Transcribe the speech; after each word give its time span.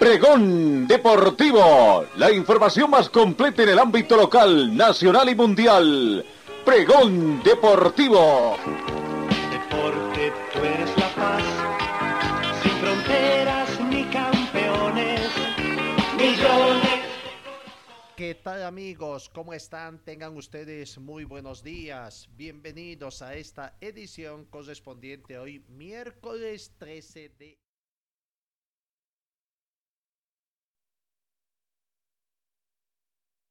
Pregón 0.00 0.86
Deportivo, 0.86 2.06
la 2.16 2.32
información 2.32 2.88
más 2.88 3.10
completa 3.10 3.64
en 3.64 3.68
el 3.68 3.78
ámbito 3.78 4.16
local, 4.16 4.74
nacional 4.74 5.28
y 5.28 5.34
mundial. 5.34 6.24
Pregón 6.64 7.42
Deportivo. 7.42 8.56
Deporte, 9.50 10.32
tú 10.54 10.58
eres 10.60 10.96
la 10.96 11.14
paz, 11.14 11.42
sin 12.62 12.72
fronteras 12.78 13.80
ni 13.90 14.04
campeones, 14.04 15.20
millones. 16.16 17.04
¿Qué 18.16 18.36
tal 18.36 18.62
amigos? 18.64 19.28
¿Cómo 19.28 19.52
están? 19.52 20.02
Tengan 20.02 20.34
ustedes 20.34 20.96
muy 20.96 21.24
buenos 21.24 21.62
días. 21.62 22.26
Bienvenidos 22.38 23.20
a 23.20 23.34
esta 23.34 23.76
edición 23.82 24.46
correspondiente 24.46 25.36
hoy, 25.36 25.62
miércoles 25.68 26.72
13 26.78 27.32
de 27.38 27.59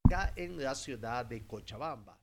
acá 0.10 0.34
en 0.36 0.58
la 0.58 0.74
ciudad 0.74 1.26
de 1.26 1.46
Cochabamba. 1.46 2.20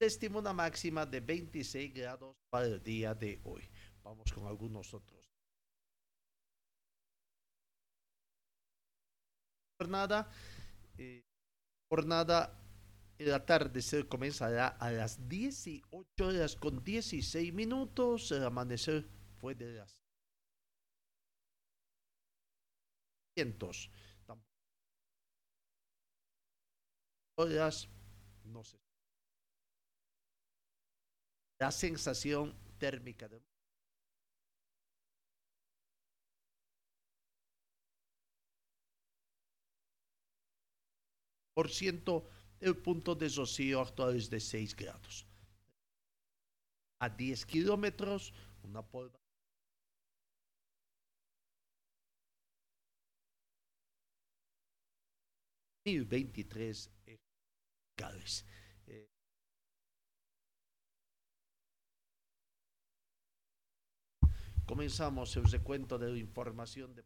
Se 0.00 0.28
una 0.28 0.52
máxima 0.52 1.06
de 1.06 1.20
26 1.20 1.94
grados 1.94 2.36
para 2.50 2.66
el 2.66 2.82
día 2.82 3.14
de 3.14 3.40
hoy. 3.44 3.70
Vamos 4.02 4.30
con 4.32 4.46
algunos 4.46 4.92
otros. 4.92 5.24
Jornada, 9.78 10.30
eh, 10.98 11.24
jornada, 11.88 12.60
el 13.18 13.32
atardecer 13.32 14.08
comenzará 14.08 14.68
a 14.68 14.90
las 14.90 15.28
18 15.28 16.06
horas 16.26 16.56
con 16.56 16.82
16 16.84 17.52
minutos. 17.54 18.30
El 18.32 18.44
amanecer 18.44 19.08
fue 19.38 19.54
de 19.54 19.72
las 19.74 20.03
vientos. 23.34 23.90
Horas, 27.36 27.88
no 28.44 28.62
sé. 28.62 28.78
La 31.58 31.72
sensación 31.72 32.54
térmica 32.78 33.28
de 33.28 33.42
por 41.54 41.70
ciento, 41.70 42.28
el 42.60 42.76
punto 42.76 43.14
de 43.14 43.28
rocío 43.28 43.80
actual 43.80 44.16
es 44.16 44.30
de 44.30 44.40
6 44.40 44.76
grados. 44.76 45.26
A 47.00 47.08
10 47.08 47.46
kilómetros, 47.46 48.32
una 48.62 48.82
polva 48.82 49.23
1023 55.84 56.90
hectáreas. 57.06 58.46
Eh, 58.86 59.06
comenzamos 64.64 65.36
el 65.36 65.44
recuento 65.44 65.98
de 65.98 66.18
información 66.18 66.94
de 66.94 67.04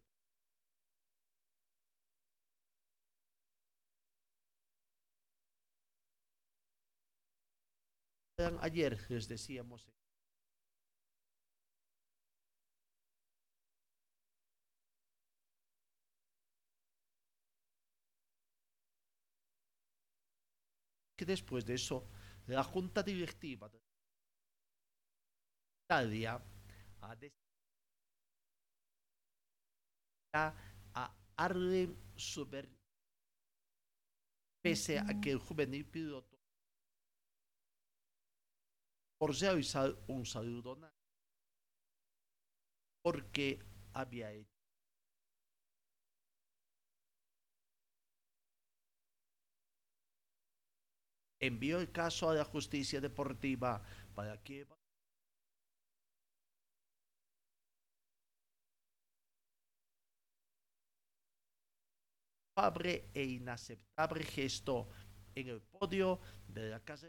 ayer 8.60 8.96
les 9.08 9.26
decíamos 9.26 9.88
que 21.19 21.26
después 21.26 21.67
de 21.67 21.75
eso 21.75 22.06
la 22.47 22.62
junta 22.62 23.03
directiva 23.03 23.69
de 23.69 23.82
Italia 25.85 26.41
ha 30.32 30.55
a 30.94 31.15
Arlen 31.37 31.97
Suber 32.15 32.69
pese 34.62 34.99
a 34.99 35.20
que 35.20 35.32
el 35.32 35.38
juvenil 35.38 35.85
piloto 35.87 36.38
por 39.19 39.35
realizar 39.35 39.93
un 40.06 40.25
saludo 40.25 40.79
porque 43.03 43.59
había 43.93 44.31
hecho 44.32 44.57
envió 51.40 51.81
el 51.81 51.90
caso 51.93 52.31
a 52.31 52.35
la 52.35 52.44
justicia 52.44 53.00
deportiva 53.00 53.82
para 54.14 54.43
que 54.43 54.67
e 63.14 63.25
inaceptable 63.25 64.25
gesto 64.25 64.88
en 65.35 65.49
el 65.49 65.61
podio 65.61 66.19
de 66.49 66.70
la 66.70 66.81
casa 66.81 67.06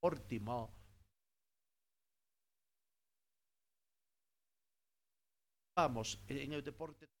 Portimao. 0.00 0.70
Vamos 5.74 6.20
en 6.28 6.52
el 6.52 6.62
deporte 6.62 7.13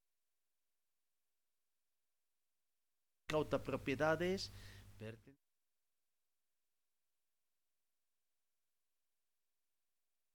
cauta 3.34 3.58
propiedades. 3.58 4.52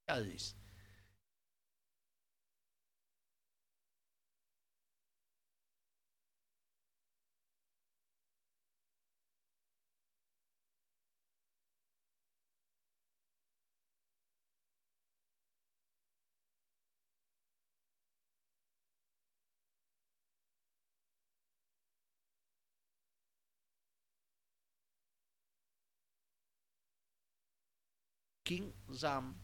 pertenecientes 0.06 0.69
King 28.50 28.72
Zam. 28.92 29.36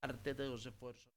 Parte 0.00 0.34
de 0.34 0.48
los 0.48 0.66
esfuerzos. 0.66 1.12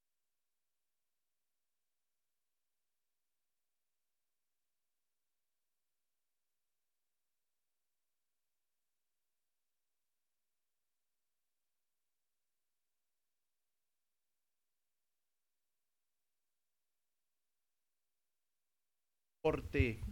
Porte 19.41 20.08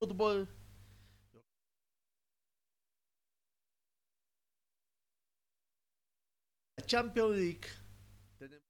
fútbol. 0.00 0.48
Champions 6.86 7.36
League 7.36 7.68
tenemos 8.38 8.64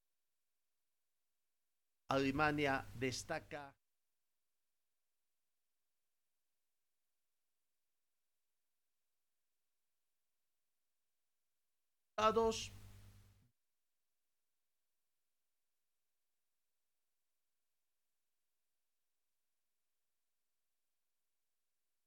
Alemania 2.09 2.85
destaca 2.95 3.73
dos 12.35 12.71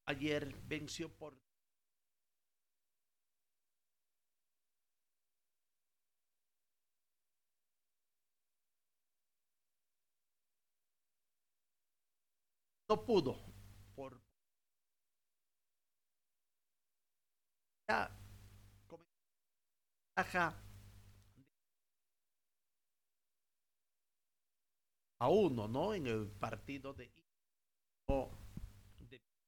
Ayer 0.05 0.53
venció 0.67 1.09
por 1.09 1.33
no 12.89 13.05
pudo 13.05 13.35
por 13.95 14.21
ya 17.87 18.11
ventaja 20.15 20.53
a 25.19 25.29
uno, 25.29 25.67
¿no? 25.67 25.93
En 25.93 26.07
el 26.07 26.27
partido 26.27 26.93
de 26.93 27.09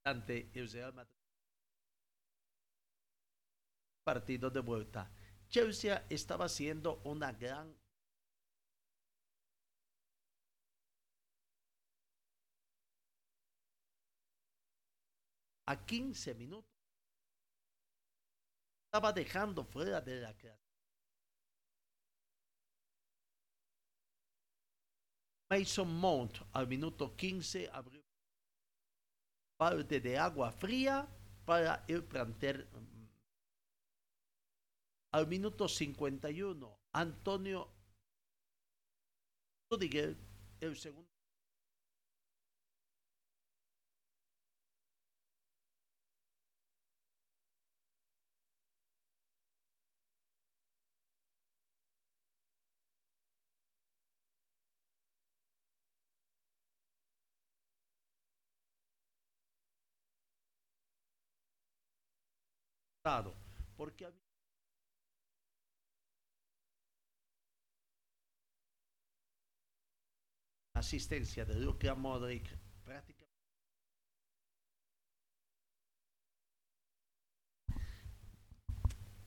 ante 0.05 0.51
el 0.53 0.69
Real 0.69 0.93
Madrid. 0.93 1.11
Partido 4.03 4.49
de 4.49 4.59
vuelta. 4.59 5.11
Chelsea 5.49 6.05
estaba 6.09 6.45
haciendo 6.45 7.01
una 7.03 7.31
gran 7.31 7.75
a 15.67 15.85
15 15.85 16.35
minutos 16.35 16.71
estaba 18.85 19.11
dejando 19.11 19.65
fuera 19.65 19.99
de 19.99 20.21
la 20.21 20.37
creación. 20.37 20.65
Mason 25.49 25.99
Mount 25.99 26.37
al 26.53 26.67
minuto 26.67 27.15
15 27.15 27.69
abrió 27.71 28.04
de 29.73 30.17
agua 30.17 30.51
fría 30.51 31.07
para 31.45 31.83
el 31.87 32.03
planter. 32.03 32.67
Al 35.11 35.27
minuto 35.27 35.67
51, 35.67 36.79
Antonio 36.93 37.69
Rudiger, 39.71 40.15
el 40.59 40.75
segundo 40.75 41.14
porque 63.77 64.11
asistencia 70.73 71.45
de 71.45 71.53
Luka 71.59 71.93
Modric 71.93 72.49
prácticamente. 72.83 73.25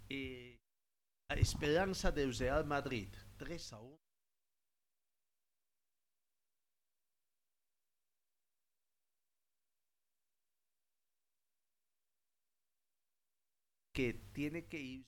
Eh, 0.09 0.57
la 1.31 1.37
esperanza 1.37 2.11
del 2.11 2.37
Real 2.37 2.65
Madrid 2.65 3.15
3 3.37 3.73
a 3.75 3.81
1 3.81 4.08
que 13.99 14.15
tiene 14.33 14.65
que 14.65 14.79
ir 14.79 15.05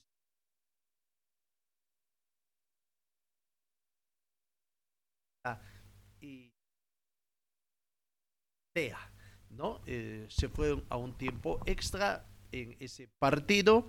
y 6.19 6.51
¿no? 9.49 9.79
Eh, 9.85 10.25
se 10.27 10.49
fue 10.49 10.83
a 10.89 10.97
un 10.97 11.17
tiempo 11.17 11.61
extra 11.65 12.25
en 12.51 12.75
ese 12.81 13.07
partido 13.17 13.87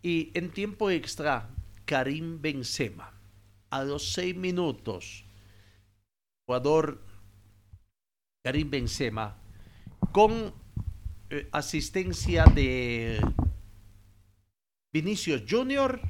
y 0.00 0.30
en 0.32 0.50
tiempo 0.50 0.88
extra 0.88 1.50
Karim 1.84 2.40
Benzema 2.40 3.20
a 3.68 3.84
los 3.84 4.14
seis 4.14 4.34
minutos 4.34 5.26
jugador 6.46 7.04
Karim 8.42 8.70
Benzema 8.70 9.36
con 10.10 10.54
eh, 11.28 11.46
asistencia 11.52 12.46
de 12.46 13.20
Vinicius 14.90 15.42
Junior 15.46 16.00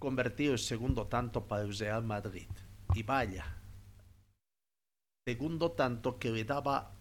convertido 0.00 0.54
el 0.54 0.58
segundo 0.58 1.06
tanto 1.06 1.46
para 1.46 1.62
el 1.62 1.78
Real 1.78 2.02
Madrid. 2.02 2.48
Y 2.92 3.04
vaya, 3.04 3.56
segundo 5.24 5.70
tanto 5.70 6.18
que 6.18 6.30
le 6.30 6.42
daba 6.42 6.96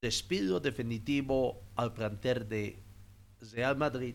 despido 0.00 0.60
definitivo 0.60 1.60
al 1.74 1.94
planter 1.94 2.46
de 2.46 2.78
Real 3.52 3.76
Madrid. 3.76 4.14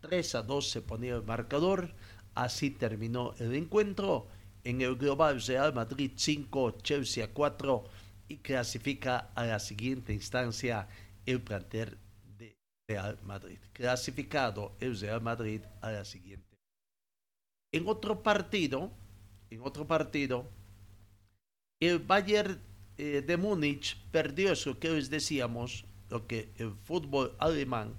3 0.00 0.34
a 0.34 0.42
2 0.42 0.70
se 0.70 0.82
ponía 0.82 1.14
el 1.14 1.22
marcador. 1.22 1.94
Así 2.34 2.70
terminó 2.70 3.34
el 3.38 3.54
encuentro. 3.54 4.26
En 4.64 4.80
el 4.80 4.96
global 4.96 5.40
Real 5.40 5.72
Madrid 5.72 6.12
5, 6.16 6.78
Chelsea 6.82 7.32
4 7.32 7.84
y 8.28 8.38
clasifica 8.38 9.30
a 9.36 9.44
la 9.44 9.60
siguiente 9.60 10.12
instancia 10.12 10.88
el 11.26 11.40
planter 11.40 11.96
Real 12.88 13.18
Madrid. 13.22 13.58
Clasificado 13.72 14.76
el 14.80 14.98
Real 14.98 15.20
Madrid 15.20 15.62
a 15.80 15.90
la 15.90 16.04
siguiente. 16.04 16.58
En 17.72 17.88
otro 17.88 18.22
partido, 18.22 18.90
en 19.50 19.62
otro 19.62 19.86
partido, 19.86 20.50
el 21.80 21.98
Bayern 21.98 22.60
eh, 22.98 23.22
de 23.26 23.36
Múnich 23.36 23.96
perdió 24.10 24.52
eso 24.52 24.78
que 24.78 24.90
les 24.90 25.08
decíamos, 25.08 25.84
lo 26.10 26.26
que 26.26 26.52
el 26.56 26.74
fútbol 26.84 27.34
alemán 27.38 27.96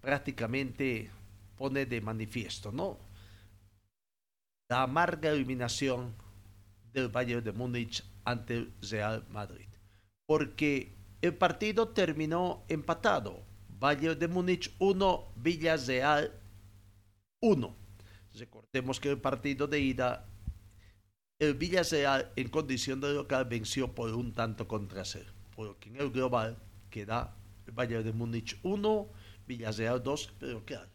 prácticamente 0.00 1.10
pone 1.56 1.86
de 1.86 2.00
manifiesto, 2.00 2.70
¿no? 2.70 2.98
La 4.70 4.82
amarga 4.82 5.30
eliminación 5.30 6.14
del 6.92 7.08
Bayern 7.08 7.42
de 7.42 7.52
Múnich 7.52 8.04
ante 8.24 8.54
el 8.54 8.72
Real 8.82 9.26
Madrid. 9.30 9.66
Porque 10.26 10.94
el 11.20 11.34
partido 11.34 11.88
terminó 11.88 12.64
empatado 12.68 13.47
Bayern 13.78 14.18
de 14.18 14.28
Múnich 14.28 14.74
1, 14.78 15.32
Villarreal 15.36 16.32
1. 17.40 17.76
Recordemos 18.34 18.98
que 19.00 19.10
el 19.10 19.18
partido 19.18 19.66
de 19.66 19.80
ida, 19.80 20.26
el 21.38 21.54
Villarreal 21.54 22.32
en 22.34 22.48
condición 22.48 23.00
de 23.00 23.12
local 23.12 23.44
venció 23.44 23.94
por 23.94 24.12
un 24.14 24.32
tanto 24.32 24.66
contra 24.66 25.04
cero. 25.04 25.32
Por 25.54 25.66
lo 25.66 25.78
que 25.78 25.90
en 25.90 25.96
el 25.96 26.10
global 26.10 26.56
queda 26.90 27.34
el 27.66 27.72
Bayern 27.72 28.04
de 28.04 28.12
Múnich 28.12 28.58
1, 28.62 29.08
Villarreal 29.46 30.02
2, 30.02 30.32
pero 30.38 30.64
claro, 30.64 30.88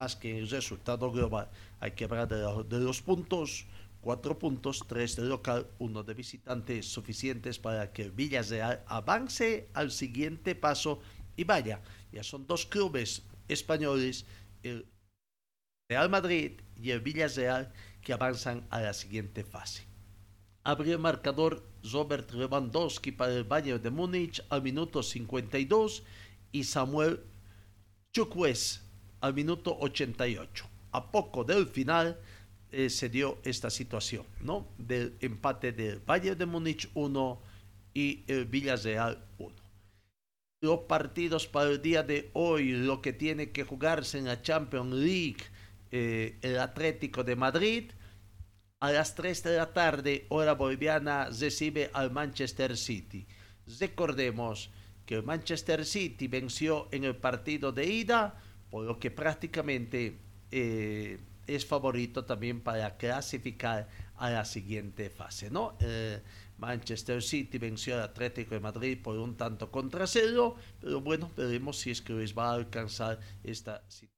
más 0.00 0.16
que 0.16 0.38
el 0.38 0.48
resultado 0.50 1.10
global, 1.10 1.48
hay 1.80 1.92
que 1.92 2.04
hablar 2.04 2.28
de, 2.28 2.80
los 2.80 3.00
puntos. 3.00 3.66
Cuatro 4.00 4.36
puntos, 4.36 4.82
tres 4.88 5.14
de 5.14 5.22
local, 5.22 5.64
uno 5.78 6.02
de 6.02 6.12
visitante, 6.12 6.82
suficientes 6.82 7.60
para 7.60 7.92
que 7.92 8.10
Villarreal 8.10 8.82
avance 8.88 9.68
al 9.74 9.92
siguiente 9.92 10.56
paso 10.56 11.00
y 11.36 11.44
vaya, 11.44 11.80
ya 12.12 12.22
son 12.22 12.46
dos 12.46 12.66
clubes 12.66 13.22
españoles, 13.48 14.26
el 14.62 14.86
Real 15.88 16.08
Madrid 16.08 16.60
y 16.76 16.90
el 16.90 17.00
Villarreal, 17.00 17.72
que 18.02 18.12
avanzan 18.12 18.66
a 18.70 18.80
la 18.80 18.92
siguiente 18.92 19.44
fase. 19.44 19.84
Abrió 20.64 20.92
el 20.92 20.98
marcador 20.98 21.64
Robert 21.92 22.30
Lewandowski 22.32 23.12
para 23.12 23.34
el 23.34 23.44
Bayern 23.44 23.82
de 23.82 23.90
Múnich 23.90 24.42
al 24.48 24.62
minuto 24.62 25.02
52 25.02 26.02
y 26.52 26.64
Samuel 26.64 27.20
Chukwes 28.12 28.82
al 29.20 29.34
minuto 29.34 29.76
88. 29.80 30.66
A 30.92 31.10
poco 31.10 31.44
del 31.44 31.66
final 31.66 32.18
eh, 32.70 32.90
se 32.90 33.08
dio 33.08 33.38
esta 33.44 33.70
situación, 33.70 34.24
¿no? 34.40 34.68
Del 34.78 35.16
empate 35.20 35.72
del 35.72 36.00
Bayern 36.00 36.38
de 36.38 36.46
Múnich 36.46 36.90
1 36.94 37.42
y 37.94 38.24
el 38.26 38.44
Villarreal 38.46 39.24
1 39.38 39.61
los 40.62 40.82
partidos 40.82 41.48
para 41.48 41.70
el 41.70 41.82
día 41.82 42.04
de 42.04 42.30
hoy, 42.34 42.70
lo 42.70 43.02
que 43.02 43.12
tiene 43.12 43.50
que 43.50 43.64
jugarse 43.64 44.18
en 44.18 44.26
la 44.26 44.42
Champions 44.42 44.94
League, 44.94 45.42
eh, 45.90 46.38
el 46.40 46.58
Atlético 46.60 47.24
de 47.24 47.34
Madrid. 47.34 47.90
A 48.78 48.92
las 48.92 49.16
3 49.16 49.42
de 49.42 49.56
la 49.56 49.72
tarde, 49.72 50.26
hora 50.28 50.54
boliviana, 50.54 51.28
recibe 51.30 51.90
al 51.92 52.12
Manchester 52.12 52.76
City. 52.76 53.26
Recordemos 53.80 54.70
que 55.04 55.16
el 55.16 55.24
Manchester 55.24 55.84
City 55.84 56.28
venció 56.28 56.88
en 56.92 57.04
el 57.04 57.16
partido 57.16 57.72
de 57.72 57.86
ida, 57.86 58.40
por 58.70 58.84
lo 58.84 59.00
que 59.00 59.10
prácticamente 59.10 60.18
eh, 60.52 61.18
es 61.48 61.66
favorito 61.66 62.24
también 62.24 62.60
para 62.60 62.96
clasificar 62.96 63.88
a 64.16 64.30
la 64.30 64.44
siguiente 64.44 65.10
fase, 65.10 65.50
¿no? 65.50 65.76
Eh, 65.80 66.20
Manchester 66.62 67.20
City 67.20 67.58
venció 67.58 67.96
al 67.96 68.02
Atlético 68.02 68.54
de 68.54 68.60
Madrid 68.60 68.96
por 69.02 69.18
un 69.18 69.36
tanto 69.36 69.70
contra 69.72 70.06
cero, 70.06 70.54
pero 70.80 71.00
bueno, 71.00 71.28
veremos 71.36 71.76
si 71.78 71.90
es 71.90 72.00
que 72.00 72.12
les 72.12 72.38
va 72.38 72.50
a 72.50 72.54
alcanzar 72.54 73.18
esta 73.42 73.82
situación. 73.88 74.12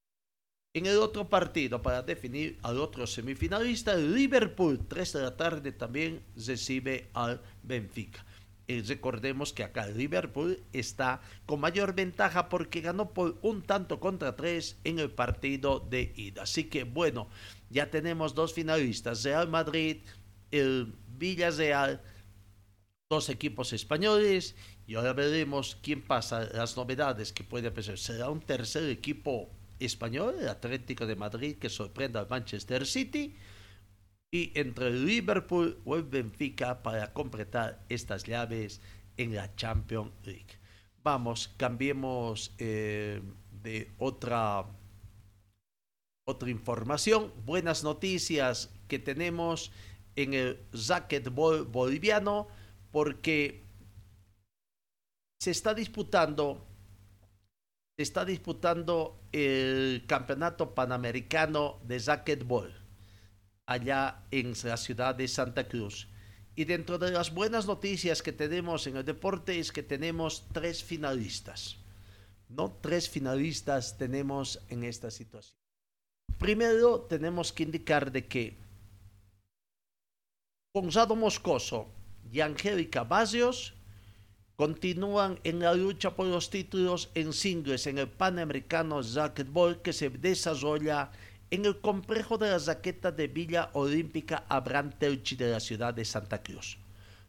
En 0.77 0.87
el 0.87 0.99
otro 0.99 1.29
partido, 1.29 1.81
para 1.81 2.03
definir 2.03 2.59
al 2.63 2.79
otro 2.79 3.07
semifinalista, 3.07 3.95
Liverpool, 3.97 4.87
3 4.87 5.13
de 5.15 5.23
la 5.23 5.37
tarde, 5.37 5.73
también 5.73 6.21
recibe 6.37 7.09
al 7.15 7.41
Benfica. 7.63 8.27
Y 8.67 8.81
recordemos 8.83 9.53
que 9.53 9.63
acá 9.63 9.87
Liverpool 9.87 10.59
está 10.73 11.21
con 11.47 11.61
mayor 11.61 11.95
ventaja 11.95 12.49
porque 12.49 12.81
ganó 12.81 13.11
por 13.11 13.39
un 13.43 13.63
tanto 13.63 14.01
contra 14.01 14.37
tres 14.37 14.79
en 14.85 14.99
el 14.99 15.11
partido 15.11 15.81
de 15.81 16.13
ida. 16.17 16.43
Así 16.43 16.65
que 16.65 16.85
bueno, 16.85 17.29
ya 17.71 17.91
tenemos 17.91 18.35
dos 18.35 18.53
finalistas, 18.55 19.23
Real 19.23 19.49
Madrid, 19.49 19.99
el 20.51 20.95
Villarreal, 21.19 22.01
dos 23.15 23.29
equipos 23.29 23.73
españoles 23.73 24.57
y 24.87 24.97
ahora 24.97 25.13
veremos 25.13 25.79
quién 25.83 26.03
pasa, 26.03 26.49
las 26.53 26.77
novedades 26.77 27.33
que 27.33 27.45
puede 27.45 27.71
pasar. 27.71 27.97
Será 27.97 28.29
un 28.29 28.41
tercer 28.41 28.91
equipo 28.91 29.51
español, 29.79 30.35
el 30.41 30.49
Atlético 30.49 31.07
de 31.07 31.17
Madrid, 31.17 31.57
que 31.57 31.69
sorprenda 31.69 32.21
al 32.21 32.29
Manchester 32.29 32.85
City. 32.87 33.37
Y 34.33 34.51
entre 34.59 34.91
Liverpool 34.91 35.79
o 35.85 35.95
el 35.95 36.03
Benfica 36.03 36.83
para 36.83 37.13
completar 37.13 37.85
estas 37.89 38.25
llaves 38.25 38.81
en 39.17 39.33
la 39.33 39.55
Champions 39.55 40.11
League. 40.25 40.59
Vamos, 41.05 41.55
cambiemos 41.57 42.53
eh, 42.59 43.23
de 43.63 43.93
otra, 43.99 44.67
otra 46.27 46.51
información. 46.51 47.33
Buenas 47.47 47.85
noticias 47.85 48.71
que 48.89 48.99
tenemos 48.99 49.71
en 50.17 50.35
el 50.35 50.59
racquetball 50.89 51.65
boliviano 51.65 52.49
porque 52.95 53.65
se 55.41 55.51
está 55.51 55.75
disputando 55.75 56.65
se 57.97 58.05
está 58.05 58.25
disputando 58.25 59.19
el 59.33 60.05
campeonato 60.07 60.77
panamericano 60.77 61.81
de 61.83 61.99
racquetball 61.99 62.73
allá 63.67 64.23
en 64.31 64.55
la 64.63 64.77
ciudad 64.77 65.17
de 65.17 65.27
Santa 65.27 65.67
Cruz. 65.67 66.07
Y 66.55 66.67
dentro 66.67 66.97
de 66.99 67.11
las 67.11 67.35
buenas 67.35 67.67
noticias 67.67 68.23
que 68.23 68.33
tenemos 68.33 68.87
en 68.87 68.97
el 68.97 69.05
deporte 69.05 69.59
es 69.59 69.73
que 69.73 69.83
tenemos 69.83 70.47
tres 70.53 70.85
finalistas. 70.85 71.79
¿No? 72.49 72.79
Tres 72.81 73.09
finalistas 73.09 73.99
tenemos 73.99 74.61
en 74.69 74.85
esta 74.85 75.11
situación. 75.11 75.59
Primero 76.39 77.01
tenemos 77.01 77.53
que 77.53 77.65
indicar 77.65 78.13
de 78.13 78.29
que 78.29 78.57
Gonzalo 80.73 81.17
Moscoso 81.17 82.04
y 82.33 82.41
Angélica 82.41 83.05
Bazios 83.05 83.75
continúan 84.57 85.41
en 85.45 85.59
la 85.61 85.75
lucha 85.75 86.15
por 86.15 86.27
los 86.27 86.51
títulos 86.51 87.11
en 87.15 87.33
singles 87.33 87.87
en 87.87 87.99
el 87.99 88.09
Panamericano 88.09 89.01
Racquetball 89.03 89.83
que 89.83 89.93
se 89.93 90.11
desarrolla 90.11 91.11
en 91.51 91.65
el 91.65 91.81
complejo 91.81 92.39
de 92.39 92.51
la 92.51 92.59
raqueta 92.59 93.13
de 93.13 93.29
Villa 93.29 93.71
Olímpica 93.75 94.45
Abraham 94.49 94.91
Telchi 94.99 95.37
de 95.37 95.51
la 95.51 95.61
ciudad 95.61 95.93
de 95.95 96.05
Santa 96.05 96.43
Cruz. 96.43 96.79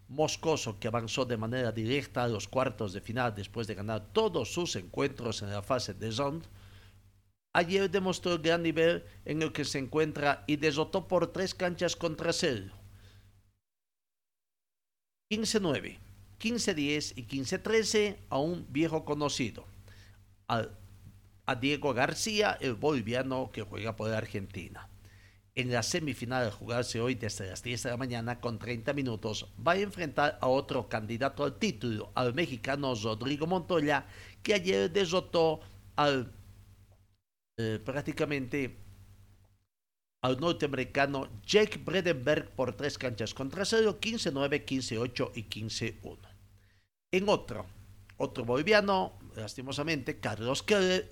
Moscoso, 0.07 0.79
que 0.79 0.87
avanzó 0.87 1.25
de 1.25 1.37
manera 1.37 1.71
directa 1.71 2.23
a 2.23 2.27
los 2.27 2.47
cuartos 2.47 2.93
de 2.93 3.01
final 3.01 3.33
después 3.33 3.65
de 3.65 3.75
ganar 3.75 4.05
todos 4.13 4.53
sus 4.53 4.75
encuentros 4.75 5.41
en 5.41 5.49
la 5.49 5.63
fase 5.63 5.95
de 5.95 6.11
round, 6.11 6.45
ayer 7.53 7.89
demostró 7.89 8.33
el 8.33 8.41
gran 8.41 8.61
nivel 8.61 9.03
en 9.25 9.41
el 9.41 9.51
que 9.51 9.65
se 9.65 9.79
encuentra 9.79 10.43
y 10.45 10.57
derrotó 10.57 11.07
por 11.07 11.31
tres 11.33 11.55
canchas 11.55 11.95
contra 11.95 12.33
cero. 12.33 12.71
15-9. 15.29 15.97
15-10 16.39 17.13
y 17.15 17.25
15-13 17.25 18.17
a 18.29 18.39
un 18.39 18.67
viejo 18.69 19.05
conocido, 19.05 19.65
a, 20.47 20.67
Diego 21.59 21.93
García, 21.93 22.57
el 22.59 22.73
boliviano 22.73 23.51
que 23.51 23.61
juega 23.61 23.95
por 23.95 24.11
Argentina. 24.11 24.89
En 25.53 25.71
la 25.71 25.83
semifinal 25.83 26.47
a 26.47 26.51
jugarse 26.51 26.99
hoy 26.99 27.15
desde 27.15 27.47
las 27.47 27.63
10 27.63 27.83
de 27.83 27.89
la 27.91 27.97
mañana 27.97 28.41
con 28.41 28.59
30 28.59 28.93
minutos, 28.93 29.47
va 29.65 29.73
a 29.73 29.79
enfrentar 29.79 30.37
a 30.41 30.47
otro 30.47 30.89
candidato 30.89 31.43
al 31.43 31.57
título, 31.57 32.11
al 32.15 32.33
mexicano 32.33 32.93
Rodrigo 32.95 33.47
Montoya, 33.47 34.05
que 34.43 34.55
ayer 34.55 34.91
derrotó 34.91 35.61
al 35.95 36.31
eh, 37.57 37.79
prácticamente 37.83 38.75
al 40.25 40.39
norteamericano 40.39 41.29
Jake 41.45 41.77
Bredenberg 41.77 42.49
por 42.55 42.75
tres 42.75 42.97
canchas 42.97 43.33
contra 43.35 43.63
cero, 43.63 43.99
15-9, 44.01 44.65
15-8 44.65 45.31
y 45.35 45.43
15-1. 45.43 46.17
En 47.11 47.29
otro, 47.29 47.67
otro 48.17 48.43
boliviano, 48.43 49.13
lastimosamente, 49.35 50.19
Carlos 50.19 50.63
Keller, 50.63 51.11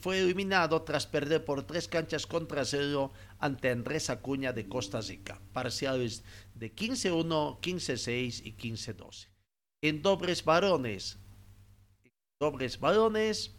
fue 0.00 0.20
eliminado 0.20 0.80
tras 0.82 1.06
perder 1.06 1.44
por 1.44 1.64
tres 1.64 1.86
canchas 1.86 2.26
contra 2.26 2.64
cero 2.64 3.12
ante 3.38 3.70
Andrés 3.70 4.08
Acuña 4.08 4.54
de 4.54 4.68
Costa 4.68 5.02
Rica, 5.02 5.38
parciales 5.52 6.24
de 6.54 6.74
15-1, 6.74 7.60
15-6 7.60 8.40
y 8.42 8.54
15-12. 8.56 9.28
En 9.82 10.00
dobles 10.00 10.46
varones, 10.46 11.18
dobles 12.40 12.80
varones, 12.80 13.54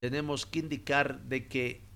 tenemos 0.00 0.46
que 0.46 0.60
indicar 0.60 1.20
de 1.24 1.48
que 1.48 1.93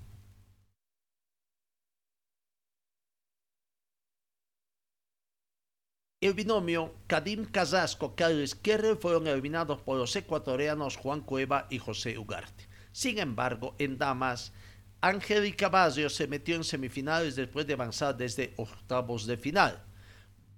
El 6.20 6.34
binomio 6.34 6.96
Kadim 7.06 7.44
Casasco 7.44 8.16
Carlos 8.16 8.56
Kerrer 8.56 8.96
fueron 8.96 9.28
eliminados 9.28 9.80
por 9.82 9.96
los 9.98 10.16
ecuatorianos 10.16 10.96
Juan 10.96 11.20
Cueva 11.20 11.68
y 11.70 11.78
José 11.78 12.18
Ugarte. 12.18 12.66
Sin 12.90 13.20
embargo, 13.20 13.76
en 13.78 13.98
damas, 13.98 14.52
Angélica 15.00 15.68
Barrios 15.68 16.16
se 16.16 16.26
metió 16.26 16.56
en 16.56 16.64
semifinales 16.64 17.36
después 17.36 17.68
de 17.68 17.74
avanzar 17.74 18.16
desde 18.16 18.52
octavos 18.56 19.28
de 19.28 19.36
final. 19.36 19.80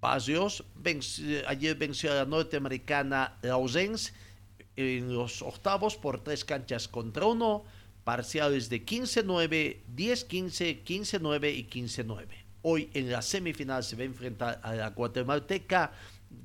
Barrios 0.01 0.63
ayer 1.45 1.75
venció 1.75 2.11
a 2.11 2.15
la 2.15 2.25
norteamericana 2.25 3.37
Lausens 3.43 4.15
en 4.75 5.13
los 5.13 5.43
octavos 5.43 5.95
por 5.95 6.23
tres 6.23 6.43
canchas 6.43 6.87
contra 6.87 7.27
uno, 7.27 7.65
parciales 8.03 8.67
de 8.67 8.83
15-9, 8.83 9.83
10-15, 9.95 10.83
15-9 10.83 11.55
y 11.55 11.67
15-9. 11.69 12.40
Hoy 12.63 12.89
en 12.93 13.11
la 13.11 13.21
semifinal 13.21 13.83
se 13.83 13.95
va 13.95 14.03
a 14.03 14.05
enfrentar 14.05 14.59
a 14.63 14.75
la 14.75 14.89
guatemalteca 14.89 15.91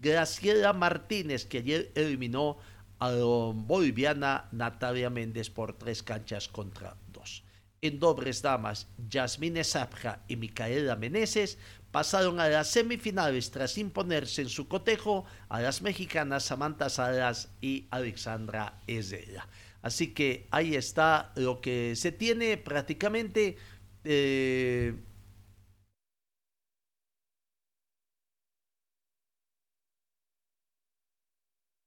Graciela 0.00 0.72
Martínez, 0.72 1.46
que 1.46 1.58
ayer 1.58 1.92
eliminó 1.94 2.58
a 2.98 3.10
la 3.10 3.24
boliviana 3.24 4.48
Natalia 4.52 5.10
Méndez 5.10 5.50
por 5.50 5.74
tres 5.74 6.02
canchas 6.02 6.48
contra 6.48 6.96
dos. 7.12 7.44
En 7.82 8.00
dobles 8.00 8.42
damas, 8.42 8.88
Yasmine 9.08 9.62
Zapja 9.62 10.24
y 10.28 10.36
Micaela 10.36 10.96
Meneses 10.96 11.58
pasaron 11.90 12.40
a 12.40 12.48
las 12.48 12.70
semifinales 12.70 13.50
tras 13.50 13.78
imponerse 13.78 14.42
en 14.42 14.48
su 14.48 14.66
cotejo 14.66 15.24
a 15.48 15.60
las 15.60 15.82
mexicanas 15.82 16.44
Samantha 16.44 16.88
Salas 16.88 17.50
y 17.60 17.86
Alexandra 17.90 18.80
Ezela. 18.86 19.46
Así 19.82 20.14
que 20.14 20.48
ahí 20.50 20.74
está 20.74 21.32
lo 21.36 21.60
que 21.60 21.94
se 21.96 22.12
tiene 22.12 22.56
prácticamente. 22.56 23.56
Eh, 24.04 24.94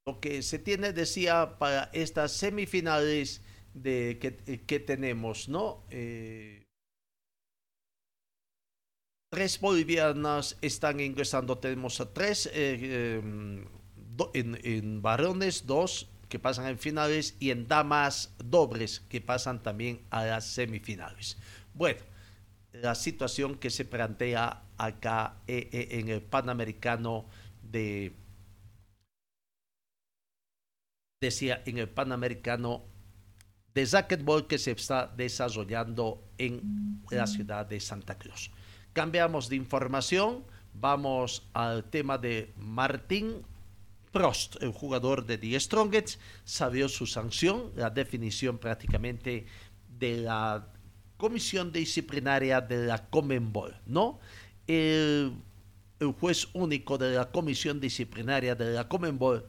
lo 0.10 0.20
que 0.20 0.42
se 0.42 0.58
tiene, 0.58 0.92
decía, 0.92 1.58
para 1.60 1.90
estas 1.94 2.32
semifinales 2.32 3.42
de, 3.74 4.18
que, 4.20 4.62
que 4.62 4.80
tenemos, 4.80 5.48
¿no? 5.50 5.84
Eh, 5.92 6.64
tres 9.30 9.60
bolivianas 9.60 10.58
están 10.62 11.00
ingresando, 11.00 11.60
tenemos 11.60 12.02
a 12.02 12.12
tres 12.12 12.50
eh, 12.52 13.20
em, 13.20 13.66
en, 14.34 14.60
en, 14.64 15.02
varones, 15.02 15.68
dos 15.68 16.10
que 16.28 16.40
pasan 16.40 16.66
en 16.66 16.80
finales 16.80 17.36
y 17.40 17.52
en 17.52 17.68
damas 17.68 18.34
dobles 18.44 19.02
que 19.10 19.22
pasan 19.22 19.62
también 19.62 20.02
a 20.10 20.26
las 20.26 20.46
semifinales. 20.46 21.38
Bueno, 21.76 22.02
la 22.72 22.96
situación 22.96 23.56
que 23.56 23.70
se 23.70 23.86
plantea 23.86 24.64
acá 24.78 25.38
eh, 25.48 25.70
en 25.92 26.10
el 26.10 26.22
Panamericano 26.22 27.26
de 27.62 28.14
decía 31.22 31.62
en 31.66 31.78
el 31.78 31.90
Panamericano 31.90 32.86
de 33.74 33.86
racquetball 33.86 34.48
que 34.48 34.58
se 34.58 34.72
está 34.72 35.08
desarrollando 35.18 36.24
en 36.38 37.02
la 37.12 37.28
ciudad 37.28 37.66
de 37.66 37.80
Santa 37.82 38.18
Cruz. 38.18 38.52
Cambiamos 38.94 39.50
de 39.50 39.58
información, 39.58 40.46
vamos 40.74 41.50
al 41.54 41.84
tema 41.90 42.18
de 42.18 42.54
Martín 42.56 43.44
Prost, 44.14 44.64
el 44.64 44.72
jugador 44.72 45.26
de 45.26 45.38
The 45.38 45.60
Strongest, 45.60 46.22
salió 46.46 46.88
su 46.88 47.06
sanción, 47.06 47.74
la 47.76 47.90
definición 47.90 48.58
prácticamente 48.58 49.46
de 50.00 50.18
la 50.18 50.70
comisión 51.18 51.74
disciplinaria 51.74 52.62
de 52.62 52.88
la 52.88 53.10
Comenbol, 53.10 53.76
¿no? 53.86 54.20
El, 54.68 55.34
el 56.00 56.12
juez 56.14 56.48
único 56.54 56.98
de 56.98 57.16
la 57.16 57.30
comisión 57.30 57.82
disciplinaria 57.82 58.56
de 58.56 58.72
la 58.72 58.88
Comenbol 58.88 59.46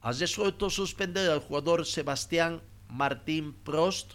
ha 0.00 0.12
resuelto 0.12 0.70
suspender 0.70 1.30
al 1.30 1.40
jugador 1.40 1.84
Sebastián 1.84 2.62
Martín 2.88 3.52
Prost 3.52 4.14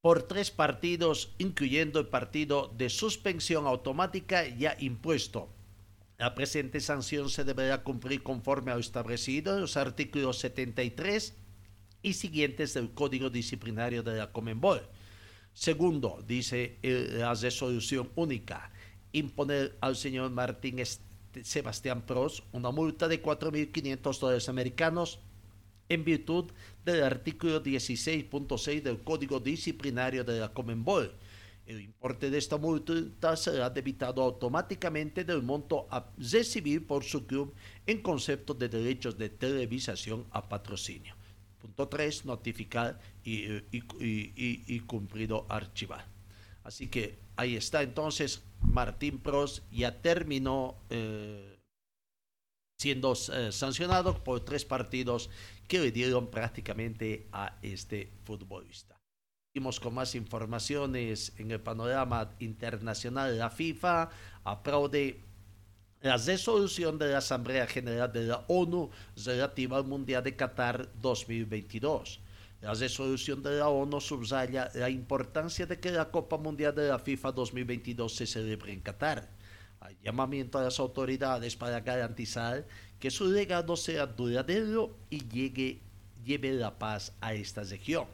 por 0.00 0.24
tres 0.24 0.50
partidos, 0.50 1.34
incluyendo 1.38 2.00
el 2.00 2.08
partido 2.08 2.72
de 2.76 2.90
suspensión 2.90 3.66
automática 3.66 4.46
ya 4.48 4.76
impuesto. 4.80 5.48
La 6.18 6.34
presente 6.34 6.80
sanción 6.80 7.30
se 7.30 7.44
deberá 7.44 7.82
cumplir 7.82 8.22
conforme 8.22 8.70
a 8.70 8.74
lo 8.74 8.80
establecido 8.80 9.54
en 9.54 9.60
los 9.60 9.76
artículos 9.76 10.38
73 10.38 11.36
y 12.02 12.12
siguientes 12.14 12.74
del 12.74 12.92
Código 12.92 13.30
Disciplinario 13.30 14.02
de 14.02 14.18
la 14.18 14.32
Comenbol. 14.32 14.88
Segundo, 15.52 16.22
dice 16.26 16.78
la 16.82 17.34
resolución 17.34 18.10
única, 18.14 18.72
imponer 19.12 19.76
al 19.80 19.96
señor 19.96 20.30
Martín 20.30 20.78
Sebastián 21.42 22.02
Pros 22.02 22.42
una 22.52 22.70
multa 22.70 23.08
de 23.08 23.22
4.500 23.22 24.18
dólares 24.18 24.48
americanos 24.48 25.20
en 25.88 26.04
virtud 26.04 26.50
del 26.84 27.02
artículo 27.02 27.62
16.6 27.62 28.82
del 28.82 29.02
Código 29.02 29.40
Disciplinario 29.40 30.24
de 30.24 30.40
la 30.40 30.52
Comenbol. 30.52 31.12
El 31.66 31.80
importe 31.80 32.28
de 32.30 32.38
esta 32.38 32.56
multa 32.56 33.36
será 33.36 33.70
debitado 33.70 34.22
automáticamente 34.22 35.24
del 35.24 35.42
monto 35.42 35.86
a 35.90 36.10
recibir 36.18 36.86
por 36.86 37.04
su 37.04 37.26
club 37.26 37.54
en 37.86 38.02
concepto 38.02 38.52
de 38.52 38.68
derechos 38.68 39.16
de 39.16 39.28
televisación 39.28 40.26
a 40.32 40.48
patrocinio. 40.48 41.14
Punto 41.60 41.88
3. 41.88 42.24
Notificar 42.24 42.98
y, 43.22 43.44
y, 43.70 44.80
cumplido 44.80 45.46
archivar. 45.48 46.04
Así 46.64 46.88
que 46.88 47.18
ahí 47.36 47.56
está 47.56 47.82
entonces 47.82 48.42
Martín 48.60 49.18
Pros 49.18 49.62
ya 49.70 50.00
terminó 50.00 50.76
eh, 50.90 51.58
siendo 52.78 53.12
eh, 53.32 53.52
sancionado 53.52 54.22
por 54.24 54.40
tres 54.44 54.64
partidos 54.64 55.30
que 55.68 55.80
le 55.80 55.92
dieron 55.92 56.28
prácticamente 56.28 57.28
a 57.32 57.56
este 57.62 58.10
futbolista. 58.24 58.96
Seguimos 59.52 59.78
con 59.80 59.94
más 59.94 60.14
informaciones 60.14 61.32
en 61.36 61.50
el 61.50 61.60
panorama 61.60 62.30
internacional. 62.38 63.38
La 63.38 63.50
FIFA 63.50 64.08
aplaude 64.44 65.20
la 66.00 66.16
resolución 66.16 66.98
de 66.98 67.12
la 67.12 67.18
Asamblea 67.18 67.66
General 67.66 68.10
de 68.10 68.24
la 68.24 68.44
ONU 68.48 68.90
relativa 69.24 69.76
al 69.76 69.84
Mundial 69.84 70.24
de 70.24 70.34
Qatar 70.34 70.88
2022. 71.00 72.21
La 72.62 72.74
resolución 72.74 73.42
de 73.42 73.58
la 73.58 73.68
ONU 73.68 74.00
subraya 74.00 74.70
la 74.74 74.88
importancia 74.88 75.66
de 75.66 75.80
que 75.80 75.90
la 75.90 76.12
Copa 76.12 76.38
Mundial 76.38 76.72
de 76.72 76.86
la 76.86 77.00
FIFA 77.00 77.32
2022 77.32 78.14
se 78.14 78.24
celebre 78.24 78.72
en 78.72 78.80
Qatar. 78.80 79.28
Hay 79.80 79.98
llamamiento 80.00 80.58
a 80.58 80.62
las 80.62 80.78
autoridades 80.78 81.56
para 81.56 81.80
garantizar 81.80 82.64
que 83.00 83.10
su 83.10 83.26
legado 83.26 83.76
sea 83.76 84.06
duradero 84.06 84.96
y 85.10 85.28
llegue, 85.28 85.80
lleve 86.24 86.52
la 86.52 86.78
paz 86.78 87.12
a 87.20 87.34
esta 87.34 87.64
región. 87.64 88.06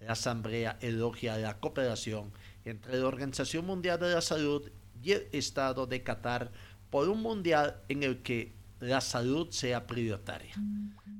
La 0.00 0.14
Asamblea 0.14 0.78
elogia 0.80 1.38
la 1.38 1.60
cooperación 1.60 2.32
entre 2.64 2.98
la 2.98 3.06
Organización 3.06 3.66
Mundial 3.66 4.00
de 4.00 4.12
la 4.12 4.20
Salud 4.20 4.68
y 5.00 5.12
el 5.12 5.28
Estado 5.30 5.86
de 5.86 6.02
Qatar 6.02 6.50
por 6.90 7.08
un 7.08 7.22
mundial 7.22 7.80
en 7.88 8.02
el 8.02 8.20
que 8.22 8.52
la 8.86 9.00
salud 9.00 9.50
sea 9.50 9.86
prioritaria. 9.86 10.54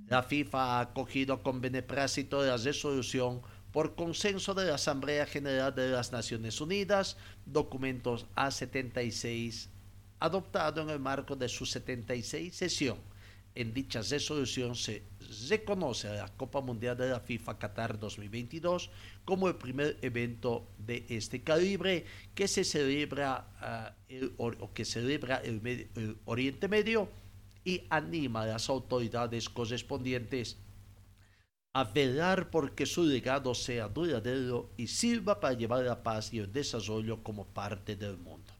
La 0.08 0.22
FIFA 0.22 0.78
ha 0.78 0.80
acogido 0.80 1.42
con 1.42 1.60
beneplácito 1.60 2.44
la 2.44 2.56
resolución 2.56 3.42
por 3.72 3.96
consenso 3.96 4.54
de 4.54 4.66
la 4.66 4.76
Asamblea 4.76 5.26
General 5.26 5.74
de 5.74 5.90
las 5.90 6.12
Naciones 6.12 6.60
Unidas, 6.60 7.16
documentos 7.44 8.26
A76, 8.36 9.68
adoptado 10.20 10.80
en 10.80 10.90
el 10.90 11.00
marco 11.00 11.34
de 11.34 11.48
su 11.48 11.66
76 11.66 12.54
sesión. 12.54 12.98
En 13.56 13.72
dicha 13.74 14.02
resolución 14.02 14.76
se 14.76 15.02
reconoce 15.48 16.08
la 16.08 16.28
Copa 16.28 16.60
Mundial 16.60 16.96
de 16.96 17.08
la 17.08 17.20
FIFA 17.20 17.58
Qatar 17.58 17.98
2022 17.98 18.90
como 19.24 19.48
el 19.48 19.56
primer 19.56 19.96
evento 20.02 20.68
de 20.78 21.04
este 21.08 21.42
calibre 21.42 22.04
que 22.34 22.48
se 22.48 22.64
celebra 22.64 23.48
ah, 23.60 23.94
o 24.36 24.72
que 24.72 24.84
celebra 24.84 25.38
el 25.38 26.18
Oriente 26.26 26.68
Medio 26.68 27.08
y 27.66 27.82
anima 27.90 28.42
a 28.42 28.46
las 28.46 28.70
autoridades 28.70 29.48
correspondientes 29.48 30.56
a 31.74 31.82
velar 31.82 32.48
porque 32.48 32.86
su 32.86 33.02
legado 33.02 33.54
sea 33.54 33.88
duradero 33.88 34.70
y 34.76 34.86
sirva 34.86 35.40
para 35.40 35.52
llevar 35.52 35.84
la 35.84 36.00
paz 36.00 36.32
y 36.32 36.38
el 36.38 36.50
desarrollo 36.50 37.22
como 37.24 37.44
parte 37.44 37.96
del 37.96 38.16
mundo. 38.16 38.52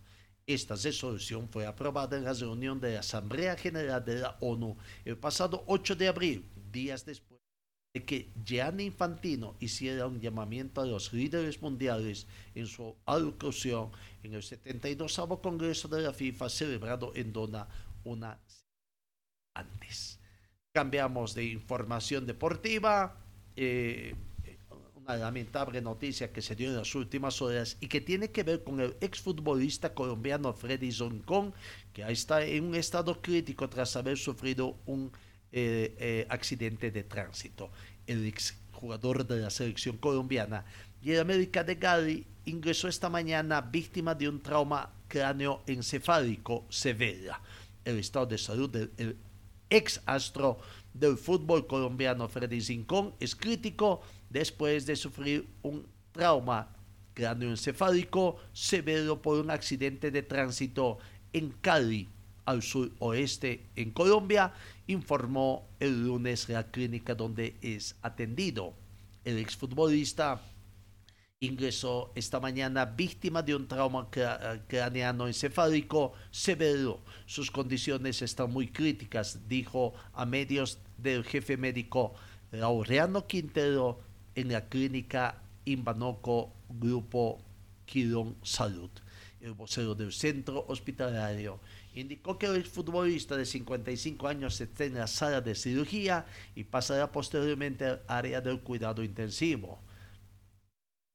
Esta 0.45 0.75
resolución 0.75 1.49
fue 1.49 1.67
aprobada 1.67 2.19
en 2.19 2.25
la 2.25 2.33
reunión 2.33 2.81
de 2.81 2.95
la 2.95 3.01
Asamblea 3.01 3.57
General 3.57 4.05
de 4.05 4.17
la 4.17 4.37
ONU 4.41 4.77
el 5.05 5.17
pasado 5.17 5.63
8 5.69 5.95
de 5.95 6.09
abril, 6.09 6.45
días 6.73 7.07
después 7.07 7.41
de 7.95 8.05
que 8.05 8.33
Gianni 8.45 8.87
Infantino 8.87 9.55
hiciera 9.61 10.09
un 10.09 10.21
llamamiento 10.21 10.81
a 10.81 10.87
los 10.87 11.13
líderes 11.13 11.63
mundiales 11.63 12.27
en 12.57 12.67
su 12.67 12.97
alocución 13.07 13.93
en 14.25 14.35
el 14.35 14.43
72 14.43 15.21
Congreso 15.41 15.87
de 15.87 16.03
la 16.03 16.13
FIFA 16.13 16.49
celebrado 16.49 17.13
en 17.15 17.33
Dona 17.33 17.69
una 18.05 18.39
antes. 19.57 20.19
Cambiamos 20.73 21.35
de 21.35 21.45
información 21.45 22.27
deportiva. 22.27 23.17
Eh, 23.57 24.15
una 25.07 25.17
lamentable 25.17 25.81
noticia 25.81 26.33
que 26.33 26.43
se 26.43 26.57
dio 26.57 26.69
en 26.69 26.77
las 26.77 26.95
últimas 26.95 27.41
horas 27.41 27.77
y 27.81 27.87
que 27.87 28.01
tiene 28.01 28.31
que 28.31 28.43
ver 28.43 28.65
con 28.65 28.81
el 28.81 28.97
exfutbolista 29.01 29.95
colombiano 29.95 30.53
Freddy 30.53 30.91
Zoncón, 30.91 31.55
que 31.93 32.03
está 32.11 32.45
en 32.45 32.65
un 32.65 32.75
estado 32.75 33.23
crítico 33.23 33.69
tras 33.69 33.95
haber 33.95 34.19
sufrido 34.19 34.77
un 34.87 35.13
eh, 35.53 35.95
eh, 35.99 36.27
accidente 36.29 36.91
de 36.91 37.05
tránsito. 37.05 37.71
El 38.07 38.27
exjugador 38.27 39.27
de 39.27 39.41
la 39.41 39.51
selección 39.51 39.97
colombiana 39.97 40.65
y 41.03 41.13
el 41.13 41.21
América 41.21 41.63
de 41.63 41.77
Gali 41.77 42.27
ingresó 42.47 42.89
esta 42.89 43.09
mañana 43.09 43.61
víctima 43.61 44.15
de 44.15 44.29
un 44.29 44.41
trauma 44.43 44.91
cráneoencefálico 45.07 46.67
severa. 46.69 47.41
El 47.85 47.99
estado 47.99 48.27
de 48.27 48.39
salud 48.39 48.69
del 48.69 49.17
ex 49.71 50.01
astro 50.07 50.59
del 50.95 51.17
fútbol 51.17 51.67
colombiano 51.67 52.29
Freddy 52.29 52.61
Zincón 52.61 53.15
es 53.21 53.35
crítico 53.37 54.01
después 54.31 54.87
de 54.87 54.97
sufrir 54.97 55.49
un 55.63 55.87
trauma 56.13 56.75
cráneoencefálico 57.15 58.37
severo 58.53 59.21
por 59.21 59.39
un 59.39 59.51
accidente 59.51 60.11
de 60.11 60.23
tránsito 60.23 60.99
en 61.33 61.51
Cali, 61.61 62.09
al 62.45 62.63
suroeste 62.63 63.67
en 63.75 63.91
Colombia, 63.91 64.53
informó 64.87 65.67
el 65.81 66.05
lunes 66.05 66.49
la 66.49 66.71
clínica 66.71 67.15
donde 67.15 67.57
es 67.61 67.97
atendido. 68.03 68.75
El 69.25 69.39
exfutbolista 69.39 70.41
ingresó 71.41 72.13
esta 72.15 72.41
mañana 72.41 72.87
víctima 72.87 73.43
de 73.43 73.55
un 73.55 73.69
trauma 73.69 74.09
craneano 74.11 75.27
encefálico 75.27 76.15
severo. 76.31 77.03
Sus 77.27 77.51
condiciones 77.51 78.23
están 78.23 78.51
muy 78.51 78.69
críticas, 78.69 79.47
dijo 79.47 79.93
a 80.15 80.25
medios 80.25 80.79
del 80.97 81.25
jefe 81.25 81.59
médico 81.59 82.15
Laureano 82.53 83.27
Quintero 83.27 84.01
en 84.35 84.51
la 84.51 84.67
clínica 84.67 85.43
Imbanoco 85.67 86.53
Grupo 86.71 87.43
Quirón 87.85 88.37
Salud. 88.43 88.91
El 89.43 89.53
vocero 89.53 89.95
del 89.95 90.13
centro 90.15 90.65
hospitalario 90.69 91.61
indicó 91.95 92.39
que 92.39 92.47
el 92.47 92.65
futbolista 92.65 93.37
de 93.37 93.45
55 93.45 94.27
años 94.27 94.59
está 94.59 94.85
en 94.85 94.95
la 94.95 95.07
sala 95.07 95.43
de 95.43 95.55
cirugía 95.55 96.25
y 96.55 96.65
pasará 96.65 97.13
posteriormente 97.13 97.85
al 97.85 98.01
área 98.09 98.41
del 98.41 98.61
cuidado 98.61 99.05
intensivo 99.05 99.79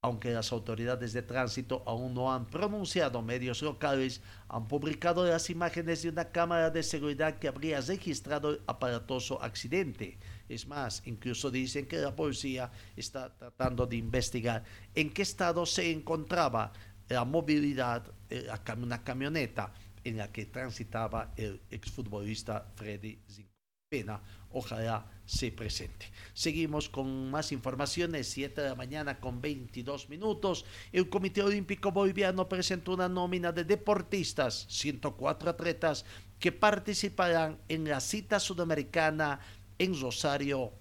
aunque 0.03 0.31
las 0.31 0.51
autoridades 0.51 1.13
de 1.13 1.21
tránsito 1.21 1.83
aún 1.85 2.15
no 2.15 2.33
han 2.33 2.47
pronunciado, 2.47 3.21
medios 3.21 3.61
locales 3.61 4.21
han 4.49 4.67
publicado 4.67 5.23
las 5.23 5.51
imágenes 5.51 6.01
de 6.01 6.09
una 6.09 6.31
cámara 6.31 6.71
de 6.71 6.81
seguridad 6.81 7.37
que 7.37 7.47
habría 7.47 7.79
registrado 7.81 8.49
el 8.49 8.61
aparatoso 8.65 9.39
accidente. 9.43 10.17
Es 10.49 10.67
más, 10.67 11.03
incluso 11.05 11.51
dicen 11.51 11.85
que 11.85 11.97
la 11.97 12.15
policía 12.15 12.71
está 12.95 13.31
tratando 13.37 13.85
de 13.85 13.97
investigar 13.97 14.63
en 14.95 15.13
qué 15.13 15.21
estado 15.21 15.67
se 15.67 15.91
encontraba 15.91 16.73
la 17.07 17.23
movilidad, 17.23 18.03
eh, 18.31 18.49
una 18.77 19.03
camioneta 19.03 19.71
en 20.03 20.17
la 20.17 20.31
que 20.31 20.47
transitaba 20.47 21.31
el 21.37 21.61
exfutbolista 21.69 22.65
Freddy 22.75 23.19
Zincopena. 23.29 24.19
Ojalá 24.53 25.05
se 25.25 25.51
presente. 25.51 26.11
Seguimos 26.33 26.89
con 26.89 27.31
más 27.31 27.51
informaciones, 27.51 28.27
7 28.27 28.61
de 28.61 28.69
la 28.69 28.75
mañana 28.75 29.19
con 29.19 29.41
22 29.41 30.09
minutos. 30.09 30.65
El 30.91 31.09
Comité 31.09 31.41
Olímpico 31.41 31.91
Boliviano 31.91 32.49
presentó 32.49 32.93
una 32.93 33.07
nómina 33.07 33.51
de 33.51 33.63
deportistas, 33.63 34.65
104 34.69 35.51
atletas, 35.51 36.05
que 36.39 36.51
participarán 36.51 37.59
en 37.69 37.87
la 37.87 38.01
cita 38.01 38.39
sudamericana 38.39 39.39
en 39.77 39.99
Rosario, 39.99 40.73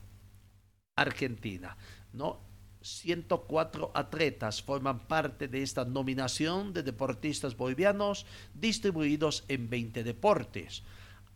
Argentina. 0.96 1.76
¿no? 2.12 2.40
104 2.82 3.92
atletas 3.94 4.62
forman 4.62 5.06
parte 5.06 5.48
de 5.48 5.62
esta 5.62 5.84
nominación 5.84 6.72
de 6.72 6.82
deportistas 6.82 7.56
bolivianos 7.56 8.26
distribuidos 8.54 9.44
en 9.48 9.68
20 9.68 10.02
deportes. 10.02 10.82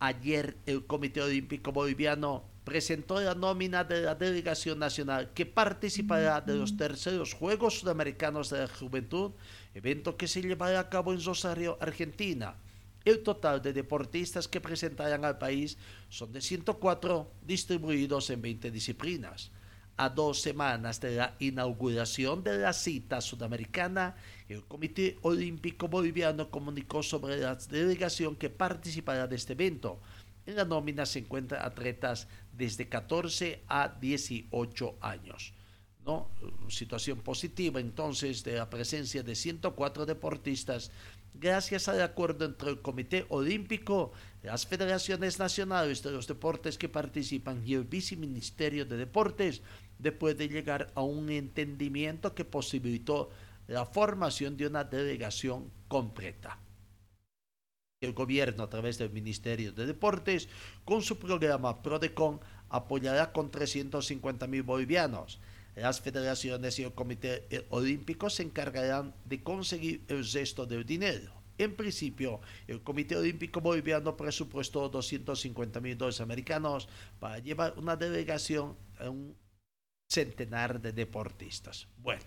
Ayer 0.05 0.59
el 0.67 0.85
Comité 0.85 1.23
Olímpico 1.23 1.73
Boliviano 1.73 2.45
presentó 2.63 3.23
la 3.23 3.35
nómina 3.35 3.85
de 3.85 4.03
la 4.03 4.15
delegación 4.15 4.79
nacional 4.79 5.33
que 5.33 5.47
participará 5.47 6.43
de 6.43 6.57
los 6.57 6.77
terceros 6.77 7.33
Juegos 7.33 7.81
Sudamericanos 7.81 8.51
de 8.51 8.59
la 8.59 8.69
Juventud, 8.69 9.31
evento 9.73 10.19
que 10.19 10.29
se 10.29 10.43
llevará 10.43 10.79
a 10.79 10.91
cabo 10.91 11.15
en 11.15 11.25
Rosario, 11.25 11.79
Argentina. 11.81 12.55
El 13.03 13.23
total 13.23 13.63
de 13.63 13.73
deportistas 13.73 14.47
que 14.47 14.61
presentarán 14.61 15.25
al 15.25 15.39
país 15.39 15.79
son 16.11 16.35
de 16.35 16.43
104 16.43 17.31
distribuidos 17.41 18.29
en 18.29 18.43
20 18.43 18.71
disciplinas. 18.71 19.53
A 19.97 20.09
dos 20.09 20.41
semanas 20.41 21.01
de 21.01 21.15
la 21.15 21.37
inauguración 21.39 22.43
de 22.43 22.59
la 22.59 22.73
cita 22.73 23.21
sudamericana, 23.21 24.17
el 24.49 24.65
Comité 24.65 25.19
Olímpico 25.23 25.87
Boliviano 25.87 26.51
comunicó 26.51 27.01
sobre 27.03 27.37
la 27.37 27.55
delegación 27.55 28.35
que 28.35 28.51
participará 28.51 29.29
de 29.29 29.37
este 29.37 29.53
evento. 29.53 30.01
En 30.47 30.57
la 30.57 30.65
nómina 30.65 31.07
se 31.07 31.21
encuentran 31.21 31.65
atletas 31.65 32.27
desde 32.53 32.89
14 32.89 33.63
a 33.69 33.89
18 34.01 34.97
años. 35.01 35.55
¿no? 36.05 36.29
Situación 36.69 37.21
positiva 37.21 37.79
entonces 37.79 38.43
de 38.43 38.57
la 38.57 38.69
presencia 38.69 39.23
de 39.23 39.37
104 39.37 40.07
deportistas 40.07 40.91
gracias 41.35 41.89
al 41.89 42.01
acuerdo 42.01 42.45
entre 42.45 42.71
el 42.71 42.81
Comité 42.81 43.27
Olímpico, 43.29 44.13
las 44.43 44.67
federaciones 44.67 45.39
nacionales 45.39 46.03
de 46.03 46.13
los 46.13 46.27
deportes 46.27 46.79
que 46.79 46.89
participan 46.89 47.63
y 47.67 47.75
el 47.75 47.85
viceministerio 47.85 48.85
de 48.85 48.97
deportes, 48.97 49.63
después 49.99 50.37
de 50.37 50.49
llegar 50.49 50.93
a 50.95 51.03
un 51.03 51.31
entendimiento 51.31 52.35
que 52.35 52.45
posibilitó 52.45 53.31
la 53.67 53.87
formación 53.87 54.57
de 54.57 54.67
una 54.67 54.85
delegación 54.85 55.71
completa. 55.89 56.59
El 58.01 58.13
gobierno, 58.13 58.65
a 58.65 58.69
través 58.69 58.99
del 58.99 59.11
Ministerio 59.11 59.73
de 59.73 59.87
Deportes, 59.87 60.49
con 60.85 61.01
su 61.03 61.19
programa 61.19 61.83
PRODECON, 61.83 62.41
apoyará 62.69 63.33
con 63.33 63.51
350 63.51 64.47
mil 64.47 64.63
bolivianos. 64.63 65.41
Las 65.75 66.01
federaciones 66.01 66.79
y 66.79 66.85
el 66.85 66.93
Comité 66.93 67.67
Olímpico 67.71 68.31
se 68.31 68.43
encargarán 68.43 69.15
de 69.25 69.43
conseguir 69.43 70.05
el 70.09 70.25
resto 70.31 70.67
del 70.67 70.85
dinero. 70.85 71.33
En 71.57 71.77
principio, 71.77 72.41
el 72.67 72.83
Comité 72.83 73.17
Olímpico 73.17 73.61
Boliviano 73.61 74.17
presupuestó 74.17 74.89
250 74.89 75.81
mil 75.81 75.97
dólares 75.97 76.21
americanos 76.21 76.89
para 77.21 77.39
llevar 77.39 77.75
una 77.79 77.97
delegación 77.97 78.77
a 78.99 79.09
un 79.09 79.37
centenar 80.09 80.81
de 80.81 80.93
deportistas. 80.93 81.87
Bueno, 81.99 82.23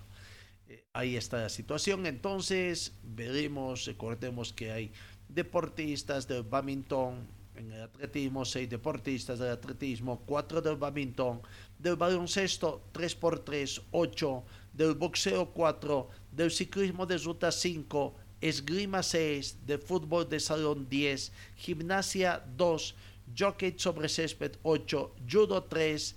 eh, 0.67 0.85
ahí 0.93 1.15
está 1.15 1.41
la 1.41 1.49
situación. 1.49 2.05
Entonces, 2.05 2.93
veremos, 3.03 3.85
recordemos 3.85 4.53
que 4.53 4.71
hay 4.71 4.91
deportistas 5.29 6.27
del 6.27 6.43
badminton, 6.43 7.27
en 7.55 7.71
el 7.71 7.81
atletismo, 7.81 8.45
seis 8.45 8.69
deportistas 8.69 9.39
del 9.39 9.51
atletismo, 9.51 10.21
cuatro 10.25 10.61
del 10.61 10.75
badminton, 10.75 11.41
del 11.79 11.95
baloncesto 11.95 12.83
3x3, 12.93 13.81
8, 13.91 14.43
del 14.73 14.93
boxeo 14.93 15.51
4, 15.53 16.09
del 16.31 16.51
ciclismo 16.51 17.05
de 17.05 17.17
ruta 17.17 17.51
5, 17.51 18.15
esgrima 18.41 19.01
6, 19.01 19.65
del 19.65 19.79
fútbol 19.79 20.29
de 20.29 20.39
salón 20.39 20.87
10, 20.87 21.31
gimnasia 21.55 22.43
2, 22.55 22.95
jockey 23.37 23.73
sobre 23.77 24.07
césped 24.07 24.57
8, 24.61 25.15
judo 25.27 25.63
3, 25.63 26.15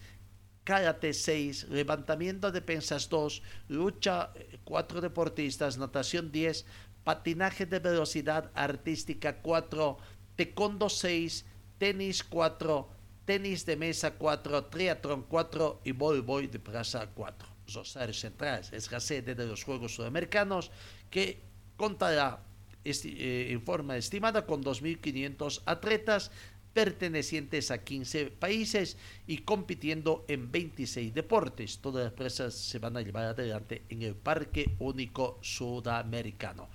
karate 0.64 1.12
6, 1.12 1.68
levantamiento 1.70 2.52
de 2.52 2.60
pensas 2.60 3.08
2, 3.08 3.42
lucha 3.68 4.30
4 4.64 4.98
eh, 4.98 5.02
deportistas, 5.02 5.78
natación 5.78 6.30
10, 6.30 6.64
patinaje 7.04 7.66
de 7.66 7.78
velocidad 7.78 8.50
artística 8.54 9.40
4, 9.40 9.98
taekwondo 10.36 10.88
6, 10.88 11.44
tenis 11.78 12.22
4, 12.24 12.88
tenis 13.24 13.64
de 13.64 13.76
mesa 13.76 14.12
4, 14.14 14.64
triatlón 14.66 15.22
4 15.24 15.80
y 15.84 15.92
voleibol 15.92 16.50
de 16.50 16.58
plaza 16.58 17.08
4. 17.14 17.48
Rosario 17.74 18.14
Central 18.14 18.62
es 18.72 18.90
la 18.90 19.00
sede 19.00 19.34
de 19.34 19.46
los 19.46 19.62
Juegos 19.64 19.94
Sudamericanos 19.94 20.70
que 21.08 21.40
contará 21.76 22.42
eh, 22.84 23.48
en 23.50 23.62
forma 23.62 23.96
estimada 23.96 24.46
con 24.46 24.62
2.500 24.64 25.62
atletas 25.66 26.30
pertenecientes 26.72 27.70
a 27.70 27.84
15 27.84 28.26
países 28.30 28.96
y 29.26 29.38
compitiendo 29.38 30.24
en 30.28 30.50
26 30.50 31.14
deportes. 31.14 31.78
Todas 31.78 32.04
las 32.04 32.12
presas 32.12 32.54
se 32.54 32.78
van 32.78 32.96
a 32.96 33.02
llevar 33.02 33.24
adelante 33.24 33.84
en 33.88 34.02
el 34.02 34.14
Parque 34.14 34.76
Único 34.78 35.38
Sudamericano. 35.42 36.68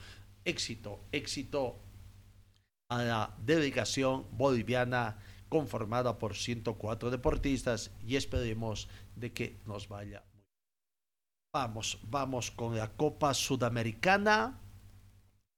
Éxito, 0.43 1.01
éxito 1.12 1.79
a 2.89 3.03
la 3.03 3.36
delegación 3.45 4.25
boliviana 4.31 5.17
conformada 5.49 6.17
por 6.19 6.36
104 6.36 7.10
deportistas 7.10 7.91
y 8.05 8.15
esperemos 8.15 8.88
de 9.15 9.31
que 9.31 9.58
nos 9.65 9.88
vaya. 9.88 10.23
Vamos, 11.53 11.99
vamos 12.03 12.51
con 12.51 12.75
la 12.75 12.91
Copa 12.91 13.34
Sudamericana. 13.34 14.60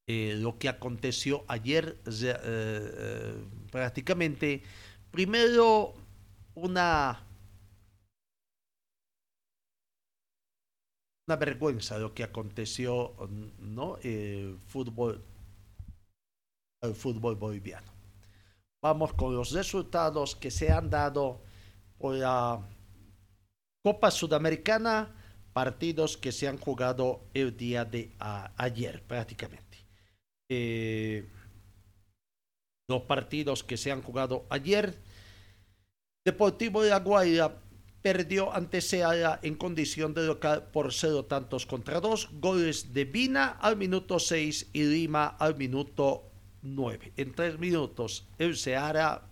Eh, 0.10 0.36
lo 0.38 0.58
que 0.58 0.70
aconteció 0.70 1.44
ayer 1.50 1.98
eh, 2.06 2.40
eh, 2.42 3.36
prácticamente, 3.70 4.64
primero 5.12 5.94
una 6.56 7.28
una 11.28 11.36
vergüenza 11.36 11.98
lo 11.98 12.14
que 12.14 12.24
aconteció, 12.24 13.16
¿no? 13.60 13.98
El 14.02 14.58
fútbol, 14.68 15.22
el 16.82 16.96
fútbol 16.96 17.36
boliviano. 17.36 17.92
Vamos 18.82 19.14
con 19.14 19.36
los 19.36 19.52
resultados 19.52 20.38
que 20.38 20.52
se 20.52 20.72
han 20.72 20.90
dado 20.90 21.42
por 21.98 22.16
la 22.16 22.66
Copa 23.84 24.10
Sudamericana, 24.10 25.14
partidos 25.52 26.16
que 26.16 26.32
se 26.32 26.48
han 26.48 26.58
jugado 26.58 27.26
el 27.34 27.58
día 27.58 27.84
de 27.84 28.16
ayer 28.56 29.04
prácticamente. 29.04 29.67
Eh, 30.50 31.26
los 32.88 33.02
partidos 33.04 33.64
que 33.64 33.78
se 33.78 33.92
han 33.92 34.02
jugado 34.02 34.46
ayer. 34.50 34.98
Deportivo 36.26 36.82
de 36.84 36.90
La 36.90 37.60
perdió 38.02 38.54
ante 38.54 38.80
Seara 38.80 39.40
en 39.44 39.56
condición 39.56 40.14
de 40.14 40.26
local 40.26 40.70
por 40.72 40.94
cero 40.94 41.26
tantos 41.26 41.66
contra 41.66 42.00
dos. 42.00 42.30
Goles 42.40 42.94
de 42.94 43.04
Vina 43.04 43.48
al 43.60 43.76
minuto 43.76 44.20
6 44.20 44.70
y 44.72 44.84
Lima 44.84 45.28
al 45.28 45.58
minuto 45.58 46.32
9. 46.62 47.14
En 47.18 47.34
tres 47.34 47.60
minutos, 47.60 48.26
el 48.38 48.56
Seara 48.56 49.24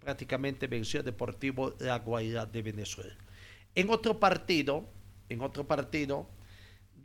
prácticamente 0.00 0.66
venció 0.66 1.00
a 1.00 1.02
Deportivo 1.04 1.74
La 1.78 2.00
Guaira 2.00 2.46
de 2.46 2.62
Venezuela. 2.62 3.16
En 3.76 3.90
otro 3.90 4.18
partido, 4.18 4.88
en 5.28 5.42
otro 5.42 5.66
partido, 5.68 6.28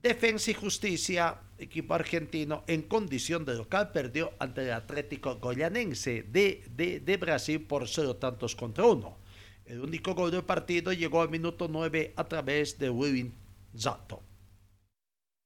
Defensa 0.02 0.52
y 0.52 0.54
Justicia, 0.54 1.40
equipo 1.58 1.94
argentino, 1.94 2.64
en 2.68 2.84
condición 2.84 3.46
de 3.46 3.56
local, 3.56 3.92
perdió 3.92 4.34
ante 4.40 4.64
el 4.64 4.74
Atlético 4.74 5.36
Goyanense 5.36 6.24
de, 6.24 6.64
de, 7.04 7.18
Brasil 7.18 7.62
por 7.62 7.88
cero 7.88 8.16
tantos 8.16 8.56
contra 8.56 8.86
uno. 8.86 9.18
El 9.66 9.82
único 9.82 10.14
gol 10.14 10.32
del 10.32 10.44
partido 10.44 10.94
llegó 10.94 11.22
al 11.22 11.30
minuto 11.30 11.68
9 11.68 12.14
a 12.16 12.24
través 12.26 12.78
de 12.78 12.90
William 12.90 13.32
Zato. 13.76 14.22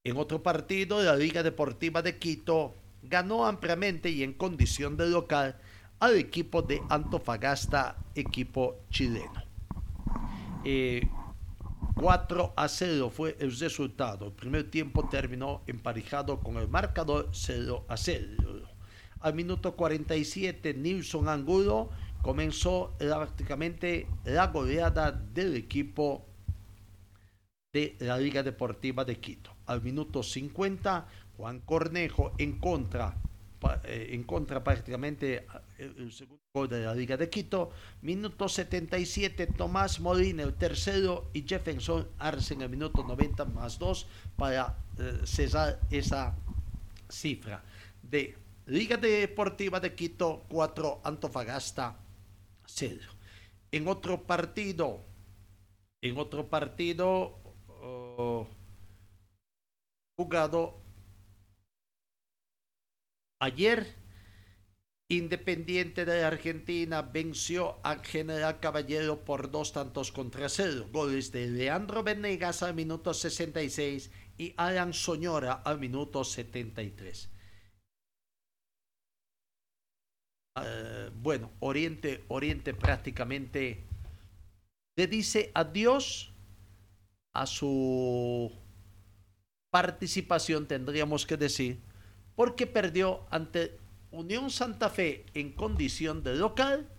En 0.03 0.17
otro 0.17 0.43
partido, 0.43 1.01
la 1.03 1.15
Liga 1.15 1.43
Deportiva 1.43 2.01
de 2.01 2.17
Quito 2.17 2.75
ganó 3.03 3.45
ampliamente 3.45 4.09
y 4.09 4.23
en 4.23 4.33
condición 4.33 4.97
de 4.97 5.07
local 5.07 5.57
al 5.99 6.15
equipo 6.15 6.61
de 6.61 6.81
Antofagasta, 6.89 7.97
equipo 8.15 8.77
chileno. 8.89 9.43
4 11.99 12.45
eh, 12.45 12.51
a 12.55 12.67
0 12.67 13.09
fue 13.09 13.35
el 13.39 13.57
resultado. 13.57 14.27
El 14.27 14.33
primer 14.33 14.71
tiempo 14.71 15.07
terminó 15.09 15.61
emparejado 15.67 16.39
con 16.39 16.57
el 16.57 16.67
marcador 16.67 17.29
0 17.31 17.85
a 17.87 17.97
0. 17.97 18.67
Al 19.21 19.33
minuto 19.33 19.75
47, 19.75 20.73
Nilson 20.75 21.27
Angulo 21.27 21.89
comenzó 22.21 22.95
prácticamente 22.97 24.07
la 24.23 24.47
goleada 24.47 25.11
del 25.11 25.55
equipo 25.55 26.25
de 27.73 27.95
la 27.99 28.17
Liga 28.17 28.43
Deportiva 28.43 29.03
de 29.03 29.19
Quito. 29.19 29.51
Al 29.65 29.81
minuto 29.81 30.23
50, 30.23 31.07
Juan 31.37 31.59
Cornejo 31.59 32.33
en 32.37 32.59
contra, 32.59 33.15
eh, 33.83 34.09
en 34.11 34.23
contra 34.23 34.63
prácticamente 34.63 35.45
eh, 35.77 35.93
el, 35.97 36.11
segundo 36.11 36.38
gol 36.51 36.67
de 36.67 36.83
la 36.83 36.95
Liga 36.95 37.15
de 37.15 37.29
Quito. 37.29 37.71
Minuto 38.01 38.49
77, 38.49 39.47
Tomás 39.47 39.99
Molina 39.99 40.41
el 40.41 40.55
tercero 40.55 41.29
y 41.31 41.47
Jefferson 41.47 42.07
Arce 42.17 42.55
en 42.55 42.63
el 42.63 42.69
minuto 42.69 43.03
90 43.03 43.45
más 43.45 43.77
2 43.77 44.07
para 44.35 44.75
eh, 44.97 45.21
cesar 45.25 45.79
esa 45.91 46.35
cifra 47.07 47.63
de 48.01 48.35
Liga 48.65 48.97
Deportiva 48.97 49.79
de 49.79 49.93
Quito 49.93 50.45
4, 50.49 51.01
Antofagasta 51.03 51.99
0. 52.65 52.99
En 53.71 53.87
otro 53.87 54.23
partido, 54.23 55.01
en 56.01 56.17
otro 56.17 56.49
partido, 56.49 57.37
oh, 57.67 58.47
jugado 60.17 60.81
ayer. 63.39 63.98
Independiente 65.11 66.05
de 66.05 66.23
Argentina 66.23 67.01
venció 67.01 67.79
a 67.81 67.97
General 67.97 68.59
Caballero 68.59 69.25
por 69.25 69.49
dos 69.49 69.73
tantos 69.73 70.11
contra 70.11 70.47
cero. 70.49 70.87
Goles 70.91 71.31
de 71.31 71.47
Leandro 71.47 72.03
Venegas 72.03 72.61
al 72.61 72.75
minuto 72.75 73.11
66 73.15 74.11
y 74.37 74.53
Alan 74.55 74.93
Soñora 74.93 75.53
al 75.53 75.79
minuto 75.79 76.23
73. 76.23 77.27
Eh, 80.61 81.09
bueno, 81.15 81.53
Oriente, 81.59 82.23
Oriente 82.27 82.75
prácticamente 82.75 83.87
le 84.95 85.07
dice 85.07 85.49
adiós 85.55 86.31
a 87.33 87.47
su 87.47 88.51
participación, 89.71 90.67
tendríamos 90.67 91.25
que 91.25 91.35
decir, 91.35 91.79
porque 92.35 92.67
perdió 92.67 93.25
ante 93.31 93.88
Unión 94.11 94.49
Santa 94.49 94.89
Fe 94.89 95.25
en 95.33 95.51
condición 95.51 96.23
de 96.23 96.35
local 96.35 96.89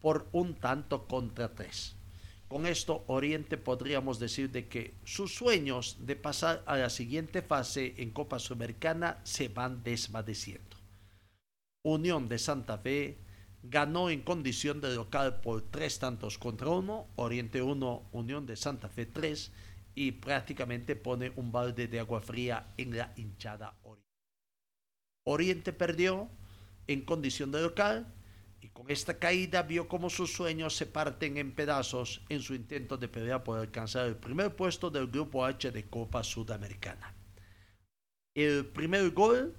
por 0.00 0.28
un 0.32 0.54
tanto 0.54 1.06
contra 1.06 1.54
tres. 1.54 1.94
Con 2.48 2.66
esto, 2.66 3.04
Oriente 3.06 3.56
podríamos 3.58 4.18
decir 4.18 4.50
de 4.50 4.68
que 4.68 4.94
sus 5.04 5.34
sueños 5.34 5.98
de 6.06 6.16
pasar 6.16 6.62
a 6.66 6.76
la 6.76 6.88
siguiente 6.88 7.42
fase 7.42 7.94
en 7.98 8.10
Copa 8.10 8.38
Sudamericana 8.38 9.20
se 9.24 9.48
van 9.48 9.82
desvaneciendo. 9.82 10.76
Unión 11.82 12.28
de 12.28 12.38
Santa 12.38 12.78
Fe 12.78 13.18
ganó 13.62 14.08
en 14.08 14.22
condición 14.22 14.80
de 14.80 14.94
local 14.94 15.40
por 15.40 15.62
tres 15.62 15.98
tantos 15.98 16.38
contra 16.38 16.68
uno, 16.68 17.08
Oriente 17.16 17.60
1, 17.60 18.08
Unión 18.12 18.46
de 18.46 18.56
Santa 18.56 18.88
Fe 18.88 19.06
3 19.06 19.52
y 19.94 20.12
prácticamente 20.12 20.96
pone 20.96 21.32
un 21.36 21.52
balde 21.52 21.88
de 21.88 22.00
agua 22.00 22.20
fría 22.20 22.72
en 22.76 22.96
la 22.96 23.12
hinchada 23.16 23.74
Oriente. 23.82 24.04
Oriente 25.26 25.72
perdió 25.72 26.28
en 26.86 27.02
condición 27.02 27.50
de 27.52 27.62
local 27.62 28.12
y 28.60 28.68
con 28.68 28.90
esta 28.90 29.18
caída 29.18 29.62
vio 29.62 29.88
como 29.88 30.08
sus 30.08 30.32
sueños 30.32 30.76
se 30.76 30.86
parten 30.86 31.36
en 31.36 31.52
pedazos 31.52 32.22
en 32.28 32.40
su 32.40 32.54
intento 32.54 32.96
de 32.96 33.08
pelear 33.08 33.44
por 33.44 33.58
alcanzar 33.58 34.06
el 34.06 34.16
primer 34.16 34.56
puesto 34.56 34.90
del 34.90 35.08
Grupo 35.08 35.44
H 35.44 35.70
de 35.70 35.84
Copa 35.84 36.22
Sudamericana. 36.24 37.14
El 38.34 38.66
primer 38.66 39.10
gol 39.10 39.54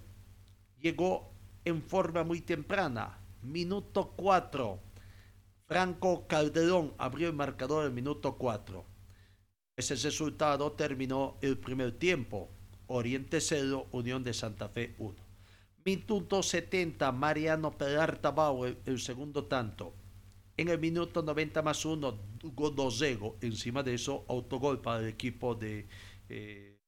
llegó 0.79 1.31
en 1.63 1.81
forma 1.81 2.23
muy 2.23 2.41
temprana, 2.41 3.19
minuto 3.41 4.13
4. 4.15 4.79
Franco 5.67 6.27
Calderón 6.27 6.93
abrió 6.97 7.27
el 7.27 7.33
marcador 7.33 7.88
en 7.88 7.93
minuto 7.93 8.38
4. 8.38 8.85
Ese 9.77 9.95
resultado 9.95 10.71
terminó 10.73 11.38
el 11.41 11.57
primer 11.57 11.93
tiempo. 11.93 12.49
Oriente 12.88 13.41
0, 13.41 13.88
Unión 13.91 14.23
de 14.23 14.33
Santa 14.33 14.69
Fe 14.69 14.95
1. 14.99 15.24
Minuto 15.85 16.41
70, 16.41 17.11
Mariano 17.11 17.77
Peralta 17.77 18.31
Bauer, 18.31 18.81
el 18.87 18.99
segundo 18.99 19.45
tanto. 19.45 19.93
En 20.57 20.69
el 20.69 20.79
minuto 20.79 21.21
90 21.21 21.61
más 21.61 21.85
1, 21.85 22.39
Godozego. 22.55 23.37
Encima 23.41 23.83
de 23.83 23.93
eso, 23.93 24.25
autogol 24.27 24.81
para 24.81 25.01
el 25.01 25.09
equipo 25.09 25.53
de 25.53 25.87
eh, 26.27 26.79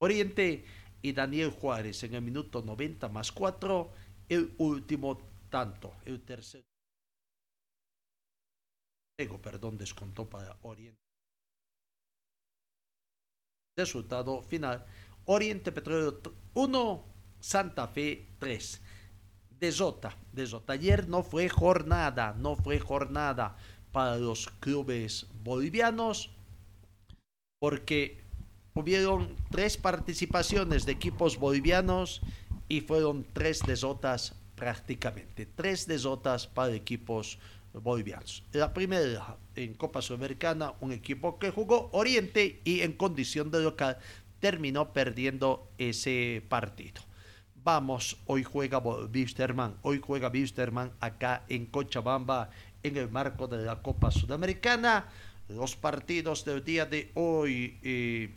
Oriente 0.00 0.64
y 1.02 1.12
Daniel 1.12 1.50
Juárez 1.50 2.02
en 2.02 2.14
el 2.14 2.22
minuto 2.22 2.62
90 2.62 3.08
más 3.10 3.30
4, 3.30 3.92
el 4.28 4.54
último 4.58 5.18
tanto, 5.48 5.94
el 6.04 6.20
tercer. 6.22 6.64
Perdón, 9.40 9.78
descontó 9.78 10.28
para 10.28 10.58
Oriente. 10.62 10.98
Resultado 13.76 14.42
final: 14.42 14.84
Oriente 15.26 15.70
Petróleo 15.70 16.20
1, 16.54 17.04
Santa 17.40 17.88
Fe 17.88 18.26
3. 18.38 18.80
Desota, 19.58 20.16
desota. 20.32 20.72
Ayer 20.72 21.08
no 21.08 21.22
fue 21.22 21.48
jornada, 21.48 22.34
no 22.38 22.56
fue 22.56 22.78
jornada 22.78 23.56
para 23.92 24.16
los 24.16 24.48
clubes 24.60 25.26
bolivianos 25.42 26.30
porque 27.58 28.18
hubieron 28.74 29.36
tres 29.50 29.76
participaciones 29.76 30.86
de 30.86 30.92
equipos 30.92 31.38
bolivianos 31.38 32.22
y 32.68 32.80
fueron 32.80 33.26
tres 33.32 33.60
desotas 33.66 34.34
prácticamente. 34.54 35.46
Tres 35.46 35.86
desotas 35.86 36.46
para 36.46 36.74
equipos 36.74 37.38
bolivianos. 37.74 38.42
La 38.52 38.72
primera 38.72 39.36
en 39.56 39.74
Copa 39.74 40.00
Sudamericana, 40.00 40.74
un 40.80 40.92
equipo 40.92 41.38
que 41.38 41.50
jugó 41.50 41.90
Oriente 41.92 42.60
y 42.64 42.80
en 42.80 42.92
condición 42.94 43.50
de 43.50 43.60
local 43.60 43.98
terminó 44.40 44.92
perdiendo 44.92 45.68
ese 45.76 46.42
partido. 46.48 47.02
Vamos, 47.62 48.16
hoy 48.26 48.42
juega 48.42 48.78
Wisterman, 48.78 49.76
hoy 49.82 50.00
juega 50.02 50.28
Wisterman 50.28 50.92
acá 51.00 51.44
en 51.48 51.66
Cochabamba 51.66 52.50
en 52.82 52.96
el 52.96 53.10
marco 53.10 53.46
de 53.46 53.64
la 53.64 53.82
Copa 53.82 54.10
Sudamericana. 54.10 55.06
Los 55.48 55.76
partidos 55.76 56.44
del 56.44 56.64
día 56.64 56.86
de 56.86 57.10
hoy 57.14 57.78
eh, 57.82 58.34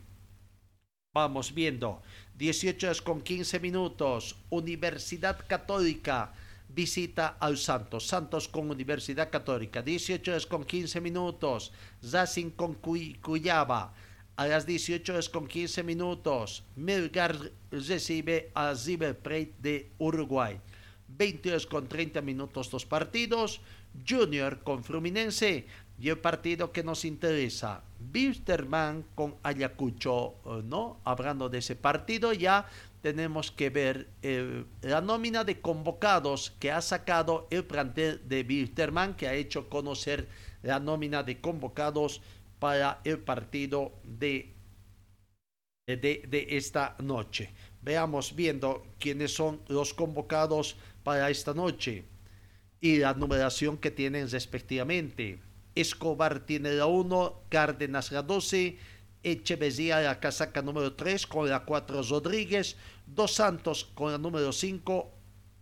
Vamos 1.14 1.54
viendo. 1.54 2.02
18 2.40 2.88
horas 2.88 3.02
con 3.02 3.22
15 3.22 3.60
minutos. 3.60 4.36
Universidad 4.50 5.38
Católica 5.48 6.34
visita 6.70 7.38
al 7.40 7.58
Santos. 7.58 8.08
Santos 8.08 8.48
con 8.48 8.72
Universidad 8.72 9.30
Católica. 9.30 9.84
18 9.84 10.32
horas 10.32 10.48
con 10.48 10.66
15 10.66 11.02
minutos. 11.02 11.72
Racing 12.02 12.50
con 12.50 12.74
Cuyaba. 12.74 13.94
A 14.36 14.48
las 14.48 14.66
18 14.66 15.14
horas 15.14 15.30
con 15.30 15.48
15 15.48 15.84
minutos. 15.84 16.64
Melgar 16.76 17.38
recibe 17.72 18.52
a 18.56 18.74
River 18.74 19.20
de 19.60 19.92
Uruguay. 20.00 20.60
20 21.08 21.50
horas 21.52 21.68
con 21.68 21.88
30 21.88 22.22
minutos 22.22 22.72
dos 22.72 22.86
partidos. 22.86 23.62
Junior 24.08 24.64
con 24.64 24.84
Fluminense 24.84 25.68
y 26.00 26.10
el 26.10 26.18
partido 26.18 26.72
que 26.72 26.84
nos 26.84 27.06
interesa, 27.06 27.84
Wilstermann 28.14 29.06
con 29.16 29.36
Ayacucho, 29.44 30.36
eh, 30.46 30.62
¿no? 30.66 31.00
Hablando 31.04 31.50
de 31.50 31.60
ese 31.60 31.76
partido, 31.76 32.34
ya 32.34 32.68
tenemos 33.02 33.52
que 33.52 33.70
ver 33.70 34.10
eh, 34.22 34.66
la 34.82 35.02
nómina 35.02 35.44
de 35.44 35.62
convocados 35.62 36.52
que 36.60 36.72
ha 36.72 36.82
sacado 36.82 37.48
el 37.52 37.66
plantel 37.66 38.22
de 38.28 38.42
Wilstermann, 38.42 39.16
que 39.16 39.28
ha 39.28 39.34
hecho 39.34 39.70
conocer 39.70 40.28
la 40.64 40.80
nómina 40.80 41.22
de 41.22 41.40
convocados 41.40 42.22
para 42.64 43.02
el 43.04 43.20
partido 43.20 43.92
de, 44.06 44.54
de, 45.86 46.24
de 46.26 46.48
esta 46.52 46.96
noche. 47.00 47.50
Veamos 47.82 48.38
viendo 48.38 48.88
quiénes 49.02 49.36
son 49.36 49.60
los 49.68 49.94
convocados 49.94 50.78
para 51.04 51.30
esta 51.30 51.54
noche 51.54 52.06
y 52.80 53.00
la 53.00 53.16
numeración 53.16 53.78
que 53.78 53.92
tienen 53.92 54.30
respectivamente. 54.32 55.42
Escobar 55.76 56.46
tiene 56.46 56.72
la 56.72 56.86
1, 56.86 57.42
Cárdenas 57.50 58.14
la 58.14 58.22
12, 58.22 58.78
Echeverría 59.24 60.00
la 60.00 60.22
casaca 60.22 60.62
número 60.62 60.94
3 60.94 61.28
con 61.28 61.50
la 61.50 61.66
4 61.66 62.02
Rodríguez, 62.04 62.78
Dos 63.06 63.34
Santos 63.34 63.84
con 63.94 64.14
la 64.14 64.18
número 64.18 64.54
5, 64.54 65.12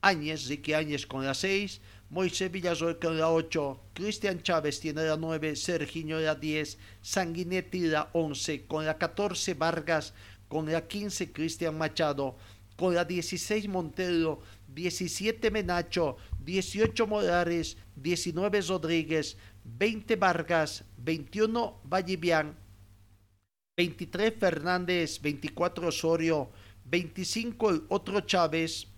Áñez, 0.02 0.48
Ricky 0.48 0.74
Áñez 0.74 1.08
con 1.08 1.26
la 1.26 1.34
6, 1.34 1.82
Moisés 2.12 2.52
Villasol 2.52 3.00
con 3.00 3.17
la 3.17 3.30
8, 3.30 3.93
Cristian 3.93 4.43
Chávez 4.43 4.82
tiene 4.82 5.06
la 5.06 5.15
9, 5.15 5.56
Serginho 5.56 6.19
la 6.19 6.36
10, 6.36 6.78
Sanguinetti 7.02 7.88
la 7.88 8.10
11, 8.12 8.65
con 8.67 8.86
la 8.86 8.97
14 8.97 9.54
Vargas, 9.54 10.13
con 10.50 10.69
la 10.69 10.86
15 10.86 11.32
Cristian 11.32 11.78
Machado, 11.78 12.36
con 12.76 12.93
la 12.93 13.06
16 13.06 13.69
Montero, 13.69 14.41
17 14.67 15.52
Menacho, 15.52 16.17
18 16.43 17.08
Morales, 17.08 17.78
19 17.95 18.60
Rodríguez, 18.60 19.38
20 19.63 20.17
Vargas, 20.17 20.84
21 20.97 21.80
Vallivian, 21.86 22.58
23 23.78 24.34
Fernández, 24.38 25.21
24 25.21 25.88
Osorio, 25.88 26.52
25 26.84 27.69
el 27.69 27.84
otro 27.88 28.19
Chávez, 28.19 28.91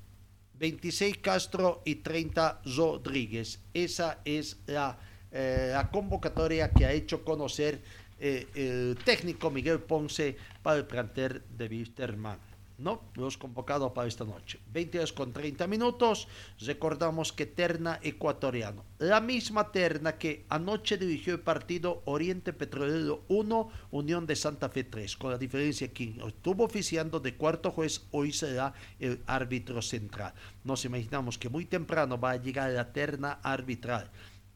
26 0.59 1.17
Castro 1.17 1.81
y 1.85 1.95
30 1.95 2.61
Rodríguez. 2.75 3.59
Esa 3.73 4.19
es 4.25 4.57
la, 4.65 4.97
eh, 5.31 5.71
la 5.73 5.89
convocatoria 5.89 6.71
que 6.71 6.85
ha 6.85 6.91
hecho 6.91 7.23
conocer 7.23 7.81
eh, 8.19 8.47
el 8.55 8.97
técnico 9.03 9.51
Miguel 9.51 9.79
Ponce 9.79 10.37
para 10.61 10.77
el 10.77 10.85
planter 10.85 11.43
de 11.57 11.67
Wisterman. 11.67 12.52
¿No? 12.77 13.01
Los 13.15 13.37
convocados 13.37 13.91
para 13.91 14.07
esta 14.07 14.25
noche. 14.25 14.59
20 14.71 14.99
horas 14.99 15.13
con 15.13 15.33
30 15.33 15.67
minutos. 15.67 16.27
Recordamos 16.59 17.31
que 17.31 17.45
terna 17.45 17.99
ecuatoriano. 18.01 18.83
La 18.99 19.21
misma 19.21 19.71
terna 19.71 20.17
que 20.17 20.45
anoche 20.49 20.97
dirigió 20.97 21.33
el 21.33 21.39
partido 21.39 22.01
Oriente 22.05 22.53
Petrolero 22.53 23.23
1, 23.27 23.69
Unión 23.91 24.25
de 24.25 24.35
Santa 24.35 24.69
Fe 24.69 24.83
3. 24.83 25.17
Con 25.17 25.31
la 25.31 25.37
diferencia 25.37 25.93
que 25.93 26.15
estuvo 26.25 26.63
oficiando 26.63 27.19
de 27.19 27.35
cuarto 27.35 27.71
juez, 27.71 28.01
hoy 28.11 28.31
será 28.31 28.73
el 28.99 29.21
árbitro 29.27 29.81
central. 29.81 30.33
Nos 30.63 30.85
imaginamos 30.85 31.37
que 31.37 31.49
muy 31.49 31.65
temprano 31.65 32.19
va 32.19 32.31
a 32.31 32.37
llegar 32.37 32.71
la 32.71 32.91
terna 32.91 33.39
arbitral. 33.43 34.09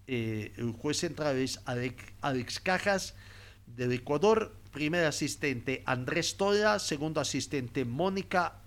Eh, 0.07 0.53
el 0.57 0.72
juez 0.72 0.97
central 0.97 1.36
es 1.38 1.59
Alex, 1.65 2.03
Alex 2.22 2.59
Cajas 2.61 3.13
del 3.68 3.91
Ecuador 3.91 4.55
primer 4.78 5.06
asistente 5.06 5.82
Andrés 5.88 6.38
Toya, 6.38 6.78
segundo 6.78 7.20
asistente 7.20 7.84
Mónica 7.84 8.62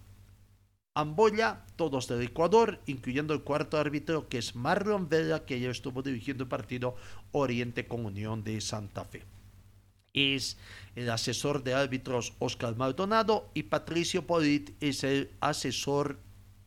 Amboya, 0.93 1.65
todos 1.77 2.09
del 2.09 2.23
Ecuador, 2.23 2.81
incluyendo 2.87 3.33
el 3.33 3.45
cuarto 3.45 3.79
árbitro 3.79 4.29
que 4.29 4.39
es 4.39 4.57
Marlon 4.57 5.09
Vela, 5.09 5.47
que 5.47 5.61
ya 5.61 5.71
estuvo 5.71 6.03
dirigiendo 6.03 6.43
el 6.43 6.49
partido 6.49 6.97
Oriente 7.31 7.87
con 7.87 8.07
Unión 8.07 8.43
de 8.43 8.61
Santa 8.61 9.05
Fe. 9.05 9.23
Es 10.13 10.59
el 10.97 11.09
asesor 11.11 11.63
de 11.63 11.75
árbitros 11.75 12.35
Oscar 12.41 12.75
Maldonado 12.75 13.49
y 13.55 13.63
Patricio 13.63 14.27
Polit 14.27 14.73
es 14.83 15.05
el 15.05 15.31
asesor 15.39 16.19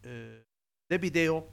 eh, 0.04 0.42
de 0.88 0.98
video 1.00 1.50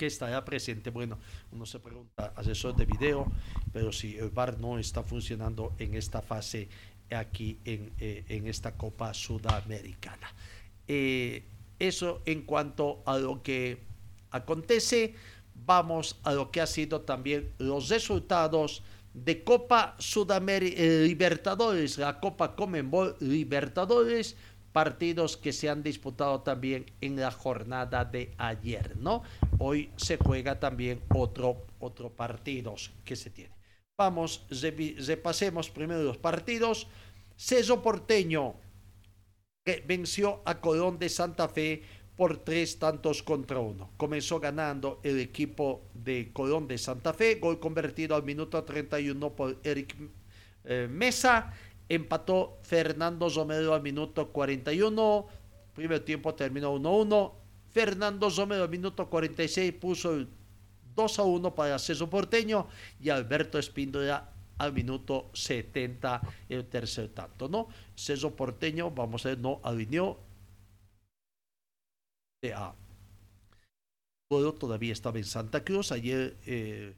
que 0.00 0.06
estará 0.06 0.42
presente. 0.46 0.88
Bueno, 0.88 1.18
uno 1.52 1.66
se 1.66 1.78
pregunta, 1.78 2.32
asesor 2.34 2.74
de 2.74 2.86
video, 2.86 3.30
pero 3.70 3.92
si 3.92 4.16
el 4.16 4.30
VAR 4.30 4.58
no 4.58 4.78
está 4.78 5.02
funcionando 5.02 5.74
en 5.76 5.92
esta 5.92 6.22
fase 6.22 6.70
aquí 7.14 7.58
en, 7.64 7.92
eh, 7.98 8.24
en 8.28 8.46
esta 8.46 8.76
Copa 8.76 9.14
Sudamericana. 9.14 10.32
Eh, 10.88 11.44
eso 11.78 12.22
en 12.26 12.42
cuanto 12.42 13.02
a 13.06 13.18
lo 13.18 13.42
que 13.42 13.78
acontece. 14.30 15.14
Vamos 15.66 16.18
a 16.22 16.32
lo 16.32 16.50
que 16.50 16.60
ha 16.60 16.66
sido 16.66 17.02
también 17.02 17.52
los 17.58 17.88
resultados 17.88 18.82
de 19.12 19.44
Copa 19.44 19.96
Sudamérica 19.98 20.80
eh, 20.80 21.02
Libertadores, 21.06 21.98
la 21.98 22.20
Copa 22.20 22.54
Comenbol 22.54 23.16
Libertadores, 23.20 24.36
partidos 24.72 25.36
que 25.36 25.52
se 25.52 25.68
han 25.68 25.82
disputado 25.82 26.40
también 26.40 26.86
en 27.00 27.16
la 27.16 27.30
jornada 27.30 28.04
de 28.04 28.32
ayer, 28.38 28.96
¿no? 28.96 29.22
Hoy 29.58 29.90
se 29.96 30.16
juega 30.16 30.60
también 30.60 31.00
otro, 31.14 31.66
otro 31.80 32.10
partidos 32.10 32.92
que 33.04 33.16
se 33.16 33.30
tiene. 33.30 33.59
Vamos, 34.00 34.46
repasemos 34.48 35.68
primero 35.68 36.02
los 36.02 36.16
partidos. 36.16 36.86
Ceso 37.36 37.82
Porteño 37.82 38.54
que 39.62 39.84
venció 39.86 40.40
a 40.46 40.58
Colón 40.58 40.98
de 40.98 41.10
Santa 41.10 41.50
Fe 41.50 41.82
por 42.16 42.38
tres 42.38 42.78
tantos 42.78 43.22
contra 43.22 43.58
uno. 43.58 43.90
Comenzó 43.98 44.40
ganando 44.40 45.00
el 45.02 45.20
equipo 45.20 45.82
de 45.92 46.30
Colón 46.32 46.66
de 46.66 46.78
Santa 46.78 47.12
Fe, 47.12 47.34
gol 47.34 47.60
convertido 47.60 48.16
al 48.16 48.22
minuto 48.22 48.64
31 48.64 49.36
por 49.36 49.58
Eric 49.64 49.94
eh, 50.64 50.88
Mesa. 50.90 51.52
Empató 51.86 52.56
Fernando 52.62 53.28
Romero 53.28 53.74
al 53.74 53.82
minuto 53.82 54.32
41. 54.32 55.26
Primer 55.74 56.00
tiempo 56.06 56.34
terminó 56.34 56.74
1-1. 56.74 57.32
Fernando 57.68 58.30
Romero 58.30 58.62
al 58.62 58.70
minuto 58.70 59.10
46 59.10 59.74
puso 59.74 60.14
el 60.14 60.39
2 60.94 61.18
1 61.18 61.54
para 61.54 61.78
Ceso 61.78 62.08
Porteño 62.08 62.66
y 63.00 63.10
Alberto 63.10 63.58
Espíndola 63.58 64.30
al 64.58 64.72
minuto 64.72 65.30
70 65.32 66.20
el 66.48 66.66
tercer 66.66 67.08
tanto, 67.08 67.48
¿no? 67.48 67.68
Ceso 67.96 68.36
Porteño, 68.36 68.90
vamos 68.90 69.24
a 69.24 69.30
ver, 69.30 69.38
no 69.38 69.60
alineó. 69.62 70.18
A. 72.54 72.74
Todavía 74.28 74.92
estaba 74.92 75.18
en 75.18 75.24
Santa 75.24 75.64
Cruz. 75.64 75.92
Ayer 75.92 76.36
eh, 76.46 76.94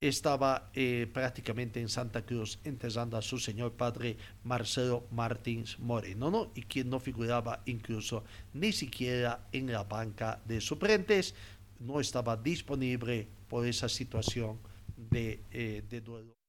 estaba 0.00 0.70
eh, 0.72 1.06
prácticamente 1.12 1.80
en 1.80 1.88
Santa 1.88 2.24
Cruz 2.24 2.58
enterrando 2.64 3.16
a 3.16 3.22
su 3.22 3.38
señor 3.38 3.72
padre 3.72 4.16
Marcelo 4.44 5.06
Martins 5.10 5.78
Moreno, 5.78 6.30
¿no? 6.30 6.50
Y 6.54 6.62
quien 6.62 6.88
no 6.88 7.00
figuraba 7.00 7.62
incluso 7.66 8.24
ni 8.54 8.72
siquiera 8.72 9.46
en 9.52 9.70
la 9.70 9.84
banca 9.84 10.40
de 10.46 10.60
suplentes, 10.60 11.34
no 11.80 12.00
estaba 12.00 12.36
disponible 12.36 13.28
por 13.48 13.66
esa 13.66 13.88
situación 13.88 14.58
de, 14.96 15.42
eh, 15.50 15.82
de 15.88 16.00
duelo 16.00 16.40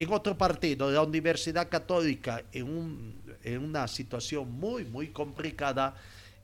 en 0.00 0.12
otro 0.12 0.38
partido, 0.38 0.92
la 0.92 1.02
Universidad 1.02 1.68
Católica, 1.68 2.44
en, 2.52 2.68
un, 2.68 3.20
en 3.42 3.64
una 3.64 3.88
situación 3.88 4.48
muy, 4.52 4.84
muy 4.84 5.08
complicada, 5.08 5.96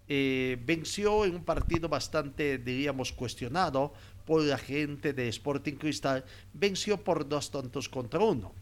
eh, 0.09 0.59
venció 0.67 1.25
en 1.25 1.37
un 1.37 1.45
partido 1.45 1.89
bastante, 1.89 2.59
diríamos, 2.59 3.13
cuestionado 3.13 3.93
por 4.27 4.43
la 4.43 4.59
gente 4.59 5.13
de 5.13 5.29
Sporting 5.29 5.75
Cristal, 5.75 6.25
venció 6.53 6.97
por 7.05 7.29
dos 7.29 7.53
tantos 7.53 7.89
contra 7.89 8.19
uno. 8.19 8.53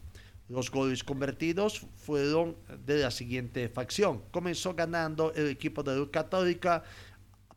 Los 0.51 0.71
goles 0.71 1.03
convertidos 1.03 1.87
fueron 1.97 2.55
de 2.85 2.99
la 2.99 3.11
siguiente 3.11 3.71
facción. 3.71 4.21
Comenzó 4.31 4.75
ganando 4.75 5.33
el 5.33 5.49
equipo 5.49 5.83
de 5.83 5.99
la 5.99 6.11
Católica 6.11 6.85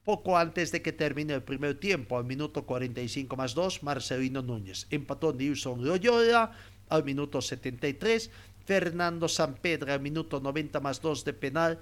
poco 0.06 0.38
antes 0.38 0.72
de 0.72 0.82
que 0.82 0.93
termine 0.93 1.34
el 1.34 1.43
primer 1.43 1.80
tiempo, 1.80 2.18
al 2.18 2.26
minuto 2.26 2.66
45 2.66 3.36
más 3.36 3.56
2, 3.56 3.84
Marcelino 3.84 4.41
Núñez. 4.43 4.86
Empató 4.91 5.34
Nilson 5.34 5.84
Loyola 5.84 6.51
al 6.88 7.03
minuto 7.03 7.41
73, 7.41 8.30
Fernando 8.66 9.28
Pedro 9.62 9.91
al 9.91 9.99
minuto 9.99 10.39
90 10.39 10.80
más 10.80 11.01
2 11.01 11.26
de 11.26 11.34
penal, 11.34 11.80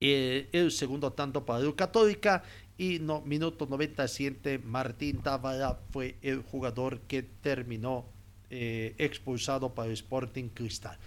eh, 0.00 0.48
el 0.52 0.72
segundo 0.72 1.12
tanto 1.12 1.46
para 1.46 1.64
el 1.64 1.74
Católica 1.76 2.42
y 2.76 2.98
no, 2.98 3.22
minuto 3.22 3.66
97 3.66 4.58
Martín 4.58 5.22
Tábara 5.22 5.78
fue 5.90 6.16
el 6.20 6.42
jugador 6.42 7.00
que 7.02 7.22
terminó 7.22 8.04
eh, 8.50 8.94
expulsado 8.98 9.72
para 9.72 9.86
el 9.86 9.94
Sporting 9.94 10.48
Cristal. 10.48 10.98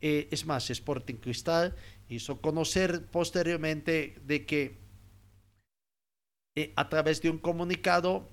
Eh, 0.00 0.28
es 0.30 0.46
más, 0.46 0.70
Sporting 0.70 1.16
Cristal 1.16 1.74
hizo 2.08 2.40
conocer 2.40 3.06
posteriormente 3.06 4.16
de 4.24 4.46
que 4.46 4.76
a 6.76 6.88
través 6.88 7.20
de 7.22 7.30
un 7.30 7.38
comunicado 7.38 8.28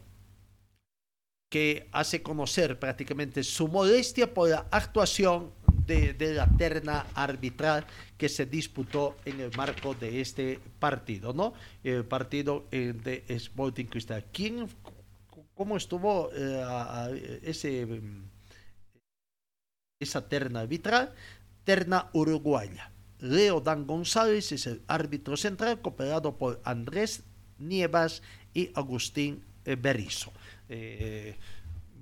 que 1.50 1.88
hace 1.92 2.22
conocer 2.22 2.80
prácticamente 2.80 3.44
su 3.44 3.68
modestia 3.68 4.34
por 4.34 4.50
la 4.50 4.66
actuación 4.72 5.52
de, 5.86 6.34
la 6.34 6.48
terna 6.58 7.06
arbitral 7.14 7.86
que 8.18 8.28
se 8.28 8.46
disputó 8.46 9.16
en 9.26 9.40
el 9.40 9.56
marco 9.56 9.94
de 9.94 10.22
este 10.22 10.60
partido, 10.80 11.34
¿no? 11.34 11.54
El 11.84 12.06
partido 12.06 12.66
eh, 12.72 12.94
de 12.94 13.24
Sporting 13.28 13.86
Cristal. 13.86 14.26
¿Quién, 14.34 14.68
cómo 15.54 15.78
estuvo 15.78 16.32
eh, 16.34 17.42
ese, 17.44 17.88
esa 20.00 20.28
terna 20.28 20.62
arbitral? 20.62 21.14
Terna 21.64 22.10
uruguaya. 22.14 22.92
Leo 23.20 23.62
Dan 23.62 23.88
González 23.88 24.52
es 24.52 24.68
el 24.68 24.82
árbitro 24.88 25.38
central, 25.38 25.82
cooperado 25.82 26.38
por 26.38 26.62
Andrés 26.64 27.24
Nievas 27.60 28.22
y 28.54 28.72
Agustín 28.76 29.44
eh, 29.66 29.76
Berizo. 29.76 30.32
Eh, 30.70 31.36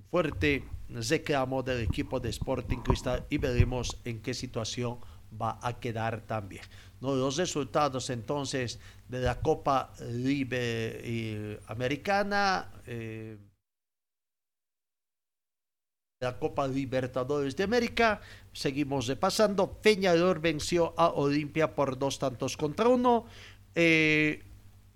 fuerte 0.10 0.64
reclamo 0.90 1.64
del 1.64 1.82
equipo 1.82 2.20
de 2.20 2.30
Sporting 2.30 2.78
Cristal 2.78 3.26
y 3.30 3.38
veremos 3.38 3.98
en 4.06 4.22
qué 4.22 4.34
situación 4.34 5.00
va 5.42 5.58
a 5.62 5.80
quedar 5.80 6.22
también. 6.22 6.64
¿No? 7.02 7.16
Los 7.16 7.38
resultados 7.38 8.10
entonces 8.10 8.80
de 9.10 9.20
la 9.22 9.42
Copa 9.42 9.92
Libre 10.10 11.60
Americana, 11.68 12.72
eh, 12.86 13.38
la 16.24 16.40
Copa 16.40 16.68
Libertadores 16.68 17.56
de 17.56 17.64
América, 17.66 18.22
seguimos 18.54 19.08
repasando. 19.08 19.74
Peñador 19.82 20.40
venció 20.40 20.94
a 20.98 21.10
Olimpia 21.10 21.76
por 21.76 22.00
dos 22.00 22.18
tantos 22.18 22.56
contra 22.56 22.88
uno. 22.88 23.26
Eh, 23.76 24.42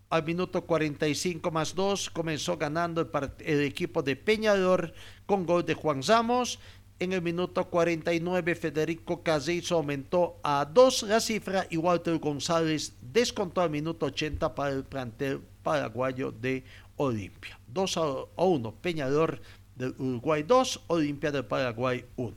al 0.09 0.23
minuto 0.23 0.65
45 0.65 1.51
más 1.51 1.75
2 1.75 2.09
comenzó 2.11 2.57
ganando 2.57 3.09
el, 3.39 3.61
equipo 3.61 4.01
de 4.01 4.15
Peñador 4.15 4.93
con 5.25 5.45
gol 5.45 5.65
de 5.65 5.73
Juan 5.73 6.01
Ramos. 6.01 6.59
En 6.99 7.13
el 7.13 7.21
minuto 7.21 7.69
49 7.69 8.55
Federico 8.55 9.21
Casillo 9.21 9.75
aumentó 9.75 10.39
a 10.43 10.65
2 10.65 11.03
la 11.03 11.19
cifra 11.19 11.67
y 11.69 11.77
Walter 11.77 12.17
González 12.17 12.93
descontó 13.01 13.61
al 13.61 13.69
minuto 13.69 14.07
80 14.07 14.55
para 14.55 14.71
el 14.71 14.83
plantel 14.83 15.41
paraguayo 15.61 16.31
de 16.31 16.63
Olimpia. 16.95 17.59
2 17.67 17.97
a 17.97 18.25
1 18.37 18.75
Peñador 18.81 19.41
del 19.75 19.93
Uruguay 19.99 20.43
2, 20.43 20.85
Olimpia 20.87 21.31
del 21.31 21.45
Paraguay 21.45 22.03
1. 22.15 22.33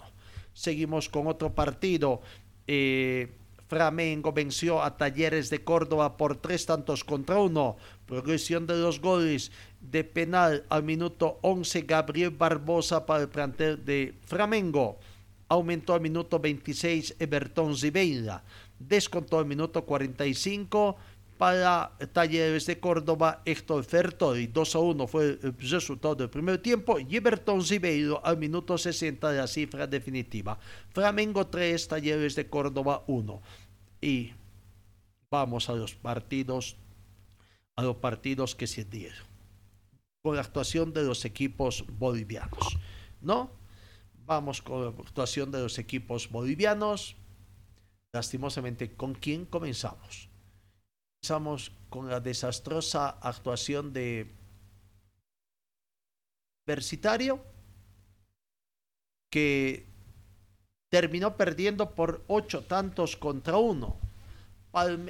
Seguimos 0.53 1.09
con 1.09 1.27
otro 1.27 1.55
partido. 1.55 2.21
Eh, 2.67 3.33
Flamengo 3.71 4.33
venció 4.33 4.83
a 4.83 4.97
Talleres 4.97 5.49
de 5.49 5.63
Córdoba 5.63 6.17
por 6.17 6.35
tres 6.35 6.67
tantos 6.67 7.05
contra 7.05 7.39
uno. 7.39 7.77
Progresión 8.05 8.67
de 8.67 8.75
los 8.75 9.01
goles 9.01 9.53
de 9.81 10.03
penal 10.03 10.65
al 10.69 10.83
minuto 10.83 11.39
11 11.43 11.83
Gabriel 11.83 12.31
Barbosa 12.31 13.07
para 13.07 13.23
el 13.23 13.29
plantel 13.29 13.85
de 13.85 14.19
Flamengo. 14.27 14.99
Aumentó 15.49 15.95
al 15.95 16.01
minuto 16.01 16.41
26 16.41 17.15
Everton 17.21 17.77
Zibeira. 17.77 18.43
Descontó 18.77 19.39
al 19.39 19.47
minuto 19.47 19.85
45 19.87 20.97
para 21.41 21.97
Talleres 22.13 22.67
de 22.67 22.79
Córdoba 22.79 23.41
Héctor 23.47 23.83
Fertori. 23.83 24.47
2 24.47 24.75
a 24.75 24.79
1 24.79 25.07
fue 25.07 25.39
el 25.41 25.57
resultado 25.57 26.15
del 26.15 26.29
primer 26.29 26.61
tiempo 26.61 26.99
y 27.01 27.17
Everton 27.17 27.65
Zibeiro 27.65 28.21
al 28.23 28.37
minuto 28.37 28.77
60 28.77 29.33
la 29.33 29.47
cifra 29.47 29.87
definitiva. 29.87 30.59
Flamengo 30.91 31.47
3, 31.47 31.89
Talleres 31.89 32.35
de 32.35 32.47
Córdoba 32.47 33.05
1 33.07 33.41
y 34.03 34.35
vamos 35.31 35.71
a 35.71 35.73
los 35.73 35.95
partidos, 35.95 36.77
a 37.75 37.85
los 37.85 37.97
partidos 37.97 38.55
que 38.55 38.67
se 38.67 38.85
dieron, 38.85 39.25
con 40.21 40.37
la 40.37 40.43
actuación 40.43 40.93
de 40.93 41.05
los 41.05 41.25
equipos 41.25 41.87
bolivianos, 41.99 42.77
¿no? 43.23 43.51
Vamos 44.27 44.61
con 44.61 44.85
la 44.85 44.91
actuación 44.91 45.51
de 45.51 45.61
los 45.61 45.79
equipos 45.79 46.29
bolivianos. 46.29 47.17
Lastimosamente, 48.13 48.95
¿con 48.95 49.15
quién 49.15 49.47
comenzamos? 49.47 50.30
Comenzamos 51.23 51.71
con 51.91 52.09
la 52.09 52.19
desastrosa 52.19 53.11
actuación 53.21 53.93
de 53.93 54.27
Versitario, 56.67 57.45
que 59.29 59.85
terminó 60.89 61.37
perdiendo 61.37 61.95
por 61.95 62.25
ocho 62.27 62.65
tantos 62.65 63.19
contra 63.19 63.59
uno. 63.59 63.99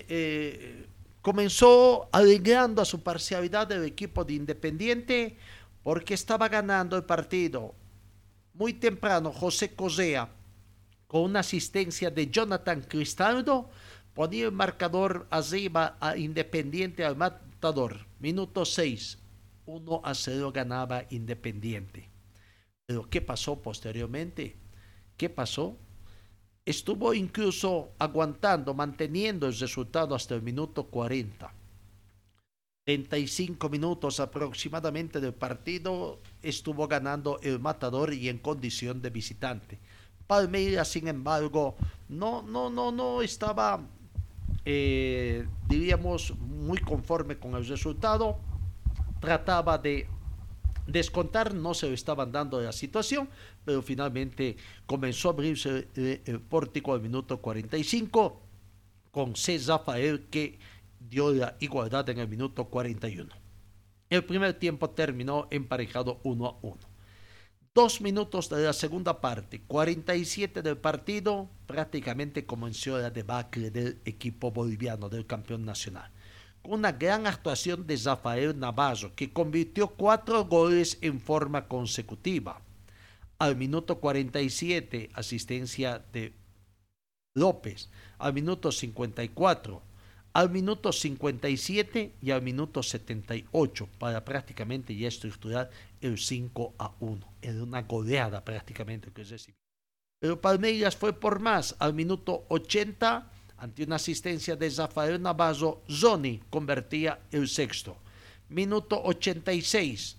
Eh, 0.09 0.89
comenzó 1.23 2.09
alegrando 2.11 2.83
a 2.83 2.87
su 2.87 3.05
parcialidad 3.05 3.71
el 3.71 3.85
equipo 3.85 4.25
de 4.25 4.33
Independiente 4.35 5.37
porque 5.85 6.15
estaba 6.15 6.49
ganando 6.49 6.97
el 6.97 7.05
partido. 7.05 7.73
Muy 8.55 8.73
temprano, 8.75 9.31
José 9.33 9.77
Cosea, 9.77 10.29
con 11.07 11.23
una 11.23 11.41
asistencia 11.41 12.11
de 12.11 12.27
Jonathan 12.27 12.83
Cristaldo, 12.83 13.71
ponía 14.15 14.47
el 14.47 14.53
marcador 14.53 15.27
arriba 15.31 15.97
a 16.01 16.17
Independiente 16.17 17.05
al 17.05 17.17
matador. 17.17 18.07
Minuto 18.19 18.65
6, 18.65 19.19
1 19.67 20.01
a 20.05 20.15
0 20.15 20.53
ganaba 20.53 21.05
Independiente. 21.11 22.09
Pero 22.87 23.09
¿qué 23.09 23.21
pasó 23.21 23.61
posteriormente? 23.61 24.57
¿Qué 25.17 25.29
pasó? 25.31 25.77
Estuvo 26.65 27.15
incluso 27.15 27.93
aguantando, 27.99 28.75
manteniendo 28.75 29.47
el 29.47 29.59
resultado 29.59 30.15
hasta 30.15 30.35
el 30.35 30.43
minuto 30.43 30.85
40. 30.85 31.55
35 32.85 33.69
minutos 33.69 34.19
aproximadamente 34.19 35.21
del 35.21 35.35
partido 35.35 36.21
estuvo 36.43 36.89
ganando 36.89 37.39
el 37.43 37.61
matador 37.61 38.13
y 38.13 38.29
en 38.29 38.39
condición 38.39 39.01
de 39.01 39.11
visitante. 39.11 39.79
Palmeiras, 40.27 40.89
sin 40.89 41.09
embargo, 41.09 41.77
no, 42.09 42.43
no, 42.43 42.71
no, 42.71 42.91
no 42.91 43.23
estaba, 43.23 43.81
eh, 44.65 45.47
diríamos, 45.69 46.37
muy 46.39 46.79
conforme 46.79 47.39
con 47.39 47.55
el 47.55 47.67
resultado. 47.67 48.39
Trataba 49.21 49.79
de 49.79 50.07
descontar, 50.87 51.55
no 51.55 51.75
se 51.75 51.89
lo 51.89 51.95
estaban 51.95 52.33
dando 52.33 52.61
la 52.61 52.73
situación, 52.73 53.29
pero 53.65 53.83
finalmente 53.83 54.57
comenzó 54.87 55.29
a 55.29 55.33
abrirse 55.33 55.89
el, 55.95 56.41
pórtico 56.41 56.95
al 56.95 57.01
minuto 57.01 57.41
45 57.41 58.41
con 59.11 59.37
César 59.37 59.79
Rafael 59.79 60.27
que 60.31 60.59
dio 60.99 61.33
la 61.33 61.57
igualdad 61.61 62.09
en 62.09 62.19
el 62.19 62.29
minuto 62.29 62.67
41. 62.67 63.29
El 64.09 64.25
primer 64.25 64.55
tiempo 64.55 64.91
terminó 64.91 65.47
emparejado 65.51 66.21
1 66.25 66.47
a 66.47 66.59
1. 66.63 66.89
Dos 67.73 68.01
minutos 68.01 68.49
de 68.49 68.64
la 68.64 68.73
segunda 68.73 69.21
parte, 69.21 69.62
47 69.62 70.62
del 70.62 70.77
partido, 70.77 71.49
prácticamente 71.66 72.45
comenzó 72.45 72.99
la 72.99 73.11
debacle 73.11 73.71
del 73.71 74.01
equipo 74.05 74.51
boliviano, 74.51 75.09
del 75.09 75.27
campeón 75.27 75.64
nacional 75.64 76.11
una 76.62 76.93
gran 76.93 77.27
actuación 77.27 77.87
de 77.87 77.97
Rafael 77.97 78.59
Navarro, 78.59 79.14
que 79.14 79.33
convirtió 79.33 79.89
cuatro 79.89 80.45
goles 80.45 80.99
en 81.01 81.21
forma 81.21 81.66
consecutiva. 81.66 82.61
Al 83.39 83.57
minuto 83.57 83.99
47, 83.99 85.11
asistencia 85.14 86.05
de 86.12 86.35
López. 87.35 87.91
Al 88.18 88.35
minuto 88.35 88.71
54, 88.71 89.83
al 90.35 90.51
minuto 90.51 90.93
57 90.93 92.14
y 92.21 92.31
al 92.31 92.43
minuto 92.43 92.83
78 92.83 93.89
para 93.99 94.25
prácticamente 94.25 94.95
ya 94.95 95.09
estructurar 95.09 95.71
el 96.01 96.18
5 96.18 96.75
a 96.79 96.93
1. 97.01 97.30
Era 97.43 97.62
una 97.62 97.82
goleada 97.82 98.45
prácticamente 98.45 99.11
que 99.11 99.24
recibió. 99.24 99.61
Pero 100.18 100.41
Palmeiras 100.41 100.97
fue 100.97 101.12
por 101.12 101.41
más. 101.41 101.74
Al 101.78 101.95
minuto 101.95 102.45
80 102.49 103.30
ante 103.61 103.84
una 103.84 103.97
asistencia 103.97 104.57
de 104.57 104.70
Rafael 104.70 105.20
Navarro, 105.20 105.82
Zoni 105.91 106.41
convertía 106.49 107.20
el 107.30 107.47
sexto. 107.47 107.97
Minuto 108.49 109.01
86, 109.03 110.16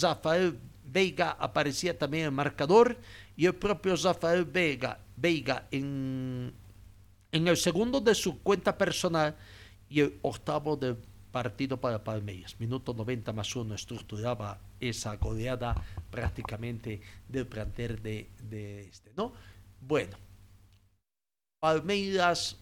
Rafael 0.00 0.58
Veiga 0.84 1.32
aparecía 1.32 1.98
también 1.98 2.22
en 2.22 2.26
el 2.26 2.32
marcador 2.32 2.96
y 3.36 3.46
el 3.46 3.54
propio 3.54 3.96
Rafael 3.96 4.44
Veiga, 4.44 5.00
Veiga 5.16 5.66
en, 5.72 6.54
en 7.32 7.48
el 7.48 7.56
segundo 7.56 8.00
de 8.00 8.14
su 8.14 8.40
cuenta 8.40 8.78
personal 8.78 9.36
y 9.88 10.00
el 10.00 10.18
octavo 10.22 10.76
del 10.76 10.96
partido 11.32 11.80
para 11.80 12.02
Palmeiras. 12.02 12.54
Minuto 12.60 12.94
90 12.94 13.32
más 13.32 13.56
uno 13.56 13.74
estructuraba 13.74 14.60
esa 14.88 15.16
goleada 15.16 15.74
prácticamente 16.10 17.00
del 17.28 17.46
plantel 17.46 18.02
de, 18.02 18.88
este, 18.88 19.12
¿no? 19.16 19.32
Bueno, 19.80 20.16
Palmeiras 21.60 22.58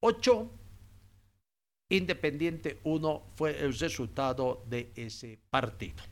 8. 0.00 0.50
Independiente 1.88 2.80
1 2.82 3.22
fue 3.36 3.60
el 3.62 3.78
resultado 3.78 4.64
de 4.66 4.92
ese 4.96 5.38
partido. 5.50 6.02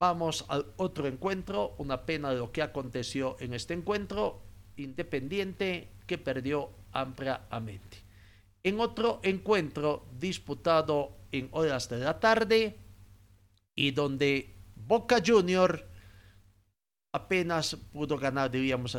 Vamos 0.00 0.44
al 0.48 0.72
otro 0.76 1.06
encuentro, 1.06 1.74
una 1.78 2.04
pena 2.04 2.30
de 2.30 2.38
lo 2.38 2.50
que 2.50 2.62
aconteció 2.62 3.36
en 3.40 3.54
este 3.54 3.74
encuentro, 3.74 4.42
Independiente 4.76 5.88
que 6.06 6.18
perdió 6.18 6.70
ampliamente. 6.92 7.98
En 8.62 8.78
otro 8.78 9.18
encuentro 9.24 10.06
disputado 10.18 11.17
en 11.32 11.48
horas 11.52 11.88
de 11.88 11.98
la 11.98 12.18
tarde 12.20 12.78
y 13.74 13.90
donde 13.90 14.54
Boca 14.74 15.22
Junior 15.24 15.86
apenas 17.12 17.76
pudo 17.92 18.18
ganar, 18.18 18.50
diríamos, 18.50 18.98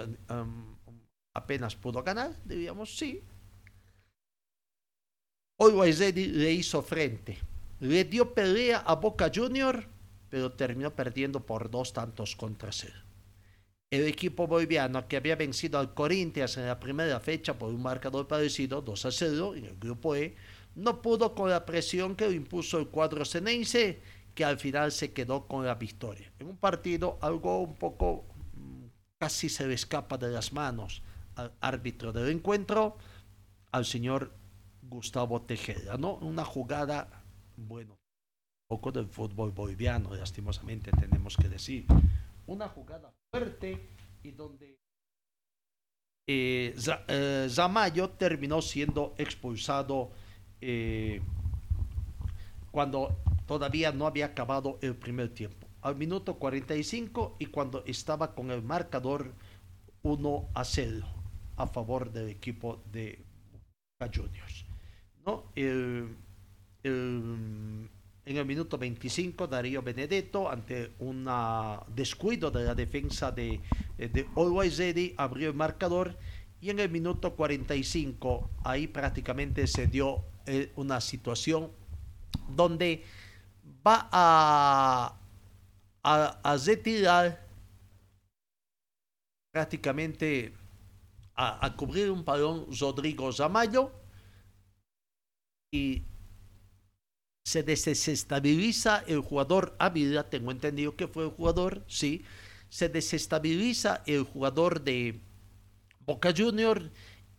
apenas 1.33 1.75
pudo 1.75 2.03
ganar, 2.03 2.35
diríamos, 2.45 2.97
sí, 2.97 3.23
Always 5.59 5.99
le 5.99 6.53
hizo 6.53 6.81
frente. 6.81 7.37
Le 7.81 8.05
dio 8.05 8.33
pelea 8.33 8.79
a 8.79 8.95
Boca 8.95 9.29
Junior, 9.33 9.85
pero 10.29 10.53
terminó 10.53 10.95
perdiendo 10.95 11.45
por 11.45 11.69
dos 11.69 11.91
tantos 11.91 12.35
contra 12.37 12.71
cero. 12.71 12.95
El 13.91 14.07
equipo 14.07 14.47
boliviano 14.47 15.05
que 15.07 15.17
había 15.17 15.35
vencido 15.35 15.79
al 15.79 15.93
Corinthians 15.93 16.55
en 16.57 16.67
la 16.67 16.79
primera 16.79 17.19
fecha 17.19 17.57
por 17.57 17.73
un 17.73 17.81
marcador 17.81 18.27
parecido, 18.27 18.81
2 18.81 19.05
a 19.05 19.11
0, 19.11 19.55
en 19.55 19.65
el 19.65 19.77
grupo 19.77 20.15
E, 20.15 20.35
no 20.79 21.01
pudo 21.01 21.35
con 21.35 21.49
la 21.49 21.65
presión 21.65 22.15
que 22.15 22.27
le 22.27 22.35
impuso 22.35 22.79
el 22.79 22.87
cuadro 22.87 23.25
cenense, 23.25 24.01
que 24.33 24.45
al 24.45 24.57
final 24.57 24.91
se 24.91 25.11
quedó 25.11 25.47
con 25.47 25.65
la 25.65 25.75
victoria. 25.75 26.31
En 26.39 26.47
un 26.47 26.57
partido 26.57 27.17
algo 27.21 27.59
un 27.59 27.75
poco 27.75 28.25
mm, 28.53 28.85
casi 29.17 29.49
se 29.49 29.67
le 29.67 29.73
escapa 29.73 30.17
de 30.17 30.29
las 30.29 30.53
manos 30.53 31.01
al 31.35 31.51
árbitro 31.59 32.13
del 32.13 32.29
encuentro, 32.29 32.97
al 33.71 33.85
señor 33.85 34.31
Gustavo 34.81 35.41
Tejeda, 35.41 35.97
¿no? 35.97 36.15
Una 36.15 36.45
jugada, 36.45 37.23
bueno, 37.57 37.97
poco 38.67 38.91
del 38.91 39.07
fútbol 39.07 39.51
boliviano, 39.51 40.15
lastimosamente 40.15 40.91
tenemos 40.91 41.35
que 41.35 41.49
decir. 41.49 41.85
Una 42.47 42.67
jugada 42.67 43.11
fuerte 43.31 43.89
y 44.23 44.31
donde 44.31 44.79
eh, 46.27 46.75
eh, 47.07 47.47
Zamayo 47.49 48.11
terminó 48.11 48.61
siendo 48.61 49.15
expulsado 49.17 50.11
eh, 50.61 51.21
cuando 52.71 53.17
todavía 53.45 53.91
no 53.91 54.07
había 54.07 54.27
acabado 54.27 54.77
el 54.81 54.95
primer 54.95 55.29
tiempo. 55.29 55.67
Al 55.81 55.95
minuto 55.95 56.35
45 56.35 57.37
y 57.39 57.47
cuando 57.47 57.83
estaba 57.85 58.35
con 58.35 58.51
el 58.51 58.61
marcador 58.61 59.33
1 60.03 60.49
a 60.53 60.63
0 60.63 61.07
a 61.57 61.67
favor 61.67 62.11
del 62.11 62.29
equipo 62.29 62.81
de 62.91 63.23
Juniors 64.13 64.65
en 68.29 68.37
el 68.37 68.45
minuto 68.45 68.77
25 68.77 69.47
Darío 69.47 69.81
Benedetto 69.81 70.49
ante 70.49 70.91
un 70.99 71.27
descuido 71.93 72.51
de 72.51 72.63
la 72.63 72.75
defensa 72.75 73.31
de, 73.31 73.59
de 73.97 74.27
Always 74.35 74.77
Ready 74.77 75.13
abrió 75.17 75.49
el 75.49 75.55
marcador 75.55 76.17
y 76.61 76.69
en 76.69 76.79
el 76.79 76.89
minuto 76.89 77.35
45 77.35 78.49
ahí 78.63 78.87
prácticamente 78.87 79.67
se 79.67 79.87
dio 79.87 80.25
una 80.75 81.01
situación 81.01 81.71
donde 82.55 83.03
va 83.85 84.09
a, 84.11 85.15
a, 86.03 86.57
retirar 86.65 87.47
prácticamente 89.51 90.53
a, 91.35 91.73
cubrir 91.75 92.11
un 92.11 92.25
balón 92.25 92.67
Rodrigo 92.79 93.31
Zamayo 93.31 93.91
y 95.71 96.03
se 97.45 97.63
desestabiliza 97.63 99.03
el 99.07 99.21
jugador. 99.21 99.75
Ávila, 99.79 100.29
tengo 100.29 100.51
entendido 100.51 100.95
que 100.95 101.07
fue 101.07 101.23
el 101.23 101.31
jugador, 101.31 101.83
sí, 101.87 102.23
se 102.69 102.89
desestabiliza 102.89 104.03
el 104.05 104.23
jugador 104.23 104.81
de 104.81 105.19
Boca 106.05 106.33
Junior 106.35 106.91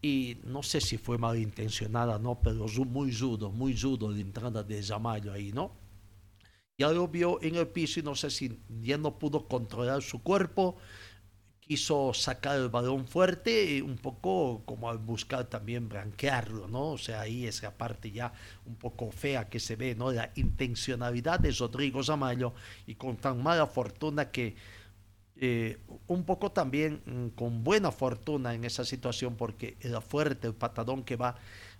y 0.02 0.38
no 0.44 0.62
sé 0.62 0.80
si 0.80 0.96
fue 0.96 1.18
malintencionada, 1.18 2.18
no, 2.18 2.40
pero 2.42 2.66
muy 2.86 3.12
rudo, 3.12 3.50
muy 3.50 3.74
rudo 3.74 4.10
la 4.10 4.20
entrada 4.20 4.62
de 4.62 4.82
Zamayo 4.82 5.32
ahí, 5.32 5.52
¿no? 5.52 5.72
Ya 6.78 6.90
lo 6.90 7.08
vio 7.08 7.42
en 7.42 7.56
el 7.56 7.68
piso 7.68 8.00
y 8.00 8.02
no 8.02 8.14
sé 8.14 8.30
si 8.30 8.58
ya 8.80 8.96
no 8.96 9.18
pudo 9.18 9.46
controlar 9.46 10.02
su 10.02 10.22
cuerpo 10.22 10.78
quiso 11.70 12.12
sacar 12.12 12.58
el 12.58 12.68
balón 12.68 13.06
fuerte, 13.06 13.80
un 13.80 13.96
poco 13.96 14.64
como 14.64 14.90
al 14.90 14.98
buscar 14.98 15.44
también 15.44 15.88
branquearlo, 15.88 16.66
¿no? 16.66 16.88
O 16.88 16.98
sea, 16.98 17.20
ahí 17.20 17.46
es 17.46 17.62
la 17.62 17.70
parte 17.70 18.10
ya 18.10 18.32
un 18.66 18.74
poco 18.74 19.12
fea 19.12 19.48
que 19.48 19.60
se 19.60 19.76
ve, 19.76 19.94
¿no? 19.94 20.10
La 20.10 20.32
intencionalidad 20.34 21.38
de 21.38 21.52
Rodrigo 21.52 22.02
Zamayo 22.02 22.54
y 22.88 22.96
con 22.96 23.18
tan 23.18 23.40
mala 23.40 23.68
fortuna 23.68 24.32
que 24.32 24.56
eh, 25.42 25.78
un 26.06 26.24
poco 26.24 26.52
también 26.52 27.00
mm, 27.06 27.28
con 27.28 27.64
buena 27.64 27.90
fortuna 27.90 28.54
en 28.54 28.64
esa 28.64 28.84
situación 28.84 29.36
porque 29.36 29.78
era 29.80 30.02
fuerte 30.02 30.46
el 30.46 30.54
patadón 30.54 31.02
que 31.02 31.16
va. 31.16 31.36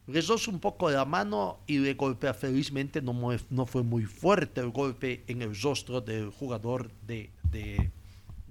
Rezóse 0.06 0.48
un 0.48 0.60
poco 0.60 0.90
la 0.90 1.04
mano 1.04 1.60
y 1.66 1.78
le 1.78 1.92
golpea 1.92 2.32
felizmente 2.32 3.02
no, 3.02 3.14
no 3.50 3.66
fue 3.66 3.82
muy 3.82 4.06
fuerte 4.06 4.62
el 4.62 4.70
golpe 4.70 5.24
en 5.26 5.42
el 5.42 5.54
rostro 5.60 6.00
del 6.00 6.30
jugador 6.30 6.90
de, 7.06 7.30
de, 7.50 7.90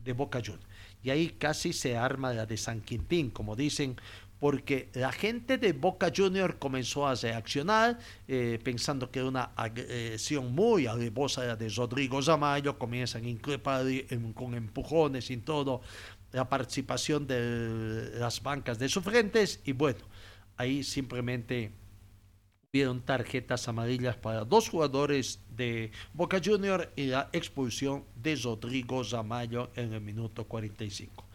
de 0.03 0.13
Boca 0.13 0.39
Juniors. 0.39 0.63
Y 1.01 1.09
ahí 1.09 1.29
casi 1.29 1.73
se 1.73 1.97
arma 1.97 2.31
la 2.31 2.45
de 2.45 2.57
San 2.57 2.81
Quintín, 2.81 3.31
como 3.31 3.55
dicen, 3.55 3.95
porque 4.39 4.89
la 4.93 5.11
gente 5.11 5.57
de 5.57 5.73
Boca 5.73 6.11
Junior 6.15 6.57
comenzó 6.59 7.07
a 7.07 7.15
reaccionar 7.15 7.99
eh, 8.27 8.59
pensando 8.63 9.11
que 9.11 9.19
era 9.19 9.27
una 9.27 9.43
agresión 9.55 10.53
muy 10.53 10.87
alevosa 10.87 11.55
de 11.55 11.69
Rodrigo 11.69 12.21
Zamayo, 12.21 12.77
comienzan 12.77 13.25
a 13.25 13.29
increpar 13.29 13.85
con 14.33 14.55
empujones 14.55 15.29
y 15.29 15.37
todo 15.37 15.81
la 16.31 16.47
participación 16.47 17.27
de 17.27 18.11
las 18.19 18.41
bancas 18.41 18.79
de 18.79 18.87
sufrentes 18.87 19.59
y 19.65 19.73
bueno, 19.73 19.99
ahí 20.57 20.83
simplemente 20.83 21.71
vieron 22.71 23.01
tarjetas 23.01 23.67
amarillas 23.67 24.15
para 24.15 24.45
dos 24.45 24.69
jugadores 24.69 25.39
de 25.55 25.91
Boca 26.13 26.39
Junior 26.43 26.91
y 26.95 27.07
la 27.07 27.29
expulsión 27.33 28.05
de 28.15 28.35
Rodrigo 28.35 29.03
Zamayo 29.03 29.71
en 29.75 29.93
el 29.93 30.01
minuto 30.01 30.45
45. 30.45 31.28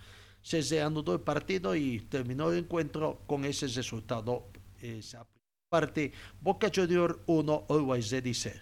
Se 0.44 0.82
anudó 0.82 1.14
el 1.14 1.20
partido 1.20 1.74
y 1.74 2.00
terminó 2.00 2.52
el 2.52 2.58
encuentro 2.58 3.22
con 3.26 3.44
ese 3.44 3.66
resultado. 3.66 4.44
Esa 4.80 5.26
parte, 5.70 6.12
Boca 6.40 6.70
Junior 6.72 7.22
1, 7.26 7.66
Always 7.68 8.10
Ready 8.10 8.34
0 8.34 8.60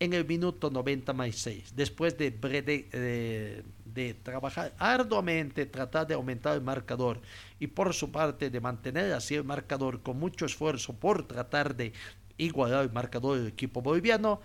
en 0.00 0.14
el 0.14 0.26
minuto 0.26 0.70
90 0.70 1.12
más 1.12 1.36
6, 1.36 1.76
después 1.76 2.16
de, 2.16 2.30
de, 2.30 3.64
de, 3.84 4.14
trabajar 4.14 4.74
arduamente, 4.78 5.66
tratar 5.66 6.06
de 6.06 6.14
aumentar 6.14 6.54
el 6.54 6.62
marcador 6.62 7.20
y 7.58 7.66
por 7.66 7.92
su 7.92 8.10
parte 8.10 8.48
de 8.48 8.60
mantener 8.60 9.12
así 9.12 9.34
el 9.34 9.44
marcador 9.44 10.00
con 10.00 10.18
mucho 10.18 10.46
esfuerzo 10.46 10.94
por 10.94 11.28
tratar 11.28 11.76
de 11.76 11.92
igualar 12.38 12.84
el 12.84 12.92
marcador 12.92 13.36
del 13.36 13.48
equipo 13.48 13.82
boliviano, 13.82 14.40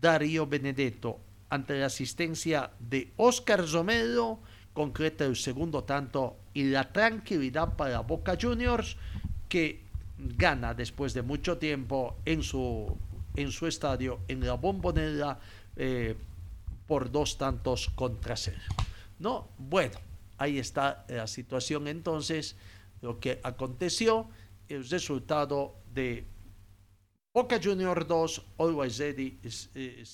Darío 0.00 0.46
Benedetto, 0.46 1.20
ante 1.50 1.78
la 1.78 1.86
asistencia 1.86 2.70
de 2.80 3.12
Oscar 3.16 3.70
Romero, 3.70 4.40
concreta 4.76 5.24
el 5.24 5.36
segundo 5.36 5.84
tanto 5.84 6.36
y 6.52 6.64
la 6.64 6.92
tranquilidad 6.92 7.76
para 7.76 8.00
Boca 8.00 8.36
Juniors, 8.38 8.98
que 9.48 9.80
gana 10.18 10.74
después 10.74 11.14
de 11.14 11.22
mucho 11.22 11.56
tiempo 11.56 12.16
en 12.26 12.42
su 12.42 12.94
en 13.36 13.52
su 13.52 13.66
estadio, 13.66 14.20
en 14.28 14.44
la 14.44 14.54
bombonera, 14.54 15.38
eh, 15.76 16.14
por 16.86 17.10
dos 17.10 17.38
tantos 17.38 17.88
contra 17.94 18.36
cero. 18.36 18.60
¿No? 19.18 19.48
Bueno, 19.56 19.98
ahí 20.36 20.58
está 20.58 21.06
la 21.08 21.26
situación 21.26 21.88
entonces, 21.88 22.56
lo 23.00 23.18
que 23.18 23.40
aconteció, 23.42 24.28
el 24.68 24.86
resultado 24.88 25.74
de 25.94 26.26
Boca 27.32 27.58
Junior 27.62 28.06
2, 28.06 28.42
Always 28.58 28.98
Ready 28.98 29.38
0, 29.42 29.72
eh, 29.74 30.04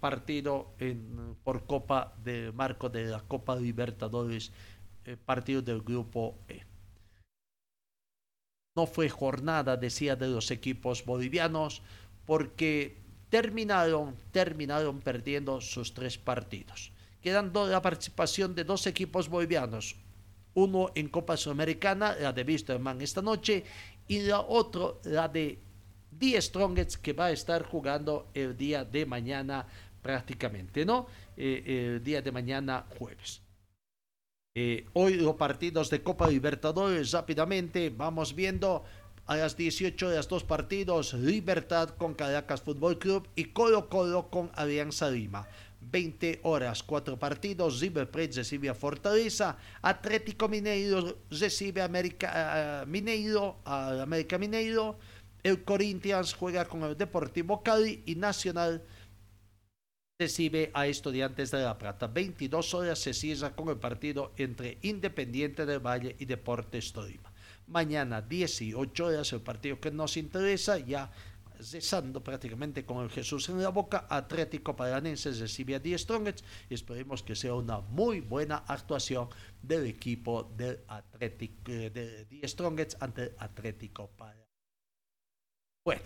partido 0.00 0.74
en, 0.78 1.36
por 1.42 1.66
Copa 1.66 2.14
de 2.22 2.52
marco 2.52 2.88
de 2.88 3.06
la 3.06 3.20
Copa 3.20 3.56
Libertadores, 3.56 4.52
eh, 5.04 5.16
partido 5.16 5.62
del 5.62 5.82
grupo 5.82 6.38
E. 6.48 6.62
No 8.76 8.86
fue 8.86 9.08
jornada, 9.08 9.76
decía, 9.76 10.14
de 10.14 10.28
los 10.28 10.50
equipos 10.50 11.04
bolivianos, 11.04 11.82
porque 12.26 12.98
terminaron, 13.28 14.14
terminaron 14.30 15.00
perdiendo 15.00 15.60
sus 15.60 15.94
tres 15.94 16.18
partidos, 16.18 16.92
quedando 17.20 17.66
la 17.66 17.82
participación 17.82 18.54
de 18.54 18.64
dos 18.64 18.86
equipos 18.86 19.28
bolivianos, 19.28 19.96
uno 20.54 20.90
en 20.94 21.08
Copa 21.08 21.36
Sudamericana, 21.36 22.14
la 22.20 22.32
de 22.32 22.42
Wisterman 22.42 23.00
esta 23.00 23.22
noche, 23.22 23.64
y 24.06 24.20
la 24.20 24.40
otra, 24.40 24.94
la 25.04 25.28
de 25.28 25.58
Die 26.10 26.40
Strongets, 26.40 26.96
que 26.96 27.12
va 27.12 27.26
a 27.26 27.30
estar 27.30 27.64
jugando 27.64 28.28
el 28.34 28.56
día 28.56 28.84
de 28.84 29.06
mañana 29.06 29.66
prácticamente, 30.02 30.84
¿no? 30.84 31.06
Eh, 31.36 31.94
el 31.94 32.02
día 32.02 32.22
de 32.22 32.32
mañana 32.32 32.86
jueves. 32.98 33.42
Eh, 34.54 34.86
hoy 34.94 35.14
los 35.14 35.36
partidos 35.36 35.90
de 35.90 36.02
Copa 36.02 36.28
Libertadores 36.28 37.12
rápidamente 37.12 37.88
vamos 37.88 38.34
viendo 38.34 38.82
a 39.26 39.36
las 39.36 39.56
18 39.56 40.10
de 40.10 40.16
los 40.16 40.26
dos 40.26 40.42
partidos 40.42 41.14
Libertad 41.14 41.90
con 41.90 42.14
Caracas 42.14 42.60
Fútbol 42.60 42.98
Club 42.98 43.28
y 43.36 43.44
Colo 43.44 43.88
Colo 43.88 44.28
con 44.28 44.50
Alianza 44.56 45.08
Lima 45.08 45.46
20 45.82 46.40
horas, 46.42 46.82
cuatro 46.82 47.16
partidos 47.16 47.80
River 47.80 48.10
Plate 48.10 48.32
recibe 48.38 48.68
a 48.68 48.74
Fortaleza 48.74 49.56
Atlético 49.82 50.48
Mineiro 50.48 51.18
recibe 51.30 51.80
a 51.80 51.84
América 51.84 52.84
Mineiro 52.88 53.58
a 53.64 54.02
América 54.02 54.36
Mineiro 54.36 54.98
el 55.42 55.64
Corinthians 55.64 56.34
juega 56.34 56.64
con 56.64 56.82
el 56.82 56.96
Deportivo 56.96 57.62
Cali 57.62 58.02
y 58.06 58.14
Nacional 58.14 58.84
recibe 60.18 60.70
a 60.74 60.86
Estudiantes 60.86 61.50
de 61.50 61.62
La 61.62 61.78
Plata. 61.78 62.06
22 62.06 62.74
horas 62.74 62.98
se 62.98 63.14
cierra 63.14 63.56
con 63.56 63.70
el 63.70 63.78
partido 63.78 64.32
entre 64.36 64.76
Independiente 64.82 65.64
del 65.64 65.80
Valle 65.80 66.14
y 66.18 66.26
Deportes 66.26 66.92
Tolima. 66.92 67.32
Mañana 67.66 68.20
18 68.20 69.06
horas 69.06 69.32
el 69.32 69.40
partido 69.40 69.80
que 69.80 69.90
nos 69.90 70.18
interesa, 70.18 70.78
ya 70.78 71.10
cesando 71.62 72.22
prácticamente 72.22 72.84
con 72.84 73.02
el 73.02 73.10
Jesús 73.10 73.48
en 73.48 73.62
la 73.62 73.70
boca, 73.70 74.06
Atlético 74.10 74.76
Paranense 74.76 75.30
recibe 75.32 75.74
a 75.74 75.78
Die 75.78 75.96
Strongets 75.96 76.44
y 76.68 76.74
esperemos 76.74 77.22
que 77.22 77.34
sea 77.34 77.54
una 77.54 77.80
muy 77.80 78.20
buena 78.20 78.56
actuación 78.66 79.28
del 79.62 79.86
equipo 79.86 80.52
del 80.56 80.80
Atlético 80.88 81.70
eh, 81.70 81.90
de 81.90 82.24
Die 82.26 82.46
Strongets 82.46 82.96
ante 83.00 83.34
Atlético 83.38 84.10
Paranense. 84.16 84.39
Bueno, 85.90 86.04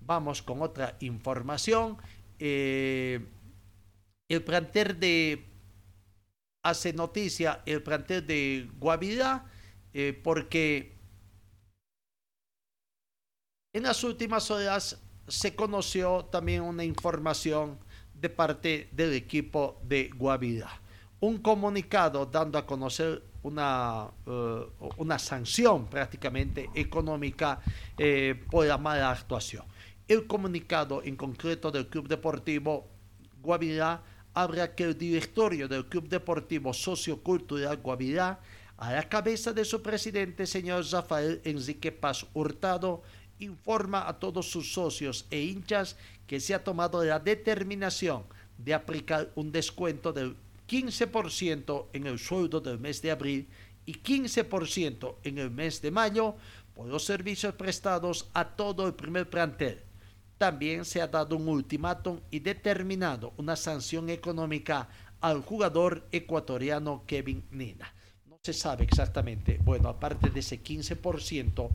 vamos 0.00 0.42
con 0.42 0.62
otra 0.62 0.96
información. 1.00 1.98
Eh, 2.38 3.18
el 4.28 4.44
plantel 4.44 5.00
de 5.00 5.44
hace 6.62 6.92
noticia 6.92 7.60
el 7.66 7.82
plantel 7.82 8.24
de 8.24 8.70
Guavirá 8.78 9.44
eh, 9.92 10.18
porque 10.22 10.96
en 13.72 13.82
las 13.82 14.04
últimas 14.04 14.52
horas 14.52 15.02
se 15.26 15.56
conoció 15.56 16.26
también 16.26 16.62
una 16.62 16.84
información 16.84 17.80
de 18.14 18.30
parte 18.30 18.88
del 18.92 19.14
equipo 19.14 19.80
de 19.82 20.10
Guavirá. 20.14 20.80
Un 21.18 21.38
comunicado 21.38 22.24
dando 22.24 22.56
a 22.56 22.64
conocer 22.64 23.33
una, 23.44 24.08
eh, 24.26 24.66
una 24.96 25.18
sanción 25.18 25.86
prácticamente 25.86 26.68
económica 26.74 27.60
eh, 27.96 28.42
por 28.50 28.66
la 28.66 28.76
mala 28.76 29.10
actuación. 29.10 29.64
El 30.08 30.26
comunicado 30.26 31.02
en 31.02 31.16
concreto 31.16 31.70
del 31.70 31.88
Club 31.88 32.08
Deportivo 32.08 32.88
Guavirá 33.40 34.02
habrá 34.34 34.74
que 34.74 34.84
el 34.84 34.98
directorio 34.98 35.68
del 35.68 35.86
Club 35.86 36.08
Deportivo 36.08 36.72
Sociocultural 36.72 37.76
Guavirá, 37.78 38.40
a 38.76 38.92
la 38.92 39.08
cabeza 39.08 39.52
de 39.52 39.64
su 39.64 39.80
presidente, 39.80 40.46
señor 40.46 40.84
Rafael 40.90 41.40
Enrique 41.44 41.92
Paz 41.92 42.26
Hurtado, 42.34 43.02
informa 43.38 44.08
a 44.08 44.18
todos 44.18 44.50
sus 44.50 44.72
socios 44.72 45.26
e 45.30 45.40
hinchas 45.40 45.96
que 46.26 46.40
se 46.40 46.54
ha 46.54 46.64
tomado 46.64 47.04
la 47.04 47.20
determinación 47.20 48.24
de 48.58 48.74
aplicar 48.74 49.30
un 49.34 49.52
descuento 49.52 50.12
del 50.12 50.36
15% 50.68 51.86
en 51.92 52.06
el 52.06 52.18
sueldo 52.18 52.60
del 52.60 52.78
mes 52.78 53.02
de 53.02 53.10
abril 53.10 53.48
y 53.86 53.94
15% 53.94 55.16
en 55.24 55.38
el 55.38 55.50
mes 55.50 55.82
de 55.82 55.90
mayo 55.90 56.36
por 56.74 56.86
los 56.86 57.04
servicios 57.04 57.54
prestados 57.54 58.30
a 58.34 58.56
todo 58.56 58.86
el 58.86 58.94
primer 58.94 59.28
plantel 59.28 59.82
también 60.38 60.84
se 60.84 61.00
ha 61.00 61.06
dado 61.06 61.36
un 61.36 61.48
ultimátum 61.48 62.20
y 62.30 62.40
determinado 62.40 63.32
una 63.36 63.56
sanción 63.56 64.10
económica 64.10 64.88
al 65.20 65.42
jugador 65.42 66.06
ecuatoriano 66.12 67.04
Kevin 67.06 67.44
Nina. 67.50 67.94
No 68.26 68.38
se 68.42 68.52
sabe 68.52 68.84
exactamente, 68.84 69.58
bueno, 69.62 69.88
aparte 69.88 70.30
de 70.30 70.40
ese 70.40 70.62
15%, 70.62 71.70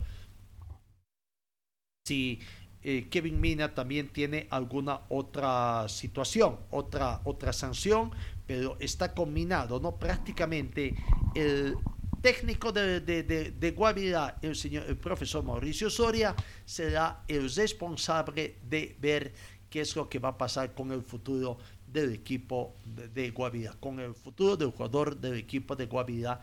si 2.04 2.38
eh, 2.82 3.08
Kevin 3.10 3.40
Mina 3.40 3.74
también 3.74 4.08
tiene 4.08 4.46
alguna 4.50 5.00
otra 5.08 5.86
situación, 5.88 6.56
otra, 6.70 7.20
otra 7.24 7.52
sanción, 7.52 8.10
pero 8.46 8.76
está 8.80 9.14
combinado, 9.14 9.80
¿no? 9.80 9.96
Prácticamente 9.96 10.94
el 11.34 11.76
técnico 12.22 12.72
de, 12.72 13.00
de, 13.00 13.70
Guavirá, 13.72 14.38
el, 14.42 14.56
señor, 14.56 14.84
el 14.88 14.96
profesor 14.96 15.44
Mauricio 15.44 15.90
Soria, 15.90 16.34
será 16.64 17.22
el 17.28 17.52
responsable 17.54 18.56
de 18.68 18.96
ver 18.98 19.32
qué 19.68 19.82
es 19.82 19.94
lo 19.94 20.08
que 20.08 20.18
va 20.18 20.30
a 20.30 20.38
pasar 20.38 20.74
con 20.74 20.90
el 20.90 21.02
futuro 21.02 21.58
del 21.86 22.12
equipo 22.12 22.76
de, 22.84 23.08
de 23.08 23.30
Guavirá, 23.30 23.74
con 23.78 24.00
el 24.00 24.14
futuro 24.14 24.56
del 24.56 24.70
jugador 24.70 25.16
del 25.16 25.34
equipo 25.34 25.76
de 25.76 25.86
Guavirá, 25.86 26.40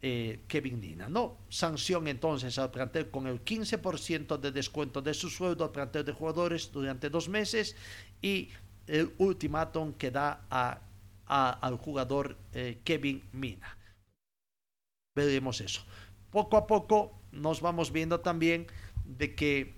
eh, 0.00 0.40
Kevin 0.46 0.80
Nina. 0.80 1.08
No, 1.08 1.38
sanción 1.48 2.06
entonces 2.08 2.58
al 2.58 2.70
plantel 2.70 3.10
con 3.10 3.26
el 3.26 3.44
15% 3.44 4.38
de 4.38 4.52
descuento 4.52 5.02
de 5.02 5.14
su 5.14 5.28
sueldo 5.28 5.64
al 5.64 5.72
plantel 5.72 6.04
de 6.04 6.12
jugadores 6.12 6.70
durante 6.70 7.10
dos 7.10 7.28
meses 7.28 7.76
y 8.22 8.50
el 8.86 9.12
ultimátum 9.18 9.92
que 9.94 10.10
da 10.10 10.46
al 11.26 11.76
jugador 11.78 12.36
eh, 12.52 12.80
Kevin 12.84 13.22
Mina. 13.32 13.76
Veremos 15.14 15.60
eso. 15.60 15.82
Poco 16.30 16.56
a 16.56 16.66
poco 16.66 17.18
nos 17.32 17.60
vamos 17.60 17.92
viendo 17.92 18.20
también 18.20 18.66
de 19.04 19.34
que 19.34 19.74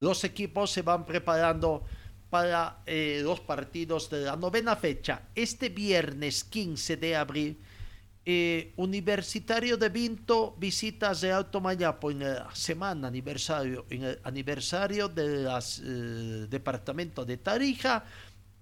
los 0.00 0.24
equipos 0.24 0.70
se 0.70 0.82
van 0.82 1.06
preparando 1.06 1.84
para 2.32 2.78
eh, 2.86 3.20
los 3.22 3.40
partidos 3.40 4.08
de 4.08 4.22
la 4.22 4.36
novena 4.36 4.74
fecha. 4.74 5.28
Este 5.34 5.68
viernes 5.68 6.44
15 6.44 6.96
de 6.96 7.14
abril, 7.14 7.58
eh, 8.24 8.72
Universitario 8.76 9.76
de 9.76 9.90
Vinto 9.90 10.54
visita 10.56 11.10
a 11.10 11.12
Real 11.12 11.50
Tomayapo 11.50 12.10
en 12.10 12.20
la 12.20 12.48
semana 12.54 13.08
aniversario, 13.08 13.84
en 13.90 14.04
el 14.04 14.18
aniversario 14.24 15.10
del 15.10 15.46
eh, 15.46 16.46
departamento 16.48 17.26
de 17.26 17.36
Tarija, 17.36 18.02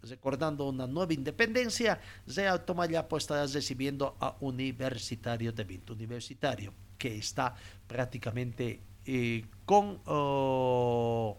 recordando 0.02 0.68
una 0.68 0.88
nueva 0.88 1.14
independencia, 1.14 2.00
Real 2.26 2.64
Tomayapo 2.64 3.18
estará 3.18 3.46
recibiendo 3.46 4.16
a 4.18 4.34
Universitario 4.40 5.52
de 5.52 5.62
Vinto, 5.62 5.92
Universitario 5.92 6.74
que 6.98 7.18
está 7.18 7.54
prácticamente 7.86 8.80
eh, 9.06 9.44
con 9.64 10.00
oh, 10.06 11.38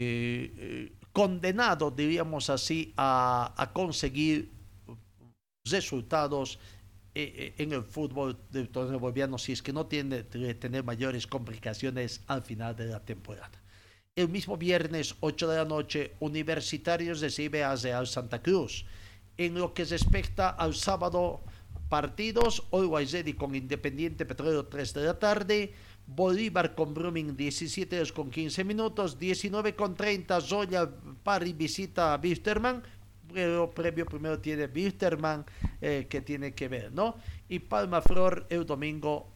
eh, 0.00 0.54
eh, 0.56 0.92
condenado, 1.12 1.90
diríamos 1.90 2.50
así, 2.50 2.92
a, 2.96 3.70
conseguir 3.72 4.48
resultados 5.64 6.60
eh, 7.16 7.54
en 7.58 7.72
el 7.72 7.82
fútbol 7.82 8.38
del 8.52 8.68
torneo 8.68 9.00
boliviano 9.00 9.38
si 9.38 9.50
es 9.50 9.60
que 9.60 9.72
no 9.72 9.86
tiene 9.86 10.24
que 10.24 10.54
tener 10.54 10.84
mayores 10.84 11.26
complicaciones 11.26 12.20
al 12.28 12.42
final 12.42 12.76
de 12.76 12.86
la 12.86 13.00
temporada. 13.00 13.50
El 14.14 14.28
mismo 14.28 14.56
viernes 14.56 15.16
8 15.18 15.48
de 15.48 15.56
la 15.56 15.64
noche, 15.64 16.12
Universitarios 16.20 17.20
recibe 17.20 17.64
a 17.64 17.74
Real 17.74 18.06
Santa 18.06 18.40
Cruz. 18.40 18.84
En 19.36 19.54
lo 19.54 19.74
que 19.74 19.84
respecta 19.84 20.50
al 20.50 20.76
sábado, 20.76 21.40
partidos, 21.88 22.62
Always 22.70 23.10
Ready 23.10 23.34
con 23.34 23.56
Independiente 23.56 24.26
Petrolero 24.26 24.66
3 24.66 24.94
de 24.94 25.04
la 25.04 25.18
tarde, 25.18 25.74
Bolívar 26.08 26.74
con 26.74 26.94
Brumming 26.94 27.36
17 27.36 27.96
horas 27.96 28.12
con 28.12 28.30
15 28.30 28.64
minutos, 28.64 29.18
19 29.18 29.76
con 29.76 29.94
30 29.94 30.40
Zoya 30.40 30.88
Pari 31.22 31.52
visita 31.52 32.14
a 32.14 32.16
Bisterman, 32.16 32.82
pero 33.32 33.70
previo 33.70 34.06
primero 34.06 34.40
tiene 34.40 34.68
Bisterman 34.68 35.44
eh, 35.82 36.06
que 36.08 36.22
tiene 36.22 36.54
que 36.54 36.68
ver, 36.68 36.92
¿no? 36.92 37.16
Y 37.46 37.58
Palma 37.58 38.00
Flor 38.00 38.46
el 38.48 38.64
domingo 38.64 39.28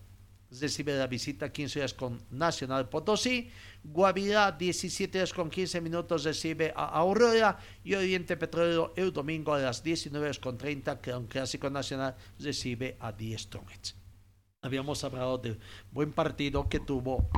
recibe 0.50 0.96
la 0.96 1.06
visita 1.06 1.52
15 1.52 1.78
horas 1.80 1.92
con 1.92 2.18
Nacional 2.30 2.88
Potosí, 2.88 3.50
Guavirá 3.84 4.52
17 4.52 5.18
horas 5.18 5.32
con 5.34 5.50
15 5.50 5.78
minutos 5.82 6.24
recibe 6.24 6.72
a 6.74 6.86
Aurora 6.86 7.58
y 7.84 7.94
Oriente 7.94 8.38
Petrolero 8.38 8.94
el 8.96 9.12
domingo 9.12 9.52
a 9.52 9.58
las 9.58 9.82
19 9.82 10.24
horas 10.24 10.38
con 10.38 10.56
30 10.56 11.02
que 11.02 11.12
un 11.14 11.26
clásico 11.26 11.68
nacional 11.68 12.16
recibe 12.38 12.96
a 12.98 13.12
10 13.12 13.42
Strongets 13.42 14.01
habíamos 14.62 15.02
hablado 15.02 15.38
del 15.38 15.58
buen 15.90 16.12
partido 16.12 16.68
que 16.68 16.78
tuvo 16.78 17.28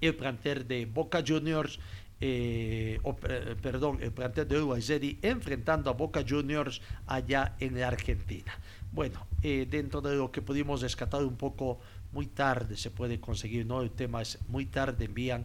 el 0.00 0.14
plantel 0.14 0.66
de 0.68 0.86
Boca 0.86 1.22
Juniors, 1.26 1.80
eh, 2.20 3.00
eh, 3.02 3.56
perdón, 3.60 3.98
el 4.00 4.12
plantel 4.12 4.46
de 4.46 4.58
Uruguay 4.58 5.18
enfrentando 5.22 5.90
a 5.90 5.94
Boca 5.94 6.24
Juniors 6.26 6.80
allá 7.08 7.56
en 7.58 7.78
la 7.80 7.88
Argentina. 7.88 8.56
Bueno, 8.92 9.26
eh, 9.42 9.66
dentro 9.68 10.00
de 10.00 10.14
lo 10.14 10.30
que 10.30 10.42
pudimos 10.42 10.80
rescatar 10.80 11.24
un 11.24 11.36
poco, 11.36 11.80
muy 12.12 12.26
tarde 12.26 12.76
se 12.76 12.90
puede 12.90 13.18
conseguir, 13.18 13.66
¿no? 13.66 13.82
El 13.82 13.90
tema 13.90 14.22
es 14.22 14.38
muy 14.48 14.66
tarde 14.66 15.06
envían 15.06 15.44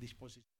disposición 0.00 0.53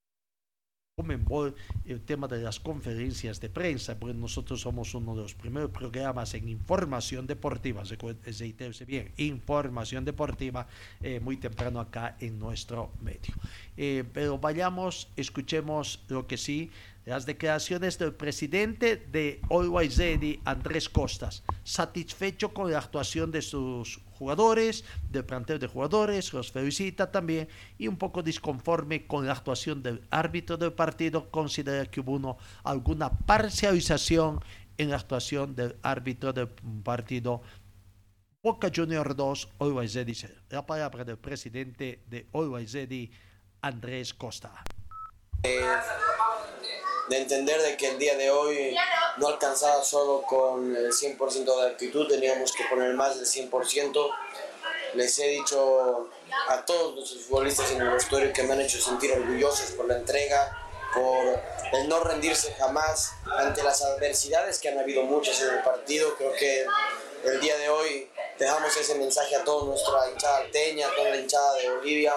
Comenbol 0.96 1.56
el 1.86 2.02
tema 2.02 2.28
de 2.28 2.40
las 2.40 2.60
conferencias 2.60 3.40
de 3.40 3.48
prensa, 3.48 3.98
porque 3.98 4.14
nosotros 4.14 4.60
somos 4.60 4.94
uno 4.94 5.16
de 5.16 5.22
los 5.22 5.34
primeros 5.34 5.72
programas 5.72 6.34
en 6.34 6.48
información 6.48 7.26
deportiva, 7.26 7.82
reiterarse 7.82 8.84
bien, 8.84 9.10
información 9.16 10.04
deportiva 10.04 10.68
eh, 11.02 11.18
muy 11.18 11.36
temprano 11.36 11.80
acá 11.80 12.16
en 12.20 12.38
nuestro 12.38 12.92
medio. 13.00 13.34
Eh, 13.76 14.04
pero 14.12 14.38
vayamos, 14.38 15.08
escuchemos 15.16 16.04
lo 16.06 16.28
que 16.28 16.36
sí 16.36 16.70
las 17.06 17.26
declaraciones 17.26 17.98
del 17.98 18.14
presidente 18.14 18.96
de 18.96 19.40
Always 19.50 19.98
Ready, 19.98 20.40
Andrés 20.44 20.88
Costas, 20.88 21.42
satisfecho 21.64 22.54
con 22.54 22.70
la 22.70 22.78
actuación 22.78 23.30
de 23.30 23.42
sus 23.42 23.98
jugadores, 24.24 24.84
del 25.10 25.26
plantel 25.26 25.58
de 25.58 25.66
jugadores, 25.66 26.32
los 26.32 26.50
felicita 26.50 27.12
también 27.12 27.46
y 27.76 27.88
un 27.88 27.98
poco 27.98 28.22
disconforme 28.22 29.06
con 29.06 29.26
la 29.26 29.32
actuación 29.32 29.82
del 29.82 30.00
árbitro 30.10 30.56
del 30.56 30.72
partido, 30.72 31.30
considera 31.30 31.84
que 31.84 32.00
hubo 32.00 32.38
alguna 32.62 33.10
parcialización 33.10 34.40
en 34.78 34.88
la 34.88 34.96
actuación 34.96 35.54
del 35.54 35.76
árbitro 35.82 36.32
del 36.32 36.48
partido 36.82 37.42
Boca 38.42 38.70
Junior 38.74 39.14
2, 39.14 39.48
Always 39.58 39.94
Ready. 39.94 40.16
La 40.48 40.64
palabra 40.64 41.04
del 41.04 41.18
presidente 41.18 42.02
de 42.08 42.26
Always 42.32 42.72
Ready, 42.72 43.10
Andrés 43.60 44.14
Costa. 44.14 44.64
De 45.44 47.18
entender 47.18 47.60
de 47.60 47.76
que 47.76 47.90
el 47.90 47.98
día 47.98 48.16
de 48.16 48.30
hoy 48.30 48.74
no 49.18 49.28
alcanzaba 49.28 49.84
solo 49.84 50.22
con 50.22 50.74
el 50.74 50.90
100% 50.90 51.44
de 51.44 51.70
actitud, 51.70 52.08
teníamos 52.08 52.52
que 52.52 52.64
poner 52.64 52.94
más 52.94 53.16
del 53.16 53.26
100%. 53.26 54.10
Les 54.94 55.18
he 55.18 55.28
dicho 55.28 56.08
a 56.48 56.64
todos 56.64 56.94
los 56.96 57.24
futbolistas 57.26 57.70
en 57.72 57.82
el 57.82 57.90
vestuario 57.90 58.32
que 58.32 58.42
me 58.44 58.54
han 58.54 58.62
hecho 58.62 58.80
sentir 58.80 59.12
orgullosos 59.12 59.72
por 59.72 59.86
la 59.86 59.98
entrega, 59.98 60.56
por 60.94 61.42
el 61.74 61.88
no 61.88 62.00
rendirse 62.00 62.54
jamás 62.54 63.12
ante 63.36 63.62
las 63.62 63.82
adversidades 63.82 64.58
que 64.58 64.70
han 64.70 64.78
habido 64.78 65.02
muchas 65.02 65.42
en 65.42 65.50
el 65.50 65.62
partido. 65.62 66.14
Creo 66.16 66.32
que 66.32 66.64
el 67.24 67.40
día 67.40 67.58
de 67.58 67.68
hoy 67.68 68.08
dejamos 68.38 68.74
ese 68.76 68.94
mensaje 68.94 69.36
a 69.36 69.44
toda 69.44 69.66
nuestra 69.66 70.10
hinchada 70.10 70.38
alteña, 70.38 70.88
a 70.88 70.94
toda 70.94 71.10
la 71.10 71.16
hinchada 71.16 71.54
de 71.54 71.70
Bolivia, 71.70 72.14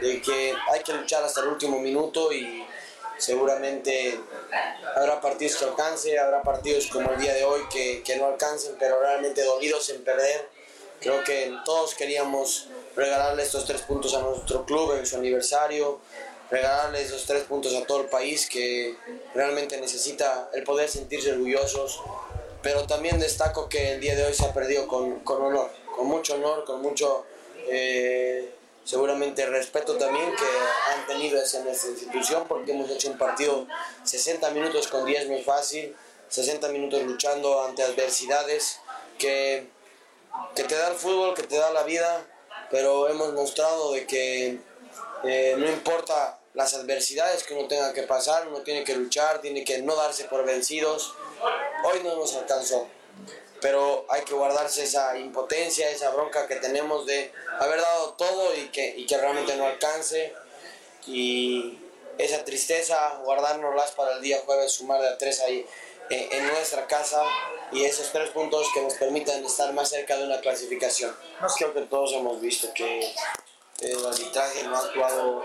de 0.00 0.22
que 0.22 0.54
hay 0.72 0.82
que 0.82 0.92
luchar 0.92 1.22
hasta 1.24 1.40
el 1.40 1.48
último 1.48 1.78
minuto 1.80 2.32
y 2.32 2.64
seguramente 3.18 4.18
habrá 4.94 5.20
partidos 5.20 5.56
que 5.56 5.64
alcance, 5.64 6.18
habrá 6.18 6.42
partidos 6.42 6.86
como 6.86 7.10
el 7.10 7.20
día 7.20 7.34
de 7.34 7.44
hoy 7.44 7.62
que, 7.70 8.02
que, 8.02 8.16
no 8.16 8.26
alcancen, 8.26 8.76
pero 8.78 9.00
realmente 9.00 9.42
dolidos 9.42 9.88
en 9.90 10.02
perder. 10.04 10.48
Creo 11.00 11.22
que 11.24 11.52
todos 11.64 11.94
queríamos 11.94 12.68
regalarle 12.96 13.42
estos 13.42 13.64
tres 13.64 13.82
puntos 13.82 14.14
a 14.14 14.20
nuestro 14.20 14.64
club 14.64 14.94
en 14.94 15.06
su 15.06 15.16
aniversario, 15.16 16.00
regalarle 16.50 17.02
esos 17.02 17.24
tres 17.24 17.44
puntos 17.44 17.74
a 17.74 17.84
todo 17.84 18.00
el 18.00 18.08
país 18.08 18.48
que 18.48 18.96
realmente 19.34 19.80
necesita 19.80 20.50
el 20.54 20.64
poder 20.64 20.88
sentirse 20.88 21.32
orgullosos, 21.32 22.00
pero 22.62 22.86
también 22.86 23.20
destaco 23.20 23.68
que 23.68 23.92
el 23.92 24.00
día 24.00 24.16
de 24.16 24.24
hoy 24.24 24.34
se 24.34 24.44
ha 24.44 24.52
perdido 24.52 24.88
con, 24.88 25.20
con 25.20 25.42
honor, 25.42 25.70
con 25.94 26.06
mucho 26.06 26.34
honor, 26.34 26.64
con 26.64 26.82
mucho... 26.82 27.24
Eh, 27.70 28.54
seguramente 28.88 29.44
respeto 29.44 29.98
también 29.98 30.34
que 30.34 30.46
han 30.92 31.06
tenido 31.06 31.38
hacia 31.42 31.60
nuestra 31.60 31.90
institución 31.90 32.46
porque 32.48 32.72
hemos 32.72 32.88
hecho 32.88 33.10
un 33.10 33.18
partido 33.18 33.66
60 34.04 34.50
minutos 34.52 34.88
con 34.88 35.04
10 35.04 35.28
muy 35.28 35.42
fácil, 35.42 35.94
60 36.30 36.68
minutos 36.68 37.02
luchando 37.02 37.62
ante 37.64 37.82
adversidades 37.82 38.80
que, 39.18 39.66
que 40.56 40.64
te 40.64 40.74
da 40.74 40.88
el 40.88 40.94
fútbol, 40.94 41.34
que 41.34 41.42
te 41.42 41.58
da 41.58 41.70
la 41.70 41.82
vida, 41.82 42.26
pero 42.70 43.10
hemos 43.10 43.34
mostrado 43.34 43.92
de 43.92 44.06
que 44.06 44.58
eh, 45.22 45.54
no 45.58 45.68
importa 45.68 46.38
las 46.54 46.72
adversidades 46.72 47.44
que 47.44 47.52
uno 47.52 47.68
tenga 47.68 47.92
que 47.92 48.04
pasar, 48.04 48.48
uno 48.48 48.62
tiene 48.62 48.84
que 48.84 48.96
luchar, 48.96 49.42
tiene 49.42 49.64
que 49.64 49.82
no 49.82 49.96
darse 49.96 50.24
por 50.24 50.46
vencidos. 50.46 51.14
Hoy 51.84 52.00
no 52.02 52.16
nos 52.16 52.34
alcanzó, 52.36 52.88
pero 53.60 54.06
hay 54.08 54.22
que 54.22 54.34
guardarse 54.34 54.84
esa 54.84 55.16
impotencia, 55.18 55.90
esa 55.90 56.10
bronca 56.10 56.46
que 56.46 56.56
tenemos 56.56 57.06
de 57.06 57.32
haber 57.58 57.80
dado 57.80 58.14
todo 58.14 58.54
y 58.54 58.68
que, 58.68 58.94
y 58.96 59.06
que 59.06 59.16
realmente 59.18 59.56
no 59.56 59.66
alcance. 59.66 60.32
Y 61.06 61.78
esa 62.18 62.44
tristeza, 62.44 63.20
guardárnoslas 63.24 63.92
para 63.92 64.16
el 64.16 64.22
día 64.22 64.40
jueves, 64.44 64.72
sumar 64.72 65.00
de 65.00 65.08
a 65.08 65.18
tres 65.18 65.40
ahí 65.40 65.66
en, 66.10 66.32
en 66.32 66.46
nuestra 66.48 66.86
casa 66.86 67.22
y 67.72 67.84
esos 67.84 68.10
tres 68.12 68.30
puntos 68.30 68.66
que 68.72 68.82
nos 68.82 68.94
permitan 68.94 69.44
estar 69.44 69.72
más 69.72 69.88
cerca 69.88 70.16
de 70.16 70.24
una 70.24 70.40
clasificación. 70.40 71.14
Creo 71.56 71.74
que 71.74 71.82
todos 71.82 72.12
hemos 72.12 72.40
visto 72.40 72.72
que 72.74 73.12
el 73.80 74.06
arbitraje 74.06 74.64
no 74.64 74.76
ha 74.76 74.80
actuado 74.80 75.42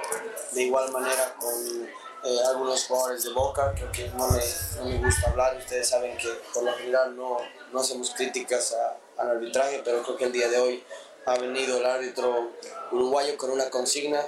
de 0.51 0.63
igual 0.63 0.91
manera 0.91 1.35
con 1.39 1.89
eh, 2.23 2.39
algunos 2.47 2.85
jugadores 2.85 3.23
de 3.23 3.33
Boca, 3.33 3.73
creo 3.75 3.91
que 3.91 4.09
no 4.09 4.27
me, 4.27 4.39
no 4.77 4.85
me, 4.85 5.05
gusta 5.05 5.29
hablar, 5.29 5.57
ustedes 5.57 5.87
saben 5.87 6.17
que 6.17 6.29
por 6.53 6.63
lo 6.63 6.73
general 6.73 7.15
no, 7.15 7.37
no 7.71 7.79
hacemos 7.79 8.11
críticas 8.11 8.73
a, 8.73 9.21
al 9.21 9.31
arbitraje, 9.31 9.81
pero 9.83 10.03
creo 10.03 10.17
que 10.17 10.25
el 10.25 10.31
día 10.31 10.49
de 10.49 10.57
hoy 10.57 10.83
ha 11.25 11.37
venido 11.37 11.77
el 11.77 11.85
árbitro 11.85 12.51
uruguayo 12.91 13.37
con 13.37 13.51
una 13.51 13.69
consigna 13.69 14.21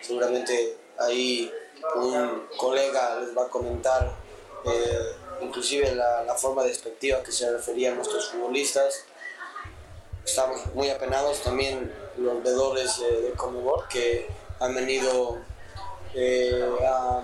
seguramente 0.00 0.76
ahí 0.98 1.52
un 1.94 2.46
colega 2.56 3.20
les 3.20 3.36
va 3.36 3.44
a 3.44 3.48
comentar 3.48 4.12
eh, 4.64 5.12
inclusive 5.42 5.94
la, 5.94 6.22
la, 6.24 6.34
forma 6.34 6.62
despectiva 6.64 7.22
que 7.22 7.32
se 7.32 7.50
refería 7.50 7.92
a 7.92 7.94
nuestros 7.94 8.28
futbolistas. 8.28 9.04
Estamos 10.24 10.66
muy 10.74 10.90
apenados 10.90 11.40
también 11.42 11.90
los 12.18 12.42
veedores 12.42 12.98
eh, 12.98 13.22
de 13.22 13.30
Comebol 13.32 13.88
que 13.88 14.28
han 14.58 14.74
venido 14.74 15.38
eh, 16.14 16.62
a 16.86 17.22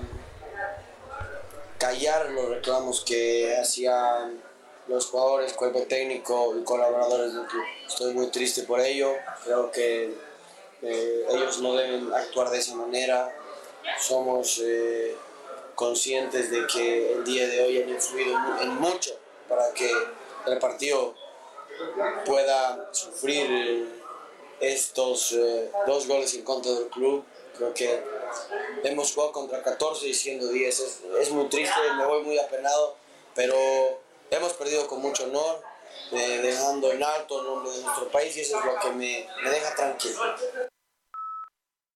los 1.99 2.49
reclamos 2.51 3.03
que 3.05 3.57
hacían 3.57 4.39
los 4.87 5.07
jugadores, 5.07 5.55
cuerpo 5.55 5.83
técnico 5.83 6.55
y 6.57 6.63
colaboradores 6.63 7.33
del 7.33 7.47
club. 7.47 7.65
Estoy 7.87 8.13
muy 8.13 8.27
triste 8.27 8.63
por 8.65 8.81
ello, 8.81 9.15
creo 9.45 9.71
que 9.71 10.15
eh, 10.83 11.27
ellos 11.31 11.61
no 11.63 11.75
deben 11.75 12.13
actuar 12.13 12.51
de 12.51 12.59
esa 12.59 12.75
manera. 12.75 13.35
Somos 13.99 14.61
eh, 14.63 15.17
conscientes 15.75 16.51
de 16.51 16.67
que 16.67 17.13
el 17.15 17.25
día 17.25 17.49
de 17.49 17.63
hoy 17.63 17.83
han 17.83 17.89
influido 17.89 18.37
en 18.61 18.75
mucho 18.75 19.19
para 19.49 19.73
que 19.73 19.91
el 20.47 20.59
partido 20.59 21.15
pueda 22.27 22.91
sufrir 22.93 24.03
estos 24.61 25.33
eh, 25.33 25.71
dos 25.87 26.07
goles 26.07 26.35
en 26.35 26.43
contra 26.43 26.73
del 26.73 26.89
club. 26.89 27.25
Creo 27.57 27.73
que 27.73 28.03
hemos 28.85 29.13
jugado 29.13 29.33
contra 29.33 29.63
14 29.63 30.09
y 30.09 30.15
siendo 30.15 30.49
10. 30.49 30.81
Es, 30.81 31.03
es 31.21 31.31
muy 31.31 31.49
triste, 31.49 31.81
me 31.97 32.07
voy 32.07 32.23
muy 32.23 32.39
apenado, 32.39 32.97
pero 33.35 33.57
hemos 34.31 34.53
perdido 34.55 34.87
con 34.87 35.01
mucho 35.01 35.25
honor, 35.25 35.63
eh, 36.13 36.41
dejando 36.43 36.93
en 36.93 37.03
alto 37.03 37.41
el 37.41 37.47
nombre 37.47 37.73
de 37.73 37.83
nuestro 37.83 38.09
país 38.09 38.37
y 38.37 38.41
eso 38.41 38.59
es 38.59 38.65
lo 38.65 38.79
que 38.81 38.91
me, 38.91 39.27
me 39.43 39.51
deja 39.51 39.75
tranquilo. 39.75 40.21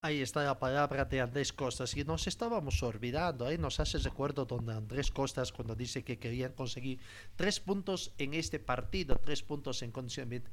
Ahí 0.02 0.22
está 0.22 0.42
la 0.42 0.58
palabra 0.58 1.04
de 1.04 1.20
Andrés 1.20 1.52
Costas 1.52 1.94
y 1.94 2.04
nos 2.04 2.26
estábamos 2.26 2.82
olvidando, 2.82 3.44
ahí 3.44 3.58
nos 3.58 3.80
hace 3.80 3.98
recuerdo 3.98 4.46
donde 4.46 4.72
Andrés 4.72 5.10
Costas 5.10 5.52
cuando 5.52 5.74
dice 5.74 6.02
que 6.04 6.18
querían 6.18 6.54
conseguir 6.54 7.00
tres 7.36 7.60
puntos 7.60 8.14
en 8.16 8.32
este 8.32 8.58
partido, 8.58 9.20
tres 9.22 9.42
puntos 9.42 9.82
en 9.82 9.92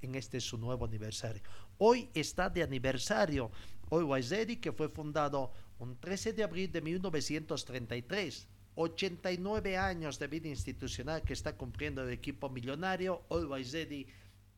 en 0.01 0.15
este 0.15 0.41
su 0.41 0.57
nuevo 0.57 0.83
aniversario. 0.83 1.41
Hoy 1.77 2.09
está 2.13 2.49
de 2.49 2.61
aniversario, 2.61 3.49
hoy 3.89 4.03
Waizedi 4.03 4.57
que 4.57 4.73
fue 4.73 4.89
fundado 4.89 5.53
un 5.79 5.97
13 5.97 6.33
de 6.33 6.43
abril 6.43 6.71
de 6.71 6.81
1933, 6.81 8.47
89 8.75 9.77
años 9.77 10.19
de 10.19 10.27
vida 10.27 10.47
institucional 10.47 11.23
que 11.23 11.33
está 11.33 11.55
cumpliendo 11.55 12.03
el 12.03 12.11
equipo 12.11 12.49
millonario, 12.49 13.23
hoy 13.29 13.45
Waizedi 13.45 14.07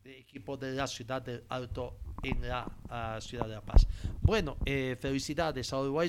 equipo 0.04 0.56
de 0.56 0.72
la 0.72 0.86
ciudad 0.86 1.22
del 1.22 1.44
Alto 1.48 1.98
en 2.22 2.48
la 2.48 2.66
uh, 2.66 3.20
ciudad 3.20 3.46
de 3.46 3.54
La 3.54 3.60
Paz. 3.60 3.86
Bueno, 4.22 4.56
eh, 4.64 4.96
felicidades 4.98 5.72
a 5.72 5.80
Uruguay 5.80 6.08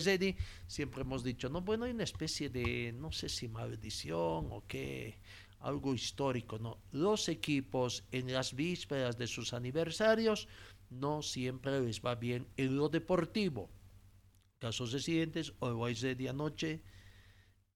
Siempre 0.68 1.02
hemos 1.02 1.24
dicho, 1.24 1.50
no, 1.50 1.62
bueno, 1.62 1.86
hay 1.86 1.92
una 1.92 2.04
especie 2.04 2.50
de, 2.50 2.94
no 2.94 3.12
sé 3.12 3.30
si 3.30 3.48
maldición 3.48 4.48
o 4.52 4.64
qué, 4.68 5.18
algo 5.60 5.94
histórico, 5.94 6.58
¿no? 6.60 6.78
Los 6.92 7.30
equipos 7.30 8.04
en 8.12 8.32
las 8.32 8.54
vísperas 8.56 9.18
de 9.18 9.28
sus 9.28 9.54
aniversarios 9.54 10.48
no 10.90 11.22
siempre 11.22 11.80
les 11.82 12.02
va 12.02 12.16
bien 12.16 12.48
en 12.58 12.76
lo 12.76 12.90
deportivo. 12.90 13.70
Casos 14.62 14.92
recientes, 14.92 15.54
Uruguay 15.60 15.96
anoche, 16.30 16.84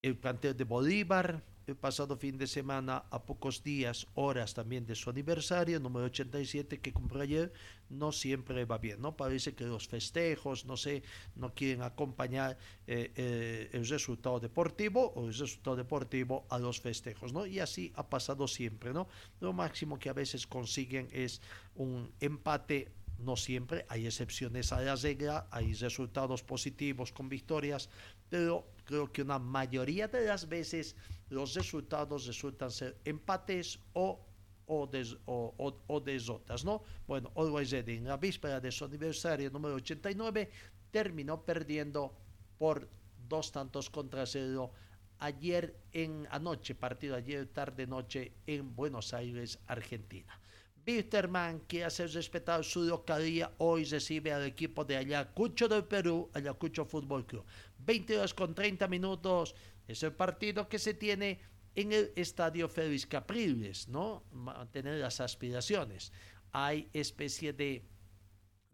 el 0.03 0.15
plantel 0.17 0.55
de 0.55 0.65
Bolívar, 0.65 1.43
el 1.65 1.75
pasado 1.75 2.15
fin 2.15 2.37
de 2.37 2.45
semana, 2.45 3.05
a 3.09 3.25
pocos 3.25 3.63
días, 3.63 4.05
horas 4.13 4.53
también 4.53 4.85
de 4.85 4.93
su 4.93 5.09
aniversario, 5.09 5.79
número 5.79 6.05
87 6.05 6.79
que 6.81 6.93
cumplió 6.93 7.23
ayer, 7.23 7.53
no 7.89 8.11
siempre 8.11 8.65
va 8.65 8.77
bien, 8.77 9.01
¿no? 9.01 9.17
Parece 9.17 9.55
que 9.55 9.65
los 9.65 9.87
festejos, 9.87 10.65
no 10.65 10.77
sé, 10.77 11.01
no 11.35 11.55
quieren 11.55 11.81
acompañar 11.81 12.55
eh, 12.85 13.11
eh, 13.15 13.69
el 13.73 13.87
resultado 13.87 14.39
deportivo 14.39 15.11
o 15.15 15.25
el 15.25 15.33
resultado 15.33 15.77
deportivo 15.77 16.45
a 16.51 16.59
los 16.59 16.79
festejos, 16.81 17.33
¿no? 17.33 17.47
Y 17.47 17.61
así 17.61 17.93
ha 17.95 18.07
pasado 18.07 18.47
siempre, 18.47 18.93
¿no? 18.93 19.07
Lo 19.39 19.53
máximo 19.53 19.97
que 19.97 20.09
a 20.09 20.13
veces 20.13 20.45
consiguen 20.45 21.07
es 21.11 21.41
un 21.73 22.11
empate 22.19 22.91
no 23.19 23.35
siempre, 23.35 23.85
hay 23.89 24.05
excepciones 24.05 24.71
a 24.71 24.81
la 24.81 24.95
regla, 24.95 25.47
hay 25.51 25.73
resultados 25.73 26.43
positivos 26.43 27.11
con 27.11 27.29
victorias, 27.29 27.89
pero 28.29 28.67
creo 28.85 29.11
que 29.11 29.21
una 29.21 29.39
mayoría 29.39 30.07
de 30.07 30.25
las 30.25 30.47
veces 30.47 30.95
los 31.29 31.53
resultados 31.53 32.25
resultan 32.25 32.71
ser 32.71 32.97
empates 33.05 33.79
o 33.93 34.21
o, 34.67 34.87
des, 34.87 35.15
o, 35.25 35.53
o, 35.87 35.99
desotas, 35.99 36.65
¿no? 36.65 36.81
Bueno, 37.07 37.31
Always 37.35 37.71
Ready 37.71 37.97
en 37.97 38.05
la 38.05 38.17
víspera 38.17 38.59
de 38.59 38.71
su 38.71 38.85
aniversario 38.85 39.51
número 39.51 39.75
89 39.75 40.49
terminó 40.91 41.43
perdiendo 41.43 42.17
por 42.57 42.89
dos 43.27 43.51
tantos 43.51 43.89
contra 43.89 44.25
cero 44.25 44.71
ayer 45.19 45.75
en 45.91 46.27
anoche, 46.31 46.75
partido 46.75 47.15
ayer 47.15 47.47
tarde 47.47 47.87
noche 47.87 48.33
en 48.47 48.75
Buenos 48.75 49.13
Aires, 49.13 49.59
Argentina. 49.67 50.39
Bitterman, 50.85 51.61
que 51.61 51.83
hace 51.83 52.05
respetar 52.05 52.63
su 52.63 52.83
localía, 52.83 53.51
hoy 53.57 53.85
recibe 53.85 54.31
al 54.31 54.45
equipo 54.45 54.85
de 54.85 54.97
Ayacucho 54.97 55.67
del 55.67 55.83
Perú, 55.85 56.29
Ayacucho 56.33 56.85
Fútbol 56.85 57.25
Club. 57.25 57.43
22 57.79 58.33
con 58.35 58.53
30 58.53 58.87
minutos, 58.87 59.55
es 59.87 60.03
el 60.03 60.13
partido 60.13 60.69
que 60.69 60.77
se 60.77 60.93
tiene 60.93 61.39
en 61.73 61.91
el 61.91 62.11
estadio 62.15 62.69
Félix 62.69 63.07
Capriles, 63.07 63.87
¿no? 63.87 64.23
Mantener 64.31 64.99
las 64.99 65.19
aspiraciones. 65.21 66.11
Hay 66.51 66.87
especie 66.93 67.51
de, 67.51 67.83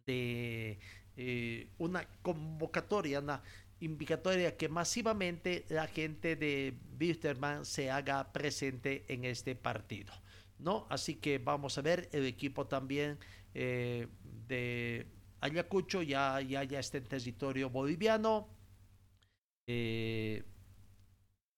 de 0.06 0.80
eh, 1.16 1.70
una 1.78 2.06
convocatoria, 2.22 3.20
una 3.20 3.42
invitatoria 3.80 4.56
que 4.58 4.70
masivamente 4.70 5.66
la 5.70 5.88
gente 5.88 6.36
de 6.36 6.78
Bitterman 6.98 7.66
se 7.66 7.90
haga 7.90 8.32
presente 8.32 9.06
en 9.08 9.26
este 9.26 9.56
partido. 9.56 10.14
¿No? 10.62 10.88
Así 10.90 11.16
que 11.16 11.38
vamos 11.40 11.78
a 11.78 11.82
ver 11.82 12.10
el 12.12 12.26
equipo 12.26 12.68
también 12.68 13.20
eh, 13.54 14.08
de 14.48 15.08
Ayacucho, 15.42 16.02
ya, 16.04 16.40
ya, 16.42 16.64
ya 16.64 16.80
está 16.80 16.98
en 16.98 17.06
territorio 17.06 17.70
boliviano. 17.70 18.48
Eh, 19.68 20.44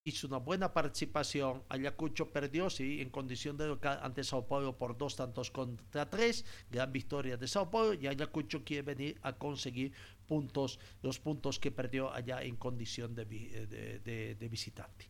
hizo 0.06 0.28
una 0.28 0.38
buena 0.38 0.74
participación. 0.74 1.64
Ayacucho 1.70 2.32
perdió, 2.32 2.70
sí, 2.70 3.02
en 3.02 3.10
condición 3.10 3.58
de 3.58 3.68
local 3.68 4.00
ante 4.02 4.24
Sao 4.24 4.48
Paulo 4.48 4.78
por 4.78 4.98
dos 4.98 5.16
tantos 5.16 5.52
contra 5.52 6.10
tres. 6.10 6.46
Gran 6.70 6.92
victoria 6.92 7.38
de 7.38 7.48
Sao 7.48 7.70
Paulo 7.70 7.94
y 7.94 8.08
Ayacucho 8.08 8.64
quiere 8.64 8.84
venir 8.84 9.20
a 9.22 9.34
conseguir 9.34 9.94
puntos, 10.28 10.80
los 11.02 11.20
puntos 11.20 11.60
que 11.60 11.72
perdió 11.72 12.12
allá 12.14 12.42
en 12.44 12.56
condición 12.56 13.16
de, 13.16 13.26
de, 13.26 14.00
de, 14.00 14.36
de 14.36 14.50
visitante. 14.50 15.08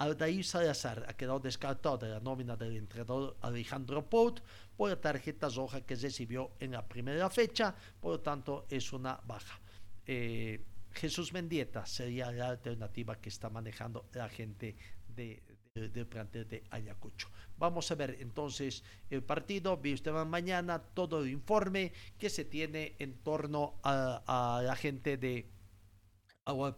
Aldair 0.00 0.44
Salazar 0.44 1.04
ha 1.08 1.14
quedado 1.14 1.40
descartado 1.40 1.98
de 1.98 2.08
la 2.08 2.20
nómina 2.20 2.56
del 2.56 2.76
entrenador 2.76 3.36
Alejandro 3.40 4.08
Pout 4.08 4.40
por 4.76 4.90
la 4.90 5.00
tarjeta 5.00 5.48
roja 5.48 5.80
que 5.80 5.96
recibió 5.96 6.52
en 6.60 6.70
la 6.70 6.86
primera 6.86 7.28
fecha, 7.28 7.74
por 8.00 8.12
lo 8.12 8.20
tanto 8.20 8.66
es 8.70 8.92
una 8.92 9.20
baja. 9.26 9.58
Eh, 10.06 10.64
Jesús 10.92 11.32
Mendieta 11.32 11.84
sería 11.84 12.30
la 12.30 12.48
alternativa 12.48 13.20
que 13.20 13.28
está 13.28 13.50
manejando 13.50 14.06
la 14.12 14.28
gente 14.28 14.76
de, 15.08 15.42
de, 15.74 15.88
del 15.88 16.06
plantel 16.06 16.48
de 16.48 16.62
Ayacucho. 16.70 17.28
Vamos 17.56 17.90
a 17.90 17.96
ver 17.96 18.18
entonces 18.20 18.84
el 19.10 19.24
partido, 19.24 19.76
viste 19.78 20.12
mañana 20.12 20.78
todo 20.78 21.24
el 21.24 21.28
informe 21.28 21.92
que 22.16 22.30
se 22.30 22.44
tiene 22.44 22.94
en 23.00 23.14
torno 23.14 23.80
a, 23.82 24.22
a 24.58 24.62
la 24.62 24.76
gente 24.76 25.16
de 25.16 25.57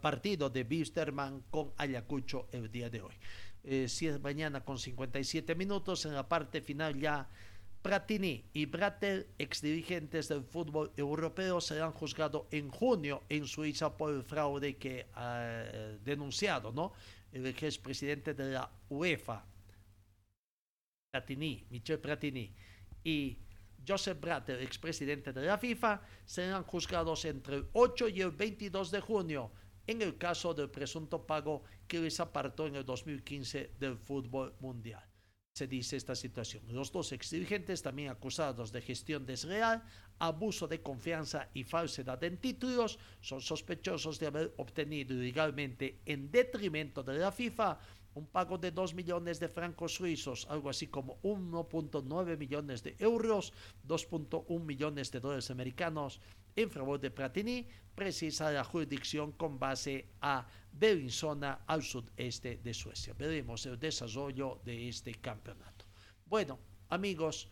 partido 0.01 0.49
de 0.49 0.63
Bisterman 0.63 1.43
con 1.49 1.71
Ayacucho 1.77 2.47
el 2.51 2.71
día 2.71 2.89
de 2.89 3.01
hoy. 3.01 3.13
Eh, 3.63 3.87
si 3.87 4.07
es 4.07 4.19
mañana 4.19 4.63
con 4.63 4.77
57 4.77 5.55
minutos, 5.55 6.05
en 6.05 6.13
la 6.13 6.27
parte 6.27 6.61
final 6.61 6.99
ya 6.99 7.29
Pratini 7.81 8.43
y 8.53 8.65
Bratel, 8.65 9.27
ex 9.39 9.61
dirigentes 9.61 10.27
del 10.27 10.43
fútbol 10.43 10.91
europeo, 10.97 11.61
serán 11.61 11.91
juzgados 11.91 12.43
en 12.51 12.69
junio 12.69 13.23
en 13.29 13.47
Suiza 13.47 13.97
por 13.97 14.13
el 14.13 14.23
fraude 14.23 14.77
que 14.77 15.07
ha 15.15 15.55
denunciado 16.03 16.71
¿no? 16.71 16.93
el 17.31 17.47
expresidente 17.47 18.33
de 18.33 18.51
la 18.51 18.69
UEFA, 18.89 19.45
Pratini, 21.11 21.65
Michel 21.69 21.99
Pratini, 21.99 22.53
y 23.03 23.37
Joseph 23.87 24.19
Bratter, 24.19 24.61
expresidente 24.61 25.33
de 25.33 25.41
la 25.41 25.57
FIFA, 25.57 26.01
serán 26.25 26.63
juzgados 26.63 27.25
entre 27.25 27.57
el 27.57 27.67
8 27.73 28.09
y 28.09 28.21
el 28.21 28.31
22 28.31 28.91
de 28.91 29.01
junio 29.01 29.51
en 29.87 30.01
el 30.01 30.17
caso 30.17 30.53
del 30.53 30.69
presunto 30.69 31.25
pago 31.25 31.63
que 31.87 31.99
les 31.99 32.19
apartó 32.19 32.67
en 32.67 32.75
el 32.75 32.85
2015 32.85 33.75
del 33.79 33.97
fútbol 33.97 34.55
mundial. 34.59 35.03
Se 35.53 35.67
dice 35.67 35.97
esta 35.97 36.15
situación. 36.15 36.63
Los 36.69 36.91
dos 36.91 37.11
exdirigentes, 37.11 37.81
también 37.81 38.09
acusados 38.09 38.71
de 38.71 38.81
gestión 38.81 39.25
desleal, 39.25 39.83
abuso 40.19 40.65
de 40.67 40.81
confianza 40.81 41.49
y 41.53 41.65
falsedad 41.65 42.23
en 42.23 42.37
títulos, 42.37 42.99
son 43.19 43.41
sospechosos 43.41 44.17
de 44.17 44.27
haber 44.27 44.53
obtenido 44.57 45.13
ilegalmente, 45.13 45.99
en 46.05 46.31
detrimento 46.31 47.03
de 47.03 47.17
la 47.17 47.33
FIFA, 47.33 47.79
un 48.13 48.27
pago 48.27 48.57
de 48.57 48.71
2 48.71 48.93
millones 48.93 49.39
de 49.39 49.47
francos 49.47 49.95
suizos, 49.95 50.47
algo 50.49 50.69
así 50.69 50.87
como 50.87 51.21
1.9 51.21 52.37
millones 52.37 52.83
de 52.83 52.95
euros, 52.99 53.53
2.1 53.87 54.59
millones 54.63 55.11
de 55.11 55.19
dólares 55.19 55.49
americanos 55.49 56.19
en 56.55 56.69
favor 56.69 56.99
de 56.99 57.11
Platini 57.11 57.65
precisa 57.95 58.51
la 58.51 58.63
jurisdicción 58.63 59.31
con 59.33 59.57
base 59.57 60.09
a 60.21 60.45
Bellinzona 60.71 61.63
al 61.65 61.83
sudeste 61.83 62.57
de 62.57 62.73
Suecia. 62.73 63.13
Veremos 63.13 63.65
el 63.65 63.79
desarrollo 63.79 64.59
de 64.65 64.89
este 64.89 65.15
campeonato. 65.15 65.85
Bueno, 66.25 66.59
amigos, 66.89 67.49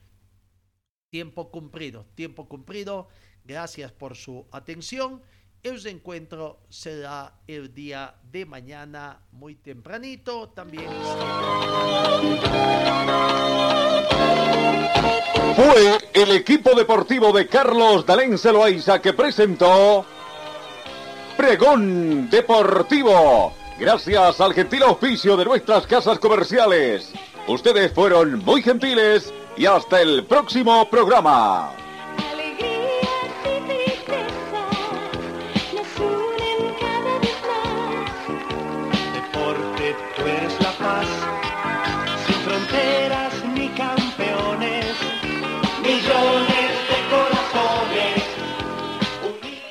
tiempo 1.10 1.50
cumplido, 1.50 2.06
tiempo 2.16 2.48
cumplido. 2.48 3.08
Gracias 3.44 3.92
por 3.92 4.16
su 4.16 4.48
atención. 4.52 5.22
El 5.62 5.86
encuentro 5.88 6.62
será 6.70 7.34
el 7.46 7.74
día 7.74 8.16
de 8.32 8.46
mañana 8.46 9.20
muy 9.34 9.56
tempranito. 9.56 10.50
También. 10.50 10.88
Fue 15.56 15.98
el 16.14 16.32
equipo 16.32 16.74
deportivo 16.76 17.34
de 17.34 17.48
Carlos 17.48 18.06
Dalén 18.06 18.38
Celoaiza 18.38 19.02
que 19.02 19.12
presentó 19.12 20.06
Pregón 21.36 22.30
Deportivo. 22.30 23.54
Gracias 23.78 24.40
al 24.40 24.54
gentil 24.54 24.84
oficio 24.84 25.36
de 25.36 25.44
nuestras 25.44 25.86
casas 25.86 26.20
comerciales. 26.20 27.12
Ustedes 27.48 27.92
fueron 27.92 28.44
muy 28.46 28.62
gentiles 28.62 29.34
y 29.58 29.66
hasta 29.66 30.02
el 30.02 30.26
próximo 30.26 30.90
programa. 30.90 31.89